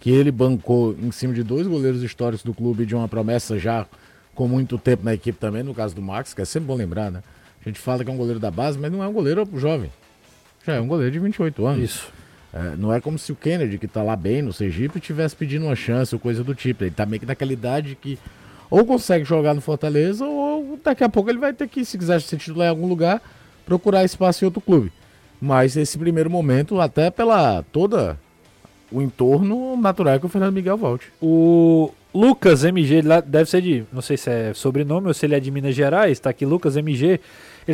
que 0.00 0.10
ele 0.10 0.30
bancou 0.30 0.94
em 1.00 1.10
cima 1.10 1.32
de 1.32 1.42
dois 1.42 1.66
goleiros 1.66 2.02
históricos 2.02 2.44
do 2.44 2.54
clube 2.54 2.86
de 2.86 2.94
uma 2.94 3.08
promessa 3.08 3.58
já 3.58 3.86
com 4.34 4.46
muito 4.46 4.78
tempo 4.78 5.04
na 5.04 5.14
equipe 5.14 5.38
também, 5.38 5.62
no 5.62 5.74
caso 5.74 5.94
do 5.94 6.02
Max, 6.02 6.34
que 6.34 6.42
é 6.42 6.44
sempre 6.44 6.66
bom 6.66 6.74
lembrar, 6.74 7.10
né? 7.10 7.22
A 7.64 7.68
gente 7.68 7.80
fala 7.80 8.04
que 8.04 8.10
é 8.10 8.12
um 8.12 8.16
goleiro 8.16 8.38
da 8.38 8.50
base, 8.50 8.78
mas 8.78 8.92
não 8.92 9.02
é 9.02 9.08
um 9.08 9.12
goleiro 9.12 9.48
jovem. 9.54 9.90
Já 10.64 10.74
é 10.74 10.80
um 10.80 10.86
goleiro 10.86 11.10
de 11.10 11.18
28 11.18 11.66
anos. 11.66 11.82
Isso. 11.82 12.12
É, 12.52 12.76
não 12.76 12.92
é 12.92 13.00
como 13.00 13.18
se 13.18 13.32
o 13.32 13.36
Kennedy, 13.36 13.76
que 13.76 13.88
tá 13.88 14.02
lá 14.02 14.14
bem 14.14 14.42
no 14.42 14.52
Sergipe, 14.52 15.00
tivesse 15.00 15.34
pedindo 15.34 15.66
uma 15.66 15.74
chance 15.74 16.14
ou 16.14 16.20
coisa 16.20 16.44
do 16.44 16.54
tipo. 16.54 16.84
Ele 16.84 16.90
tá 16.90 17.04
meio 17.04 17.20
que 17.20 17.26
naquela 17.26 17.52
idade 17.52 17.98
que 18.00 18.18
ou 18.70 18.84
consegue 18.84 19.24
jogar 19.24 19.54
no 19.54 19.60
Fortaleza 19.60 20.24
ou 20.24 20.78
daqui 20.82 21.04
a 21.04 21.08
pouco 21.08 21.30
ele 21.30 21.38
vai 21.38 21.52
ter 21.52 21.68
que, 21.68 21.84
se 21.84 21.96
quiser 21.98 22.20
ser 22.20 22.36
titular 22.36 22.66
em 22.66 22.70
algum 22.70 22.88
lugar, 22.88 23.22
procurar 23.64 24.04
espaço 24.04 24.44
em 24.44 24.46
outro 24.46 24.60
clube. 24.60 24.92
Mas 25.40 25.76
esse 25.76 25.98
primeiro 25.98 26.30
momento, 26.30 26.80
até 26.80 27.10
pela 27.10 27.64
toda 27.72 28.18
o 28.90 29.02
entorno 29.02 29.76
natural 29.76 30.18
que 30.20 30.26
o 30.26 30.28
Fernando 30.28 30.54
Miguel 30.54 30.76
volte. 30.76 31.12
O 31.20 31.92
Lucas 32.14 32.64
MG, 32.64 33.02
deve 33.26 33.50
ser 33.50 33.60
de, 33.60 33.84
não 33.92 34.00
sei 34.00 34.16
se 34.16 34.30
é 34.30 34.54
sobrenome 34.54 35.08
ou 35.08 35.14
se 35.14 35.26
ele 35.26 35.34
é 35.34 35.40
de 35.40 35.50
Minas 35.50 35.74
Gerais, 35.74 36.18
tá 36.18 36.30
aqui 36.30 36.46
Lucas 36.46 36.76
MG. 36.76 37.06
Ele 37.06 37.20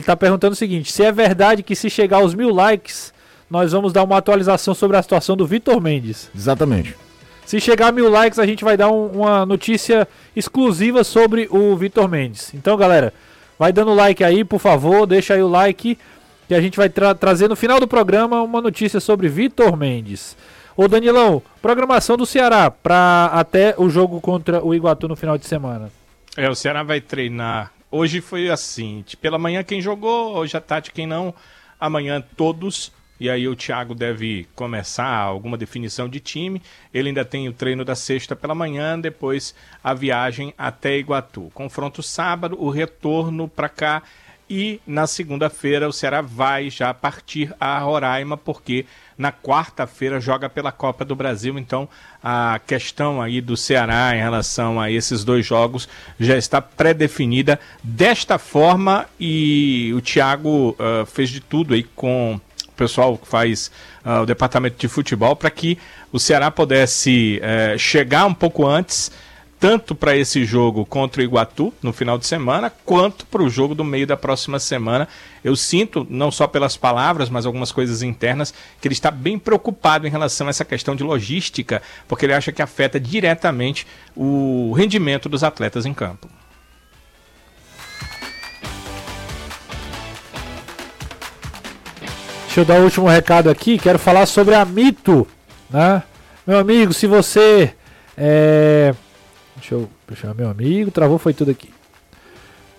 está 0.01 0.17
perguntando 0.17 0.55
o 0.55 0.57
seguinte: 0.57 0.91
se 0.91 1.05
é 1.05 1.13
verdade 1.13 1.63
que 1.63 1.77
se 1.77 1.89
chegar 1.89 2.19
aos 2.19 2.35
mil 2.35 2.51
likes, 2.53 3.13
nós 3.51 3.73
vamos 3.73 3.93
dar 3.93 4.03
uma 4.03 4.17
atualização 4.17 4.75
sobre 4.75 4.97
a 4.97 5.03
situação 5.03 5.37
do 5.37 5.47
Vitor 5.47 5.81
Mendes. 5.81 6.31
Exatamente. 6.35 6.97
Se 7.45 7.61
chegar 7.61 7.89
a 7.89 7.93
mil 7.93 8.09
likes, 8.09 8.39
a 8.39 8.47
gente 8.47 8.65
vai 8.65 8.77
dar 8.77 8.91
um, 8.91 9.07
uma 9.09 9.45
notícia 9.45 10.09
exclusiva 10.35 11.05
sobre 11.05 11.49
o 11.51 11.77
Vitor 11.77 12.09
Mendes. 12.09 12.55
Então, 12.55 12.77
galera, 12.77 13.13
vai 13.59 13.73
dando 13.73 13.93
like 13.93 14.25
aí, 14.25 14.43
por 14.45 14.59
favor, 14.59 15.07
deixa 15.07 15.35
aí 15.35 15.43
o 15.43 15.49
like 15.49 15.99
que 16.49 16.55
a 16.55 16.61
gente 16.61 16.77
vai 16.77 16.89
tra 16.89 17.15
trazer 17.15 17.49
no 17.49 17.57
final 17.57 17.81
do 17.81 17.87
programa 17.87 18.43
uma 18.43 18.61
notícia 18.61 19.01
sobre 19.01 19.29
Vitor 19.29 19.77
Mendes. 19.77 20.37
Ô 20.77 20.89
Danilão, 20.89 21.43
programação 21.61 22.17
do 22.17 22.25
Ceará 22.25 22.71
para 22.71 23.27
até 23.33 23.75
o 23.77 23.91
jogo 23.91 24.21
contra 24.21 24.65
o 24.65 24.75
Iguatu 24.75 25.07
no 25.09 25.17
final 25.17 25.37
de 25.37 25.47
semana. 25.47 25.91
É, 26.37 26.49
o 26.49 26.55
Ceará 26.55 26.83
vai 26.83 27.01
treinar 27.01 27.73
Hoje 27.95 28.23
foi 28.23 28.49
assim, 28.49 29.05
pela 29.21 29.37
manhã 29.37 29.63
quem 29.63 29.79
jogou, 29.79 30.35
hoje 30.35 30.57
à 30.57 30.61
tarde 30.63 30.91
quem 30.91 31.07
não, 31.07 31.35
amanhã 31.79 32.25
todos. 32.39 32.91
E 33.21 33.29
aí 33.29 33.47
o 33.47 33.55
Thiago 33.55 33.95
deve 33.95 34.49
começar 34.55 35.15
alguma 35.15 35.59
definição 35.59 36.09
de 36.09 36.19
time. 36.19 36.63
Ele 36.93 37.11
ainda 37.11 37.23
tem 37.23 37.51
o 37.51 37.53
treino 37.53 37.85
da 37.85 37.95
sexta 37.95 38.35
pela 38.35 38.55
manhã, 38.55 38.99
depois 38.99 39.55
a 39.85 39.93
viagem 39.93 40.55
até 40.57 40.97
Iguatu. 40.97 41.51
Confronto 41.53 42.03
sábado, 42.03 42.57
o 42.59 42.71
retorno 42.71 43.47
para 43.47 43.69
cá 43.69 44.03
e 44.53 44.83
na 44.87 45.07
segunda-feira 45.07 45.89
o 45.89 45.93
Ceará 45.95 46.21
vai 46.21 46.69
já 46.69 46.93
partir 46.93 47.55
a 47.59 47.79
Roraima 47.79 48.37
porque 48.37 48.85
na 49.17 49.33
quarta-feira 49.33 50.21
joga 50.21 50.47
pela 50.47 50.71
Copa 50.71 51.07
do 51.07 51.17
Brasil. 51.17 51.59
Então 51.59 51.89
a 52.23 52.61
questão 52.67 53.23
aí 53.23 53.41
do 53.41 53.57
Ceará 53.57 54.15
em 54.15 54.21
relação 54.21 54.79
a 54.79 54.91
esses 54.91 55.25
dois 55.25 55.47
jogos 55.47 55.89
já 56.21 56.37
está 56.37 56.61
pré-definida 56.61 57.59
desta 57.83 58.37
forma 58.37 59.09
e 59.19 59.91
o 59.97 60.03
Thiago 60.03 60.77
uh, 60.79 61.07
fez 61.07 61.31
de 61.31 61.41
tudo 61.41 61.73
aí 61.73 61.83
com 61.83 62.39
pessoal 62.77 63.17
que 63.17 63.27
faz 63.27 63.71
uh, 64.05 64.21
o 64.21 64.27
departamento 64.27 64.77
de 64.77 64.89
futebol, 64.89 65.35
para 65.35 65.51
que 65.51 65.79
o 66.13 66.19
Ceará 66.19 66.51
pudesse 66.51 67.41
uh, 67.41 67.79
chegar 67.79 68.27
um 68.27 68.35
pouco 68.35 68.67
antes 68.67 69.11
tanto 69.63 69.95
para 69.95 70.17
esse 70.17 70.45
jogo 70.45 70.85
contra 70.85 71.23
o 71.23 71.25
Iguatu 71.25 71.73
no 71.81 71.93
final 71.93 72.19
de 72.19 72.27
semana, 72.27 72.69
quanto 72.85 73.25
para 73.25 73.45
o 73.45 73.49
jogo 73.49 73.77
do 73.77 73.85
meio 73.85 74.05
da 74.05 74.17
próxima 74.17 74.59
semana. 74.59 75.07
Eu 75.45 75.55
sinto, 75.55 76.05
não 76.11 76.33
só 76.33 76.49
pelas 76.49 76.77
palavras, 76.77 77.31
mas 77.31 77.47
algumas 77.47 77.71
coisas 77.71 78.03
internas, 78.03 78.53
que 78.81 78.89
ele 78.89 78.93
está 78.93 79.09
bem 79.09 79.39
preocupado 79.39 80.05
em 80.05 80.11
relação 80.11 80.49
a 80.49 80.51
essa 80.51 80.65
questão 80.65 80.97
de 80.97 81.05
logística, 81.05 81.81
porque 82.09 82.27
ele 82.27 82.35
acha 82.35 82.51
que 82.51 82.61
afeta 82.61 82.99
diretamente 82.99 83.87
o 84.17 84.73
rendimento 84.73 85.29
dos 85.29 85.45
atletas 85.45 85.87
em 85.87 85.95
campo. 85.95 86.29
Deixa 92.47 92.63
eu 92.63 92.65
dar 92.65 92.81
o 92.81 92.85
último 92.85 93.07
recado 93.07 93.49
aqui. 93.49 93.79
Quero 93.79 94.01
falar 94.01 94.27
sobre 94.27 94.57
a 94.57 94.65
Mito, 94.65 95.25
né? 95.71 96.03
Meu 96.45 96.59
amigo, 96.59 96.93
se 96.93 97.07
você 97.07 97.73
é, 98.19 98.93
Deixa 99.63 99.77
eu 99.77 99.89
puxar 100.09 100.35
meu 100.35 100.51
amigo, 100.51 100.91
travou, 100.91 101.19
foi 101.19 101.33
tudo 101.33 101.53
aqui. 101.53 101.71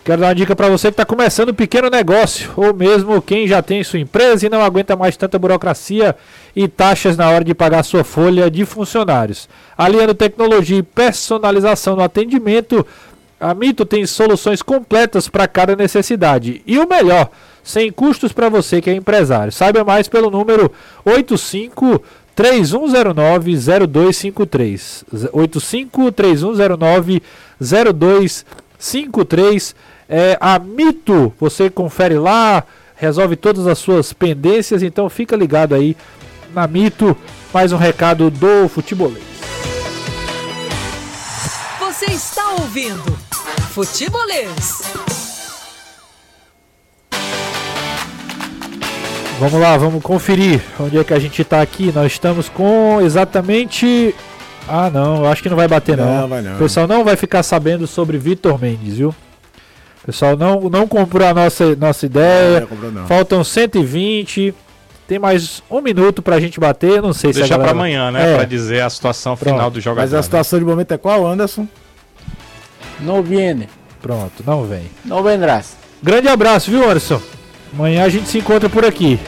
Quero 0.04 0.20
dar 0.20 0.28
uma 0.28 0.36
dica 0.36 0.54
para 0.54 0.68
você 0.68 0.88
que 0.88 0.96
está 0.96 1.06
começando 1.06 1.52
um 1.52 1.54
pequeno 1.54 1.90
negócio, 1.90 2.52
ou 2.58 2.74
mesmo 2.74 3.22
quem 3.22 3.48
já 3.48 3.62
tem 3.62 3.82
sua 3.86 4.00
empresa 4.00 4.46
e 4.46 4.50
não 4.50 4.62
aguenta 4.62 4.94
mais 4.94 5.16
tanta 5.16 5.40
burocracia 5.40 6.14
e 6.54 6.68
taxas 6.68 7.16
na 7.16 7.30
hora 7.30 7.46
de 7.46 7.54
pagar 7.54 7.84
sua 7.84 8.04
folha 8.04 8.52
de 8.52 8.66
funcionários. 8.66 9.48
Aliando 9.78 10.14
tecnologia 10.14 10.78
e 10.78 10.84
personalização 10.84 11.96
no 11.96 12.04
atendimento, 12.04 12.86
a 13.40 13.54
Mito 13.54 13.86
tem 13.86 14.06
soluções 14.06 14.62
completas 14.62 15.30
para 15.30 15.48
cada 15.48 15.78
necessidade. 15.78 16.62
E 16.68 16.78
o 16.80 16.88
melhor, 16.88 17.30
sem 17.64 17.90
custos 17.94 18.34
para 18.34 18.50
você 18.50 18.82
que 18.82 18.90
é 18.90 18.94
empresário. 18.94 19.54
Saiba 19.54 19.86
mais 19.86 20.10
pelo 20.10 20.30
número 20.30 20.70
85 21.06 22.04
3109-0253. 22.36 25.06
85-3109-0253. 27.60 29.76
É 30.10 30.38
a 30.40 30.58
Mito. 30.60 31.34
Você 31.40 31.70
confere 31.70 32.18
lá, 32.18 32.64
resolve 32.96 33.36
todas 33.36 33.68
as 33.68 33.78
suas 33.80 34.14
pendências. 34.14 34.82
Então 34.84 35.10
fica 35.10 35.36
ligado 35.36 35.76
aí 35.76 35.98
na 36.54 36.68
Mito. 36.68 37.18
Mais 37.54 37.72
um 37.72 37.78
recado 37.78 38.30
do 38.30 38.68
Futebolês. 38.68 39.24
Você 41.80 42.06
está 42.06 42.52
ouvindo 42.54 43.18
Futebolês. 43.70 45.23
Vamos 49.44 49.60
lá, 49.60 49.76
vamos 49.76 50.02
conferir 50.02 50.62
onde 50.80 50.98
é 50.98 51.04
que 51.04 51.14
a 51.14 51.20
gente 51.20 51.42
está 51.42 51.62
aqui. 51.62 51.92
Nós 51.94 52.14
estamos 52.14 52.48
com 52.48 53.02
exatamente. 53.02 54.16
Ah, 54.70 54.90
não, 54.90 55.18
eu 55.18 55.26
acho 55.28 55.44
que 55.44 55.50
não 55.50 55.58
vai 55.58 55.68
bater, 55.68 55.98
não. 55.98 56.22
não. 56.22 56.28
Vai 56.30 56.42
não. 56.42 56.56
O 56.56 56.60
pessoal 56.60 56.88
não 56.88 57.04
vai 57.04 57.18
ficar 57.18 57.44
sabendo 57.44 57.86
sobre 57.86 58.18
Vitor 58.18 58.58
Mendes, 58.58 59.00
viu? 59.00 59.10
O 59.10 60.06
pessoal 60.06 60.38
não, 60.38 60.62
não 60.70 60.88
comprou 60.88 61.28
a 61.28 61.34
nossa, 61.34 61.76
nossa 61.76 62.06
ideia. 62.06 62.62
Não, 62.62 62.68
comprou, 62.68 62.90
não. 62.90 63.06
Faltam 63.06 63.44
120. 63.44 64.56
Tem 65.10 65.20
mais 65.20 65.62
um 65.70 65.82
minuto 65.82 66.22
pra 66.22 66.40
gente 66.40 66.58
bater. 66.58 67.02
Não 67.02 67.12
sei 67.12 67.34
Deixa 67.34 67.48
se 67.48 67.50
Deixa 67.50 67.62
pra 67.62 67.72
amanhã, 67.72 68.12
né? 68.12 68.32
É. 68.32 68.36
Pra 68.38 68.46
dizer 68.46 68.82
a 68.82 68.90
situação 68.90 69.36
Pronto. 69.36 69.56
final 69.56 69.70
do 69.70 69.82
jogador. 69.82 70.10
Mas 70.10 70.14
a 70.14 70.24
situação 70.24 70.58
de 70.58 70.64
momento 70.64 70.94
é 70.94 70.98
qual, 70.98 71.28
Anderson? 71.28 71.68
Não 73.02 73.22
viene. 73.22 73.68
Pronto, 74.02 74.42
não 74.48 74.64
vem. 74.64 74.84
Não 75.04 75.22
vendrás. 75.22 75.76
Grande 76.02 76.30
abraço, 76.30 76.72
viu, 76.72 76.90
Anderson? 76.90 77.22
Amanhã 77.74 78.06
a 78.06 78.10
gente 78.10 78.30
se 78.30 78.38
encontra 78.38 78.70
por 78.70 78.86
aqui. 78.86 79.20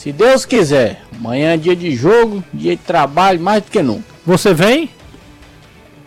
Se 0.00 0.12
Deus 0.12 0.46
quiser. 0.46 1.02
Amanhã 1.14 1.52
é 1.52 1.56
dia 1.58 1.76
de 1.76 1.94
jogo, 1.94 2.42
dia 2.54 2.74
de 2.74 2.82
trabalho, 2.82 3.38
mais 3.38 3.62
do 3.62 3.70
que 3.70 3.82
nunca. 3.82 4.04
Você 4.24 4.54
vem? 4.54 4.88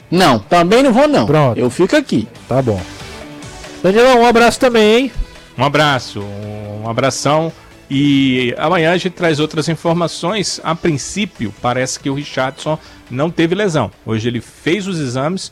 Não, 0.10 0.40
também 0.40 0.82
não 0.82 0.92
vou 0.92 1.08
não. 1.08 1.28
Pronto. 1.28 1.60
Eu 1.60 1.70
fico 1.70 1.96
aqui. 1.96 2.28
Tá 2.48 2.60
bom. 2.60 2.82
Danielão, 3.84 4.22
um 4.22 4.26
abraço 4.26 4.60
também, 4.60 4.96
hein? 4.96 5.12
Um 5.56 5.64
abraço, 5.64 6.22
um 6.22 6.90
abração. 6.90 7.54
E 7.88 8.56
amanhã 8.58 8.94
a 8.94 8.98
gente 8.98 9.12
traz 9.12 9.40
outras 9.40 9.70
informações. 9.70 10.60
A 10.64 10.74
princípio, 10.74 11.54
parece 11.62 12.00
que 12.00 12.10
o 12.10 12.16
Richardson 12.16 12.80
não 13.12 13.30
teve 13.30 13.54
lesão. 13.54 13.92
Hoje 14.04 14.28
ele 14.28 14.42
fez 14.42 14.88
os 14.88 15.00
exames 15.00 15.52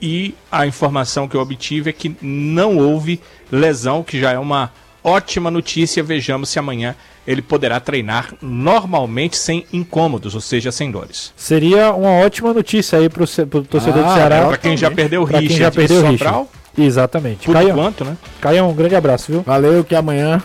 e 0.00 0.32
a 0.52 0.64
informação 0.64 1.26
que 1.26 1.36
eu 1.36 1.40
obtive 1.40 1.90
é 1.90 1.92
que 1.92 2.14
não 2.22 2.76
houve 2.76 3.20
lesão, 3.50 4.04
que 4.04 4.20
já 4.20 4.30
é 4.30 4.38
uma 4.38 4.72
ótima 5.02 5.50
notícia. 5.50 6.04
Vejamos 6.04 6.50
se 6.50 6.58
amanhã 6.60 6.94
ele 7.30 7.42
poderá 7.42 7.78
treinar 7.78 8.34
normalmente 8.42 9.36
sem 9.36 9.64
incômodos, 9.72 10.34
ou 10.34 10.40
seja, 10.40 10.72
sem 10.72 10.90
dores. 10.90 11.32
Seria 11.36 11.92
uma 11.92 12.10
ótima 12.24 12.52
notícia 12.52 12.98
aí 12.98 13.08
para 13.08 13.22
o 13.22 13.26
torcedor 13.64 14.04
ah, 14.04 14.08
do 14.08 14.14
Ceará. 14.14 14.46
Para 14.46 14.56
quem 14.56 14.76
já 14.76 14.90
perdeu 14.90 15.22
o 15.22 15.24
Richard 15.24 15.48
quem 15.48 15.56
já 15.56 15.70
perdeu 15.70 16.02
o 16.02 16.10
Richard. 16.10 16.48
Exatamente. 16.76 17.46
Por 17.46 17.52
Caião, 17.52 17.70
enquanto, 17.70 18.04
né? 18.04 18.16
Caião, 18.40 18.70
um 18.70 18.74
grande 18.74 18.96
abraço, 18.96 19.30
viu? 19.30 19.42
Valeu, 19.42 19.84
que 19.84 19.94
amanhã... 19.94 20.42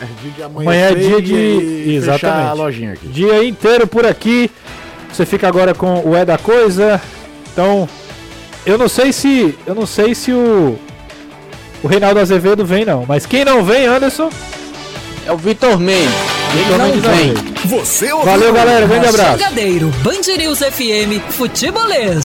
É 0.00 0.04
dia 0.22 0.32
de 0.36 0.42
amanhã, 0.42 0.70
amanhã 0.70 0.86
é 0.86 0.94
dia 0.94 1.22
de... 1.22 1.92
Exatamente. 1.92 2.48
a 2.48 2.52
lojinha 2.52 2.92
aqui. 2.92 3.08
Dia 3.08 3.44
inteiro 3.44 3.86
por 3.86 4.06
aqui. 4.06 4.48
Você 5.12 5.26
fica 5.26 5.48
agora 5.48 5.74
com 5.74 6.08
o 6.08 6.16
É 6.16 6.24
da 6.24 6.38
Coisa. 6.38 7.00
Então, 7.52 7.88
eu 8.64 8.78
não 8.78 8.88
sei 8.88 9.12
se... 9.12 9.58
Eu 9.66 9.74
não 9.74 9.86
sei 9.86 10.14
se 10.14 10.32
o 10.32 10.78
o 11.82 11.88
Reinaldo 11.88 12.20
Azevedo 12.20 12.64
vem 12.64 12.84
não. 12.84 13.04
Mas 13.06 13.26
quem 13.26 13.44
não 13.44 13.64
vem, 13.64 13.86
Anderson? 13.86 14.30
É 15.26 15.32
o 15.32 15.36
Vitor 15.36 15.78
Mendes. 15.78 16.10
Não 16.76 17.00
vem. 17.00 17.34
Você 17.66 18.12
ouviu? 18.12 18.30
Valeu, 18.30 18.52
galera. 18.52 18.86
Grande 18.86 19.06
abraço. 19.06 19.38
Band 20.02 20.36
News 20.36 20.58
FM 20.58 21.20
Futebolês. 21.30 22.31